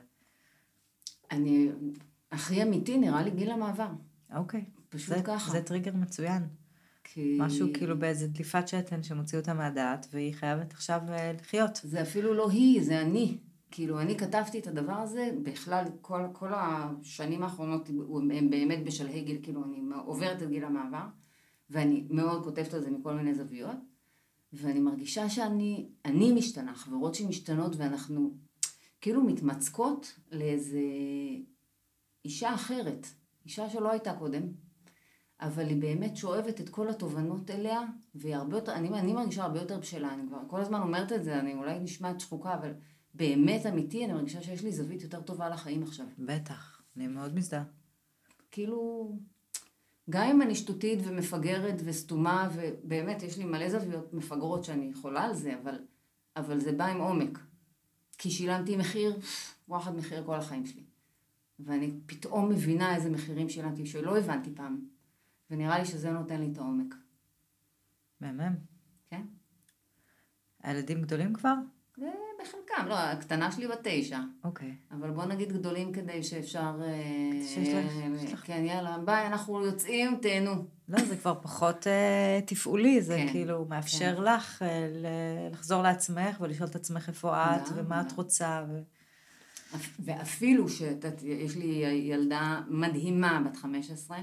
אני... 1.31 1.71
הכי 2.31 2.63
אמיתי 2.63 2.97
נראה 2.97 3.21
לי 3.21 3.31
גיל 3.31 3.51
המעבר. 3.51 3.89
אוקיי. 4.35 4.65
פשוט 4.89 5.15
זה, 5.15 5.21
ככה. 5.23 5.51
זה 5.51 5.61
טריגר 5.61 5.95
מצוין. 5.95 6.43
כי... 7.03 7.37
משהו 7.39 7.67
כאילו 7.73 7.99
באיזה 7.99 8.27
דליפת 8.27 8.67
שתן 8.67 9.03
שמוציא 9.03 9.39
אותה 9.39 9.53
מהדעת, 9.53 10.07
והיא 10.11 10.33
חייבת 10.33 10.73
עכשיו 10.73 11.01
אה, 11.09 11.33
לחיות. 11.33 11.79
זה 11.83 12.01
אפילו 12.01 12.33
לא 12.33 12.49
היא, 12.49 12.83
זה 12.83 13.01
אני. 13.01 13.37
כאילו, 13.71 13.99
אני 14.01 14.17
כתבתי 14.17 14.59
את 14.59 14.67
הדבר 14.67 14.93
הזה, 14.93 15.29
בכלל, 15.43 15.85
כל, 16.01 16.21
כל 16.33 16.49
השנים 16.53 17.43
האחרונות 17.43 17.89
הם 18.33 18.49
באמת 18.49 18.83
בשלהי 18.83 19.21
גיל, 19.21 19.39
כאילו, 19.43 19.63
אני 19.63 19.81
עוברת 20.05 20.43
את 20.43 20.49
גיל 20.49 20.65
המעבר, 20.65 21.05
ואני 21.69 22.07
מאוד 22.09 22.43
כותבת 22.43 22.73
על 22.73 22.81
זה 22.81 22.91
מכל 22.91 23.13
מיני 23.13 23.35
זוויות, 23.35 23.77
ואני 24.53 24.79
מרגישה 24.79 25.29
שאני, 25.29 25.89
אני 26.05 26.31
משתנה, 26.31 26.75
חברות 26.75 27.15
שמשתנות, 27.15 27.75
ואנחנו 27.75 28.33
כאילו 29.01 29.23
מתמצקות 29.23 30.19
לאיזה 30.31 30.81
אישה 32.25 32.53
אחרת, 32.53 33.07
אישה 33.49 33.69
שלא 33.69 33.91
הייתה 33.91 34.13
קודם, 34.13 34.43
אבל 35.41 35.67
היא 35.67 35.81
באמת 35.81 36.17
שואבת 36.17 36.61
את 36.61 36.69
כל 36.69 36.89
התובנות 36.89 37.51
אליה, 37.51 37.81
והיא 38.15 38.35
הרבה 38.35 38.57
יותר, 38.57 38.73
אני, 38.73 38.89
אני 38.89 39.13
מרגישה 39.13 39.43
הרבה 39.43 39.59
יותר 39.59 39.77
בשלה, 39.77 40.13
אני 40.13 40.23
כבר 40.27 40.37
כל 40.47 40.61
הזמן 40.61 40.81
אומרת 40.81 41.11
את 41.11 41.23
זה, 41.23 41.39
אני 41.39 41.53
אולי 41.53 41.79
נשמעת 41.79 42.19
שחוקה, 42.19 42.53
אבל 42.53 42.73
באמת 43.13 43.65
אמיתי, 43.65 44.05
אני 44.05 44.13
מרגישה 44.13 44.41
שיש 44.41 44.63
לי 44.63 44.71
זווית 44.71 45.01
יותר 45.01 45.21
טובה 45.21 45.49
לחיים 45.49 45.83
עכשיו. 45.83 46.05
בטח, 46.19 46.81
אני 46.97 47.07
מאוד 47.07 47.35
מזדהה. 47.35 47.63
כאילו, 48.51 49.11
גם 50.09 50.27
אם 50.27 50.41
אני 50.41 50.55
שטותית 50.55 50.99
ומפגרת 51.03 51.81
וסתומה, 51.85 52.49
ובאמת 52.53 53.23
יש 53.23 53.37
לי 53.37 53.45
מלא 53.45 53.69
זוויות 53.69 54.13
מפגרות 54.13 54.63
שאני 54.63 54.91
יכולה 54.91 55.23
על 55.23 55.33
זה, 55.33 55.53
אבל, 55.63 55.75
אבל 56.35 56.59
זה 56.59 56.71
בא 56.71 56.85
עם 56.85 57.01
עומק. 57.01 57.39
כי 58.17 58.31
שילמתי 58.31 58.77
מחיר, 58.77 59.19
וואחד 59.67 59.95
מחיר 59.95 60.23
כל 60.25 60.35
החיים 60.35 60.65
שלי. 60.65 60.88
ואני 61.65 61.91
פתאום 62.05 62.49
מבינה 62.49 62.95
איזה 62.95 63.09
מחירים 63.09 63.49
שילמתי 63.49 63.85
שלא 63.85 64.17
הבנתי 64.17 64.49
פעם. 64.55 64.79
ונראה 65.51 65.79
לי 65.79 65.85
שזה 65.85 66.11
נותן 66.11 66.39
לי 66.41 66.49
את 66.53 66.57
העומק. 66.57 66.95
מהמם. 68.21 68.55
כן? 69.09 69.21
הילדים 70.63 71.01
גדולים 71.01 71.33
כבר? 71.33 71.53
זה 71.97 72.09
בחלקם, 72.43 72.87
לא, 72.87 72.99
הקטנה 72.99 73.51
שלי 73.51 73.67
בת 73.67 73.79
תשע. 73.83 74.19
אוקיי. 74.43 74.75
אבל 74.91 75.11
בוא 75.11 75.25
נגיד 75.25 75.51
גדולים 75.53 75.93
כדי 75.93 76.23
שאפשר... 76.23 76.81
אה, 76.83 77.41
שיש 77.47 77.69
לך- 77.73 77.91
יש 78.23 78.33
לך- 78.33 78.43
כן, 78.47 78.63
יאללה, 78.65 78.97
ביי, 79.05 79.27
אנחנו 79.27 79.65
יוצאים, 79.65 80.19
תהנו. 80.21 80.51
לא, 80.89 81.05
זה 81.05 81.17
כבר 81.17 81.35
פחות 81.41 81.87
אה, 81.87 82.39
תפעולי, 82.45 83.01
זה 83.01 83.15
כן, 83.17 83.31
כאילו 83.31 83.65
מאפשר 83.65 84.19
לך 84.19 84.61
אה, 84.61 84.87
לחזור 85.51 85.81
לעצמך 85.83 86.37
ולשאול 86.41 86.69
את 86.69 86.75
עצמך 86.75 87.07
איפה 87.09 87.35
את 87.55 87.61
לגמרי. 87.67 87.81
ומה 87.85 88.01
את 88.01 88.11
רוצה. 88.11 88.65
ו... 88.69 88.81
אפ- 89.75 89.99
ואפילו 89.99 90.69
שאת 90.69 90.89
יודעת, 90.91 91.21
יש 91.23 91.55
לי 91.57 91.65
ילדה 92.03 92.61
מדהימה 92.67 93.41
בת 93.45 93.55
15, 93.57 94.17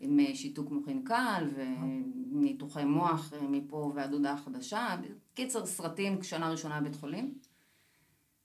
עם 0.00 0.20
אה, 0.20 0.34
שיתוק 0.34 0.70
מוחין 0.70 1.02
קל 1.04 1.48
וניתוחי 2.32 2.84
מוח 2.84 3.32
אה, 3.32 3.42
מפה 3.42 3.92
ועד 3.94 4.12
הודעה 4.12 4.36
חדשה. 4.36 4.96
קיצר, 5.34 5.66
סרטים 5.66 6.22
שנה 6.22 6.50
ראשונה 6.50 6.80
בבית 6.80 6.96
חולים. 6.96 7.34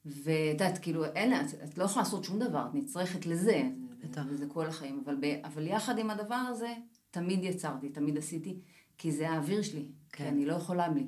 ואת 0.05 0.51
יודעת, 0.53 0.77
כאילו, 0.77 1.05
אין, 1.05 1.33
את, 1.33 1.45
את 1.63 1.77
לא 1.77 1.83
יכולה 1.83 2.03
לעשות 2.05 2.23
שום 2.23 2.39
דבר, 2.39 2.65
את 2.69 2.75
נצרכת 2.75 3.25
לזה. 3.25 3.61
בטח. 4.03 4.21
וזה 4.29 4.45
כל 4.47 4.65
החיים. 4.67 5.01
אבל, 5.05 5.15
ב, 5.21 5.25
אבל 5.43 5.67
יחד 5.67 5.97
עם 5.99 6.09
הדבר 6.09 6.35
הזה, 6.35 6.73
תמיד 7.11 7.43
יצרתי, 7.43 7.89
תמיד 7.89 8.17
עשיתי, 8.17 8.59
כי 8.97 9.11
זה 9.11 9.29
האוויר 9.29 9.61
שלי. 9.61 9.85
כן. 10.11 10.23
כי 10.23 10.29
אני 10.29 10.45
לא 10.45 10.53
יכולה 10.53 10.89
בלי. 10.89 11.05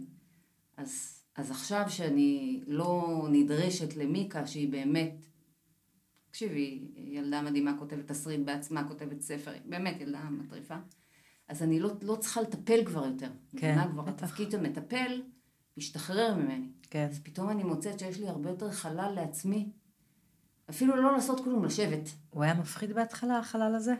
אז, 0.78 1.12
אז 1.36 1.52
עכשיו 1.52 1.86
שאני 1.90 2.62
לא 2.68 3.24
נדרשת 3.32 3.96
למיקה, 3.96 4.48
שהיא 4.48 4.72
באמת, 4.72 5.26
תקשיבי, 6.30 6.88
ילדה 6.96 7.42
מדהימה, 7.42 7.78
כותבת 7.80 8.08
תסריט 8.08 8.42
בעצמה, 8.46 8.88
כותבת 8.88 9.22
ספר, 9.22 9.52
באמת 9.66 10.02
ילדה 10.02 10.24
מטריפה. 10.30 10.76
אז 11.48 11.64
אני 11.64 11.80
לא, 11.80 11.90
לא 12.02 12.16
צריכה 12.16 12.42
לטפל 12.42 12.86
כבר 12.86 13.06
יותר. 13.06 13.30
כן? 13.58 13.78
כבר 13.92 14.02
בטח. 14.02 14.24
התפקיד 14.24 14.52
של 14.52 14.62
מטפל 14.62 15.22
משתחרר 15.78 16.36
ממני. 16.36 16.68
כן. 16.90 17.08
אז 17.12 17.20
פתאום 17.24 17.50
אני 17.50 17.64
מוצאת 17.64 18.00
שיש 18.00 18.20
לי 18.20 18.28
הרבה 18.28 18.50
יותר 18.50 18.72
חלל 18.72 19.12
לעצמי. 19.16 19.70
אפילו 20.70 20.96
לא 20.96 21.12
לעשות 21.12 21.44
כלום, 21.44 21.66
לשבת. 21.66 22.10
הוא 22.30 22.44
היה 22.44 22.54
מפחיד 22.54 22.94
בהתחלה, 22.94 23.40
החלל 23.40 23.76
הזה? 23.76 23.94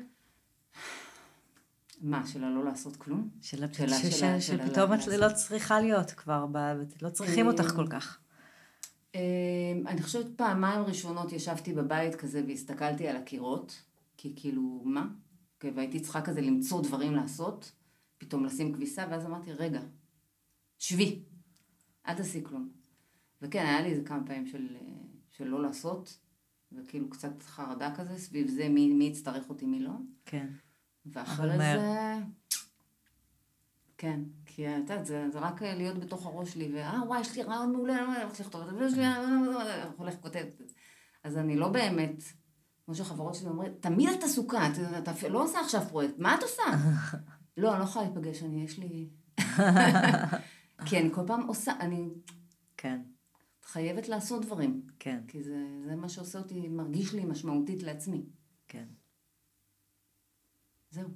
מה, 2.04 2.28
של 2.28 2.44
הלא 2.44 2.66
לעשות 2.66 2.96
כלום? 2.96 3.30
של, 3.42 3.58
של 3.74 3.84
ה- 3.94 3.98
ש- 3.98 4.20
של 4.20 4.26
ה- 4.26 4.42
ש- 4.42 4.48
של 4.48 4.62
ה- 4.62 4.68
שפתאום 4.68 4.94
את 4.94 4.98
לעשות. 4.98 5.14
לא 5.14 5.30
צריכה 5.36 5.80
להיות 5.82 6.12
כבר, 6.12 6.46
ב... 6.52 6.58
לא 7.02 7.10
צריכים 7.10 7.48
אותך 7.48 7.76
כל 7.76 7.88
כך. 7.88 8.20
אמ, 9.16 9.20
אני 9.88 10.02
חושבת 10.02 10.26
פעמיים 10.36 10.82
ראשונות 10.82 11.32
ישבתי 11.32 11.74
בבית 11.74 12.16
כזה 12.16 12.44
והסתכלתי 12.48 13.08
על 13.08 13.16
הקירות, 13.16 13.82
כי 14.18 14.34
כאילו, 14.36 14.82
מה? 14.86 15.08
והייתי 15.76 16.00
צריכה 16.00 16.22
כזה 16.22 16.42
למצוא 16.42 16.82
דברים 16.82 17.16
לעשות, 17.16 17.72
פתאום 18.18 18.46
לשים 18.46 18.74
כביסה, 18.74 19.06
ואז 19.12 19.26
אמרתי, 19.26 19.54
רגע, 19.54 19.80
שבי, 20.80 21.20
אל 22.08 22.14
תעשי 22.14 22.44
כלום. 22.44 22.70
וכן, 23.42 23.66
היה 23.66 23.82
לי 23.82 23.90
איזה 23.90 24.04
כמה 24.04 24.26
פעמים 24.26 24.48
של, 24.48 24.68
אה, 24.76 24.82
של 25.30 25.48
לא 25.48 25.62
לעשות, 25.62 26.20
וכאילו 26.72 27.10
קצת 27.10 27.44
חרדה 27.44 27.96
כזה, 27.96 28.18
סביב 28.18 28.48
זה 28.48 28.70
מי, 28.70 28.94
מי 28.94 29.06
יצטרך 29.06 29.50
אותי, 29.50 29.66
מי 29.66 29.80
לא. 29.80 29.92
כן. 30.26 30.48
ואחרי. 31.06 31.58
זה... 31.58 32.14
כן, 33.98 34.20
כי 34.46 34.68
את 34.68 34.74
יודעת, 34.78 35.06
זה, 35.06 35.26
זה 35.32 35.40
רק 35.40 35.62
להיות 35.62 35.98
בתוך 35.98 36.26
הראש 36.26 36.54
שלי, 36.54 36.72
ואה, 36.74 37.04
וואי, 37.08 37.22
יש 37.22 37.36
לי 37.36 37.44
רעיון 37.44 37.72
מעולה, 37.72 37.98
אני 38.00 38.08
לא 38.08 38.24
הולך 38.24 38.40
לכתוב 38.40 38.62
את 38.62 38.68
זה, 38.68 38.76
ויש 38.76 38.94
לי... 38.94 39.06
הולך 39.98 40.16
כותב. 40.22 40.46
אז 41.24 41.38
אני 41.38 41.56
לא 41.56 41.70
באמת, 41.70 42.24
כמו 42.86 42.96
שחברות 42.96 43.36
שלי 43.36 43.50
אומרות, 43.50 43.68
תמיד 43.80 44.10
את 44.10 44.24
עסוקה, 44.24 44.68
את, 44.68 44.72
את, 44.98 45.10
את 45.10 45.24
לא 45.24 45.44
עושה 45.44 45.60
עכשיו 45.60 45.82
פרויקט, 45.90 46.14
מה 46.18 46.36
את 46.36 46.44
עושה? 46.44 46.64
לא, 47.58 47.72
אני 47.72 47.80
לא 47.80 47.84
יכולה 47.84 48.06
להיפגש, 48.06 48.44
אני, 48.44 48.64
יש 48.64 48.80
לי... 48.80 49.10
כי 50.86 51.00
אני 51.00 51.10
כל 51.14 51.22
פעם 51.28 51.48
עושה, 51.48 51.74
אני 51.80 52.10
כן, 52.78 53.02
חייבת 53.64 54.10
לעשות 54.10 54.46
דברים, 54.46 54.82
כן, 55.00 55.20
כי 55.28 55.44
זה, 55.44 55.58
זה 55.86 55.96
מה 55.96 56.10
שעושה 56.10 56.40
אותי, 56.40 56.68
מרגיש 56.68 57.14
לי 57.14 57.26
משמעותית 57.26 57.84
לעצמי. 57.84 58.26
זהו. 60.94 61.10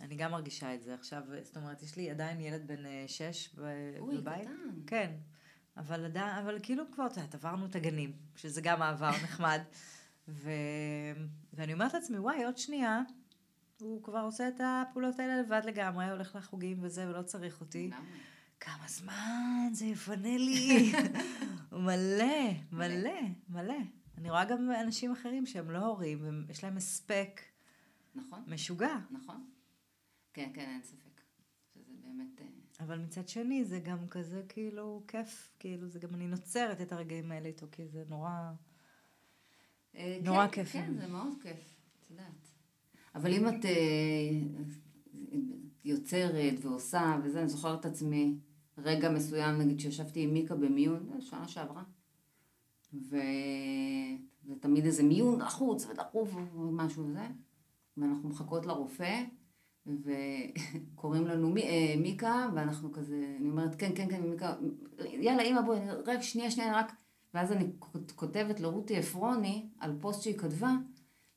אני 0.00 0.16
גם 0.16 0.30
מרגישה 0.30 0.74
את 0.74 0.82
זה 0.82 0.94
עכשיו, 0.94 1.22
זאת 1.42 1.56
אומרת, 1.56 1.82
יש 1.82 1.96
לי 1.96 2.10
עדיין 2.10 2.40
ילד 2.40 2.66
בן 2.66 2.86
אה, 2.86 3.04
שש 3.06 3.54
ב- 3.54 3.94
אוי, 3.98 4.16
בבית. 4.18 4.42
קטן. 4.44 4.52
כן, 4.86 5.12
אבל 5.76 6.04
עדיין, 6.04 6.36
אבל 6.36 6.58
כאילו 6.62 6.84
כבר, 6.92 7.06
את 7.06 7.16
יודעת, 7.16 7.34
עברנו 7.34 7.66
את 7.66 7.76
הגנים, 7.76 8.12
שזה 8.36 8.60
גם 8.60 8.78
מעבר 8.78 9.10
נחמד. 9.24 9.60
ו... 10.28 10.50
ואני 11.52 11.72
אומרת 11.72 11.94
לעצמי, 11.94 12.18
וואי, 12.18 12.44
עוד 12.44 12.58
שנייה, 12.58 13.00
הוא 13.80 14.02
כבר 14.02 14.18
עושה 14.20 14.48
את 14.48 14.60
הפעולות 14.64 15.18
האלה 15.20 15.40
לבד 15.40 15.62
לגמרי, 15.64 16.10
הולך 16.10 16.36
לחוגים 16.36 16.78
וזה, 16.80 17.08
ולא 17.08 17.22
צריך 17.22 17.60
אותי. 17.60 17.90
כמה 18.60 18.84
זמן 18.88 19.68
זה 19.72 19.86
יפנה 19.86 20.36
לי. 20.38 20.92
מלא, 21.72 22.50
מלא, 22.72 23.20
מלא. 23.48 23.74
אני 24.18 24.30
רואה 24.30 24.44
גם 24.44 24.70
אנשים 24.80 25.12
אחרים 25.12 25.46
שהם 25.46 25.70
לא 25.70 25.78
הורים, 25.78 26.44
ויש 26.48 26.64
להם 26.64 26.76
הספק 26.76 27.40
נכון. 28.14 28.42
משוגע. 28.46 28.98
נכון. 29.10 29.46
כן, 30.32 30.50
כן, 30.54 30.68
אין 30.68 30.82
ספק. 30.82 31.20
שזה 31.74 31.92
באמת... 32.02 32.40
אה, 32.40 32.46
אבל 32.80 32.98
מצד 32.98 33.28
שני, 33.28 33.64
זה 33.64 33.80
גם 33.80 34.08
כזה 34.08 34.42
כאילו 34.48 35.02
כיף, 35.08 35.50
כאילו 35.58 35.88
זה 35.88 35.98
גם 35.98 36.14
אני 36.14 36.26
נוצרת 36.26 36.80
את 36.80 36.92
הרגעים 36.92 37.32
האלה 37.32 37.48
איתו, 37.48 37.66
כי 37.72 37.88
זה 37.88 38.04
נורא... 38.08 38.30
אה, 39.94 40.18
נורא 40.22 40.46
כן, 40.46 40.52
כיף. 40.52 40.72
כן, 40.72 40.94
זה 41.00 41.06
מאוד 41.06 41.32
כיף, 41.42 41.76
את 41.98 42.10
יודעת. 42.10 42.48
אבל 43.14 43.32
אם 43.32 43.48
את 43.48 43.64
אה, 43.64 44.40
יוצרת 45.84 46.54
ועושה 46.64 47.18
וזה, 47.24 47.40
אני 47.40 47.48
זוכרת 47.48 47.80
את 47.80 47.86
עצמי 47.86 48.36
רגע 48.78 49.10
מסוים, 49.10 49.58
נגיד 49.58 49.80
שישבתי 49.80 50.22
עם 50.22 50.32
מיקה 50.32 50.54
במיון, 50.54 51.10
אה, 51.14 51.20
שנה 51.20 51.48
שעברה, 51.48 51.82
וזה 52.94 53.22
תמיד 54.60 54.84
איזה 54.84 55.02
מיון 55.02 55.40
לחוץ 55.40 55.86
ודחוף 55.86 56.34
ומשהו 56.54 57.06
וזה, 57.06 57.26
ואנחנו 57.96 58.28
מחכות 58.28 58.66
לרופא, 58.66 59.22
וקוראים 59.86 61.26
לנו 61.26 61.50
מי, 61.50 61.62
אה, 61.62 61.94
מיקה, 61.98 62.48
ואנחנו 62.54 62.92
כזה, 62.92 63.36
אני 63.40 63.48
אומרת, 63.48 63.74
כן, 63.74 63.92
כן, 63.94 64.08
כן, 64.10 64.22
מיקה, 64.22 64.54
יאללה, 65.20 65.42
אמא, 65.42 65.60
בואי, 65.60 65.78
רק 66.06 66.22
שנייה, 66.22 66.50
שנייה, 66.50 66.76
רק... 66.76 66.92
ואז 67.34 67.52
אני 67.52 67.64
כותבת 68.14 68.60
לרותי 68.60 68.96
עפרוני 68.96 69.68
על 69.78 69.96
פוסט 70.00 70.22
שהיא 70.22 70.38
כתבה, 70.38 70.72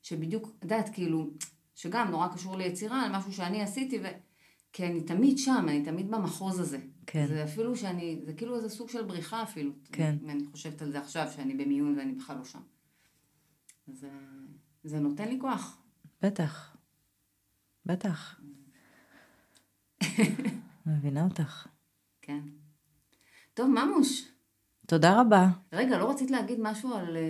שבדיוק, 0.02 0.48
את 0.58 0.64
יודעת, 0.64 0.88
כאילו, 0.88 1.30
שגם 1.74 2.10
נורא 2.10 2.28
קשור 2.28 2.56
ליצירה, 2.56 3.02
על 3.02 3.16
משהו 3.16 3.32
שאני 3.32 3.62
עשיתי, 3.62 3.98
ו... 3.98 4.06
כי 4.76 4.86
אני 4.86 5.00
תמיד 5.00 5.38
שם, 5.38 5.66
אני 5.68 5.84
תמיד 5.84 6.10
במחוז 6.10 6.60
הזה. 6.60 6.78
כן. 7.06 7.26
זה 7.26 7.44
אפילו 7.44 7.76
שאני, 7.76 8.20
זה 8.24 8.32
כאילו 8.32 8.56
איזה 8.56 8.68
סוג 8.68 8.88
של 8.88 9.04
בריחה 9.04 9.42
אפילו. 9.42 9.72
כן. 9.92 10.16
אם 10.22 10.30
אני 10.30 10.44
חושבת 10.46 10.82
על 10.82 10.92
זה 10.92 10.98
עכשיו, 10.98 11.28
שאני 11.36 11.54
במיון 11.54 11.98
ואני 11.98 12.12
בכלל 12.12 12.38
לא 12.38 12.44
שם. 12.44 12.60
אז 13.88 14.04
אה, 14.04 14.10
זה 14.84 15.00
נותן 15.00 15.28
לי 15.28 15.38
כוח. 15.40 15.82
בטח. 16.26 16.76
בטח. 17.86 18.40
מבינה 20.86 21.24
אותך. 21.24 21.66
כן. 22.22 22.40
טוב, 23.54 23.70
ממוש. 23.70 24.28
תודה 24.86 25.20
רבה. 25.20 25.46
רגע, 25.72 25.98
לא 25.98 26.10
רצית 26.10 26.30
להגיד 26.30 26.58
משהו 26.60 26.94
על 26.94 27.16
אה, 27.16 27.22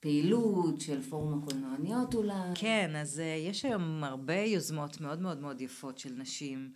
פעילות 0.00 0.80
של 0.80 1.02
פורום 1.02 1.42
הקולנועניות 1.42 2.14
אולי? 2.14 2.50
כן, 2.54 2.96
אז 2.96 3.18
uh, 3.18 3.48
יש 3.48 3.64
היום 3.64 4.04
הרבה 4.04 4.36
יוזמות 4.36 5.00
מאוד 5.00 5.20
מאוד 5.20 5.40
מאוד 5.40 5.60
יפות 5.60 5.98
של 5.98 6.12
נשים 6.16 6.72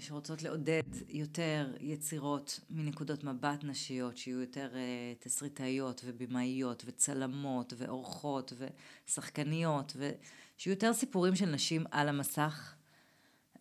שרוצות 0.00 0.42
לעודד 0.42 0.82
יותר 1.08 1.74
יצירות 1.80 2.60
מנקודות 2.70 3.24
מבט 3.24 3.64
נשיות, 3.64 4.16
שיהיו 4.16 4.40
יותר 4.40 4.70
uh, 4.72 5.24
תסריטאיות 5.24 6.02
ובמאיות 6.04 6.82
וצלמות 6.86 7.72
ועורכות 7.76 8.52
ושחקניות, 9.08 9.96
ושיהיו 9.96 10.74
יותר 10.74 10.92
סיפורים 10.92 11.36
של 11.36 11.46
נשים 11.46 11.84
על 11.90 12.08
המסך. 12.08 12.74
Um, 13.56 13.58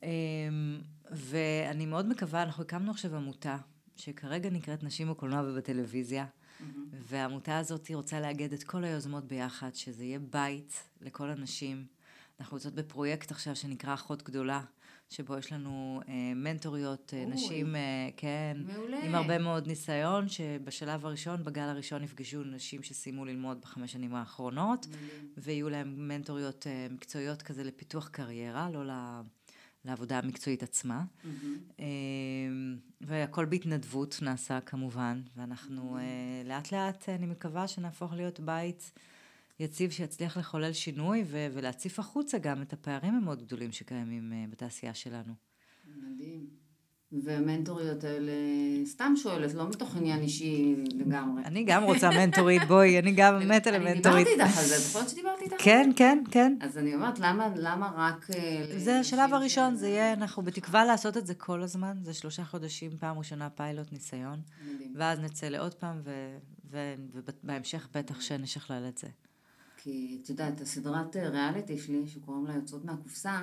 ואני 1.12 1.86
מאוד 1.86 2.08
מקווה, 2.08 2.44
אנחנו 2.44 2.64
הקמנו 2.64 2.92
עכשיו 2.92 3.16
עמותה, 3.16 3.58
שכרגע 3.96 4.50
נקראת 4.50 4.84
נשים 4.84 5.10
בקולנוע 5.10 5.42
ובטלוויזיה. 5.42 6.26
והעמותה 6.92 7.58
הזאת 7.58 7.92
רוצה 7.94 8.20
לאגד 8.20 8.54
את 8.54 8.64
כל 8.64 8.84
היוזמות 8.84 9.26
ביחד, 9.26 9.76
שזה 9.76 10.04
יהיה 10.04 10.20
בית 10.20 10.84
לכל 11.02 11.30
הנשים. 11.30 11.86
אנחנו 12.40 12.58
יוצאות 12.58 12.76
בפרויקט 12.76 13.32
עכשיו 13.32 13.56
שנקרא 13.56 13.94
אחות 13.94 14.24
גדולה, 14.24 14.62
שבו 15.10 15.38
יש 15.38 15.52
לנו 15.54 16.02
אה, 16.08 16.14
מנטוריות, 16.36 17.14
אה, 17.18 17.24
אוי. 17.24 17.34
נשים, 17.34 17.76
אה, 17.76 17.82
כן, 18.18 18.58
מעולה. 18.76 19.04
עם 19.04 19.16
הרבה 19.16 19.38
מאוד 19.38 19.68
ניסיון, 19.68 20.30
שבשלב 20.30 21.06
הראשון, 21.06 21.44
בגל 21.44 21.62
הראשון, 21.62 22.02
נפגשו 22.02 22.44
נשים 22.44 22.84
שסיימו 22.84 23.26
ללמוד 23.26 23.62
בחמש 23.62 23.92
שנים 23.92 24.16
האחרונות, 24.16 24.88
מדהים. 24.88 25.32
ויהיו 25.38 25.70
להם 25.70 26.08
מנטוריות 26.08 26.68
אה, 26.68 26.88
מקצועיות 26.92 27.42
כזה 27.42 27.64
לפיתוח 27.64 28.08
קריירה, 28.08 28.70
לא 28.70 28.86
ל- 28.86 29.22
לעבודה 29.86 30.20
המקצועית 30.20 30.64
עצמה. 30.64 31.04
אמ, 31.80 31.86
והכל 33.02 33.46
בהתנדבות 33.46 34.20
נעשה 34.22 34.60
כמובן, 34.62 35.22
ואנחנו 35.38 35.98
אה, 35.98 36.02
לאט 36.46 36.72
לאט, 36.72 37.10
אני 37.10 37.26
מקווה 37.26 37.68
שנהפוך 37.68 38.14
להיות 38.14 38.40
בית 38.40 38.92
יציב 39.60 39.92
שיצליח 39.92 40.38
לחולל 40.38 40.74
שינוי 40.74 41.24
ו- 41.28 41.48
ולהציף 41.54 42.00
החוצה 42.00 42.38
גם 42.38 42.62
את 42.62 42.74
הפערים 42.74 43.14
המאוד 43.16 43.42
גדולים 43.42 43.72
שקיימים 43.72 44.34
אה, 44.34 44.46
בתעשייה 44.50 44.94
שלנו. 44.94 45.34
מדהים. 45.86 46.66
והמנטוריות 47.12 48.04
האלה, 48.04 48.32
סתם 48.86 49.14
שואלת, 49.16 49.54
לא 49.54 49.70
מתוך 49.70 49.96
עניין 49.96 50.22
אישי 50.22 50.76
לגמרי. 50.94 51.44
אני 51.46 51.64
גם 51.64 51.84
רוצה 51.84 52.10
מנטורית, 52.10 52.62
בואי, 52.68 53.00
אני 53.00 53.12
גם 53.12 53.48
מתה 53.48 53.70
אני 53.70 53.80
למנטורית. 53.80 54.28
דיברתי 54.28 54.44
איתך 54.44 54.58
על 54.58 54.66
זה, 54.66 54.78
זוכרת 54.78 55.10
שדיברתי 55.10 55.44
איתך? 55.46 55.56
כן, 55.60 55.92
כן, 55.96 56.24
כן. 56.32 56.56
אז 56.62 56.78
אני 56.78 56.96
אומרת, 56.96 57.20
למה, 57.20 57.50
למה 57.56 57.92
רק... 57.96 58.28
אה, 58.36 58.66
זה 58.78 59.00
השלב 59.00 59.34
הראשון, 59.34 59.76
זה 59.76 59.88
יהיה, 59.88 60.14
אנחנו 60.14 60.44
בתקווה 60.44 60.86
לעשות 60.86 61.18
את 61.18 61.28
זה 61.28 61.36
כל 61.36 61.62
הזמן, 61.62 61.98
זה 62.02 62.14
שלושה 62.14 62.44
חודשים, 62.44 62.92
פעם 63.00 63.18
ראשונה 63.18 63.50
פיילוט 63.50 63.94
ניסיון. 63.94 64.40
ואז 64.96 65.20
נצא 65.20 65.48
לעוד 65.48 65.74
פעם, 65.74 66.02
ובהמשך 66.72 67.88
בטח 67.94 68.22
שנשכלל 68.22 68.86
את 68.90 68.98
זה. 68.98 69.08
כי 69.86 70.20
את 70.24 70.30
יודעת, 70.30 70.62
הסדרת 70.62 71.16
אה, 71.16 71.30
ריאליטי 71.30 71.78
שלי, 71.78 72.08
שקוראים 72.08 72.46
לה 72.46 72.56
יוצאות 72.56 72.86
מהקופסה, 72.86 73.42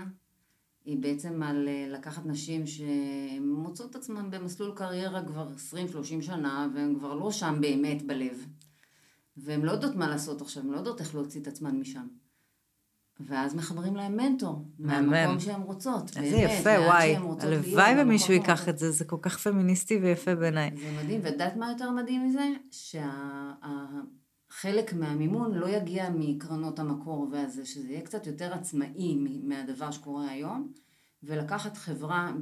היא 0.84 0.98
בעצם 0.98 1.42
על 1.42 1.68
אה, 1.68 1.86
לקחת 1.88 2.26
נשים 2.26 2.64
שמוצאות 2.66 3.90
את 3.90 3.96
עצמן 3.96 4.30
במסלול 4.30 4.72
קריירה 4.76 5.24
כבר 5.24 5.48
20-30 5.72 6.22
שנה, 6.22 6.68
והן 6.74 6.94
כבר 6.98 7.14
לא 7.14 7.30
שם 7.30 7.58
באמת 7.60 8.02
בלב. 8.02 8.46
והן 9.36 9.62
לא 9.62 9.72
יודעות 9.72 9.94
מה 9.94 10.08
לעשות 10.08 10.40
עכשיו, 10.40 10.62
הן 10.62 10.70
לא 10.70 10.76
יודעות 10.76 11.00
איך 11.00 11.14
להוציא 11.14 11.40
את 11.40 11.46
עצמן 11.46 11.80
משם. 11.80 12.06
ואז 13.20 13.54
מחברים 13.54 13.96
להם 13.96 14.16
מנטור. 14.16 14.64
מהמקום 14.78 15.40
שהן 15.40 15.62
רוצות. 15.62 16.16
איזה 16.16 16.36
יפה, 16.36 16.70
וואי. 16.70 17.16
הלוואי 17.40 18.02
ומישהו 18.02 18.32
ייקח. 18.32 18.68
את 18.68 18.78
זה, 18.78 18.90
זה 18.90 19.04
כל 19.04 19.18
כך 19.22 19.38
פמיניסטי 19.38 19.96
ויפה 19.96 20.34
בעיניי. 20.34 20.70
זה 20.76 21.02
מדהים, 21.02 21.20
ואת 21.22 21.32
יודעת 21.32 21.56
מה 21.56 21.70
יותר 21.70 21.90
מדהים 21.90 22.26
מזה? 22.26 22.44
שהחלק 24.52 24.92
מהמימון 24.92 25.54
לא 25.54 25.68
יגיע 25.68 26.10
מקרנות 26.10 26.78
המקור 26.78 27.28
והזה, 27.32 27.66
שזה 27.66 27.88
יהיה 27.88 28.00
קצת 28.00 28.26
יותר 28.26 28.54
עצמאי 28.54 29.18
מהדבר 29.42 29.90
שקורה 29.90 30.30
היום, 30.30 30.72
ולקחת 31.22 31.76
חברה, 31.76 32.32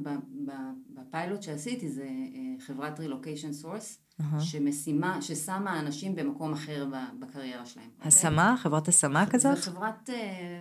בפיילוט 0.93 1.41
שעשיתי, 1.41 1.89
זה 1.89 2.03
אה, 2.03 2.65
חברת 2.65 2.99
Relocation 2.99 3.53
Source, 3.53 4.01
שמשימה, 4.39 5.21
ששמה 5.21 5.79
אנשים 5.79 6.15
במקום 6.15 6.53
אחר 6.53 6.87
בקריירה 7.19 7.65
שלהם. 7.65 7.89
אוקיי? 7.95 8.07
השמה? 8.07 8.55
חברת 8.57 8.87
השמה 8.87 9.25
כזאת? 9.29 9.55
זה 9.57 9.61
חברת, 9.61 10.09
אה, 10.09 10.59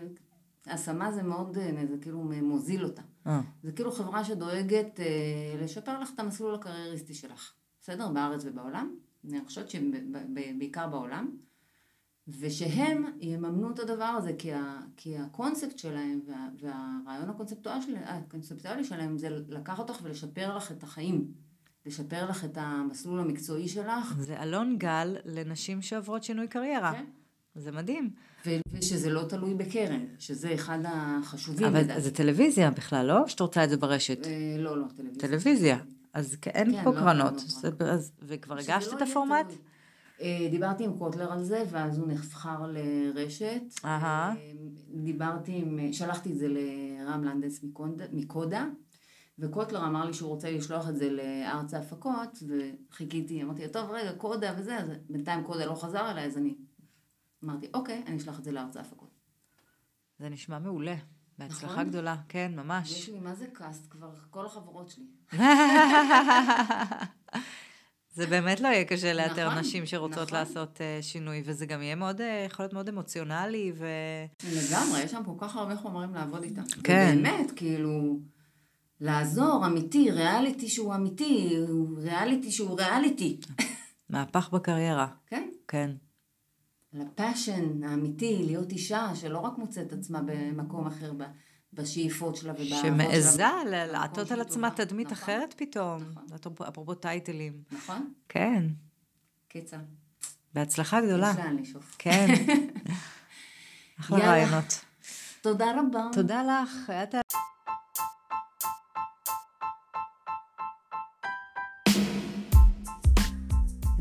השמה 0.66 1.12
זה 1.12 1.22
מאוד, 1.22 1.58
אה, 1.58 1.86
זה 1.90 1.96
כאילו 2.00 2.30
מוזיל 2.42 2.84
אותה. 2.84 3.02
אה, 3.26 3.40
זה 3.62 3.72
כאילו 3.72 3.92
חברה 3.92 4.24
שדואגת 4.24 5.00
לשפר 5.62 6.00
לך 6.00 6.10
את 6.14 6.20
המסלול 6.20 6.54
הקרייריסטי 6.54 7.14
שלך, 7.14 7.52
בסדר? 7.80 8.08
בארץ 8.08 8.42
ובעולם. 8.44 8.94
אני 9.28 9.40
חושבת 9.46 9.70
שבעיקר 9.70 10.88
בעולם. 10.88 11.30
ושהם 12.28 13.04
יממנו 13.20 13.70
את 13.70 13.78
הדבר 13.78 14.04
הזה, 14.04 14.32
כי, 14.38 14.52
ה, 14.52 14.80
כי 14.96 15.18
הקונספט 15.18 15.78
שלהם 15.78 16.20
וה, 16.26 16.48
והרעיון 16.60 17.30
הקונספטואלי, 17.30 17.82
של, 17.82 17.94
הקונספטואלי 18.04 18.84
שלהם 18.84 19.18
זה 19.18 19.28
לקחת 19.48 19.90
אותך 19.90 20.00
ולשפר 20.02 20.56
לך 20.56 20.72
את 20.72 20.82
החיים. 20.82 21.32
לשפר 21.86 22.30
לך 22.30 22.44
את 22.44 22.58
המסלול 22.60 23.20
המקצועי 23.20 23.68
שלך. 23.68 24.14
זה 24.18 24.42
אלון 24.42 24.76
גל 24.78 25.16
לנשים 25.24 25.82
שעוברות 25.82 26.24
שינוי 26.24 26.48
קריירה. 26.48 26.92
כן. 26.92 27.04
זה 27.54 27.72
מדהים. 27.72 28.10
ו- 28.46 28.60
ושזה 28.72 29.10
לא 29.10 29.22
תלוי 29.28 29.54
בקרן, 29.54 30.04
שזה 30.18 30.54
אחד 30.54 30.78
החשובים 30.84 31.66
אבל 31.66 31.80
לדעתי. 31.80 32.00
זה 32.00 32.10
טלוויזיה 32.14 32.70
בכלל, 32.70 33.06
לא? 33.06 33.28
שאת 33.28 33.40
רוצה 33.40 33.64
את 33.64 33.70
זה 33.70 33.76
ברשת. 33.76 34.26
אה, 34.26 34.56
לא, 34.58 34.78
לא, 34.78 34.86
טלוויזיה. 34.96 35.28
טלוויזיה. 35.28 35.78
אז 36.12 36.36
אין 36.46 36.72
כן, 36.72 36.84
פה 36.84 36.90
לא, 36.90 37.00
קרנות. 37.00 37.32
לא 37.32 37.38
זה- 37.38 37.70
קרנות. 37.70 37.82
אז- 37.82 38.12
וכבר 38.22 38.54
הגשת 38.58 38.92
לא 38.92 38.96
את 38.96 39.02
הפורמט? 39.02 39.46
אה, 40.20 40.48
דיברתי 40.50 40.84
עם 40.84 40.98
קוטלר 40.98 41.32
על 41.32 41.42
זה, 41.44 41.64
ואז 41.70 41.98
הוא 41.98 42.08
נבחר 42.08 42.66
לרשת. 42.66 43.62
אהה. 43.84 44.34
אה, 44.36 44.52
דיברתי 44.94 45.52
עם, 45.56 45.92
שלחתי 45.92 46.32
את 46.32 46.38
זה 46.38 46.46
לרם 46.48 47.24
לנדס 47.24 47.64
מקודה, 48.12 48.66
וקוטלר 49.38 49.86
אמר 49.86 50.04
לי 50.04 50.12
שהוא 50.14 50.28
רוצה 50.30 50.50
לשלוח 50.50 50.88
את 50.88 50.96
זה 50.96 51.10
לארץ 51.10 51.74
ההפקות, 51.74 52.38
וחיכיתי, 52.48 53.42
אמרתי 53.42 53.68
טוב, 53.68 53.90
רגע, 53.90 54.12
קודה 54.12 54.54
וזה, 54.58 54.78
אז 54.78 54.88
בינתיים 55.10 55.44
קודה 55.44 55.66
לא 55.66 55.74
חזר 55.74 56.10
אליי, 56.10 56.26
אז 56.26 56.36
אני 56.38 56.54
אמרתי, 57.44 57.66
אוקיי, 57.74 58.02
אני 58.06 58.16
אשלח 58.16 58.38
את 58.38 58.44
זה 58.44 58.52
לארץ 58.52 58.76
ההפקות. 58.76 59.10
זה 60.18 60.28
נשמע 60.28 60.58
מעולה. 60.58 60.94
בהצלחה 61.40 61.72
נכון? 61.72 61.88
גדולה. 61.88 62.16
כן, 62.28 62.50
יש 62.52 62.58
ממש. 62.58 63.08
לי, 63.08 63.20
מה 63.20 63.34
זה 63.34 63.46
קאסט 63.52 63.86
כבר, 63.90 64.10
כל 64.30 64.46
החברות 64.46 64.90
שלי. 64.90 65.04
זה 68.16 68.26
באמת 68.26 68.60
לא 68.60 68.68
יהיה 68.68 68.84
קשה 68.84 69.12
לאתר 69.12 69.46
נכון, 69.48 69.58
נשים 69.58 69.86
שרוצות 69.86 70.28
נכון. 70.28 70.38
לעשות 70.38 70.80
אה, 70.80 70.98
שינוי, 71.02 71.42
וזה 71.44 71.66
גם 71.66 71.82
יהיה 71.82 71.94
מאוד, 71.94 72.20
אה, 72.20 72.44
יכול 72.46 72.62
להיות 72.62 72.72
מאוד 72.72 72.88
אמוציונלי, 72.88 73.72
ו... 73.78 73.86
לגמרי, 74.44 75.02
יש 75.02 75.10
שם 75.10 75.22
כל 75.24 75.34
כך 75.38 75.56
הרבה 75.56 75.76
חומרים 75.76 76.14
לעבוד 76.14 76.42
איתם. 76.42 76.62
כן. 76.84 77.16
ובאמת, 77.18 77.50
כאילו, 77.56 78.18
לעזור, 79.00 79.66
אמיתי, 79.66 80.10
ריאליטי 80.10 80.68
שהוא 80.68 80.94
אמיתי, 80.94 81.56
ריאליטי 81.96 82.50
שהוא 82.50 82.78
ריאליטי. 82.78 83.40
מהפך 84.08 84.50
בקריירה. 84.50 85.06
כן? 85.26 85.48
כן. 85.68 85.90
על 86.94 87.00
הפאשן 87.02 87.84
האמיתי, 87.84 88.42
להיות 88.46 88.72
אישה 88.72 89.10
שלא 89.14 89.38
רק 89.38 89.58
מוצאת 89.58 89.92
עצמה 89.92 90.20
במקום 90.26 90.86
אחר 90.86 91.12
ב- 91.16 91.22
בשאיפות 91.72 92.36
שלה 92.36 92.52
ובאהבות 92.52 92.78
שלה. 92.82 92.90
במקום 92.90 93.64
לעטות 93.92 94.30
על 94.32 94.40
עצמה. 94.40 94.70
תדמית 94.70 95.06
נכון, 95.06 95.18
אחרת 95.18 95.54
פתאום. 95.56 96.02
נכון. 96.02 96.22
אפרופו- 96.28 96.94
טייטלים. 96.94 97.62
נכון? 97.72 98.12
כן. 98.28 98.64
קיצר. 99.48 99.76
בהצלחה 100.54 101.00
גדולה. 101.00 101.30
יש 101.30 101.44
לאן 101.44 101.56
לשאוף. 101.56 101.96
כן. 101.98 102.26
אחלה 104.00 104.18
יאללה. 104.18 104.30
רעיונות. 104.32 104.84
תודה 105.42 105.66
רבה. 105.80 106.08
תודה 106.12 106.42
לך. 106.42 106.90
היה. 106.90 107.04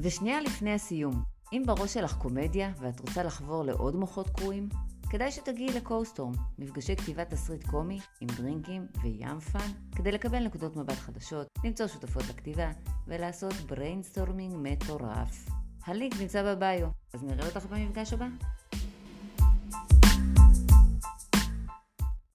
ושנייה 0.04 0.42
לפני 0.42 0.74
הסיום, 0.74 1.24
אם 1.54 1.64
בראש 1.66 1.94
שלך 1.94 2.18
קומדיה 2.18 2.72
ואת 2.80 3.00
רוצה 3.00 3.24
לחבור 3.24 3.64
לעוד 3.64 3.96
מוחות 3.96 4.30
קרועים, 4.30 4.70
כדאי 5.10 5.32
שתגיעי 5.32 5.74
לקוסטורם, 5.74 6.34
מפגשי 6.60 6.96
כתיבת 6.96 7.30
תסריט 7.30 7.68
קומי 7.68 8.00
עם 8.22 8.28
דרינקים 8.38 8.88
וים 9.02 9.40
fun, 9.40 9.72
כדי 9.96 10.12
לקבל 10.12 10.40
נקודות 10.40 10.76
מבט 10.76 10.98
חדשות, 10.98 11.48
למצוא 11.64 11.88
שותפות 11.88 12.24
לכתיבה 12.30 12.72
ולעשות 13.08 13.54
brainstorming 13.54 14.56
מטורף. 14.58 15.50
הלינק 15.86 16.14
נמצא 16.22 16.56
ב 16.56 16.62
bio, 16.62 16.88
אז 17.14 17.24
נראה 17.24 17.46
אותך 17.48 17.66
במפגש 17.66 18.14
הבא. 18.14 18.28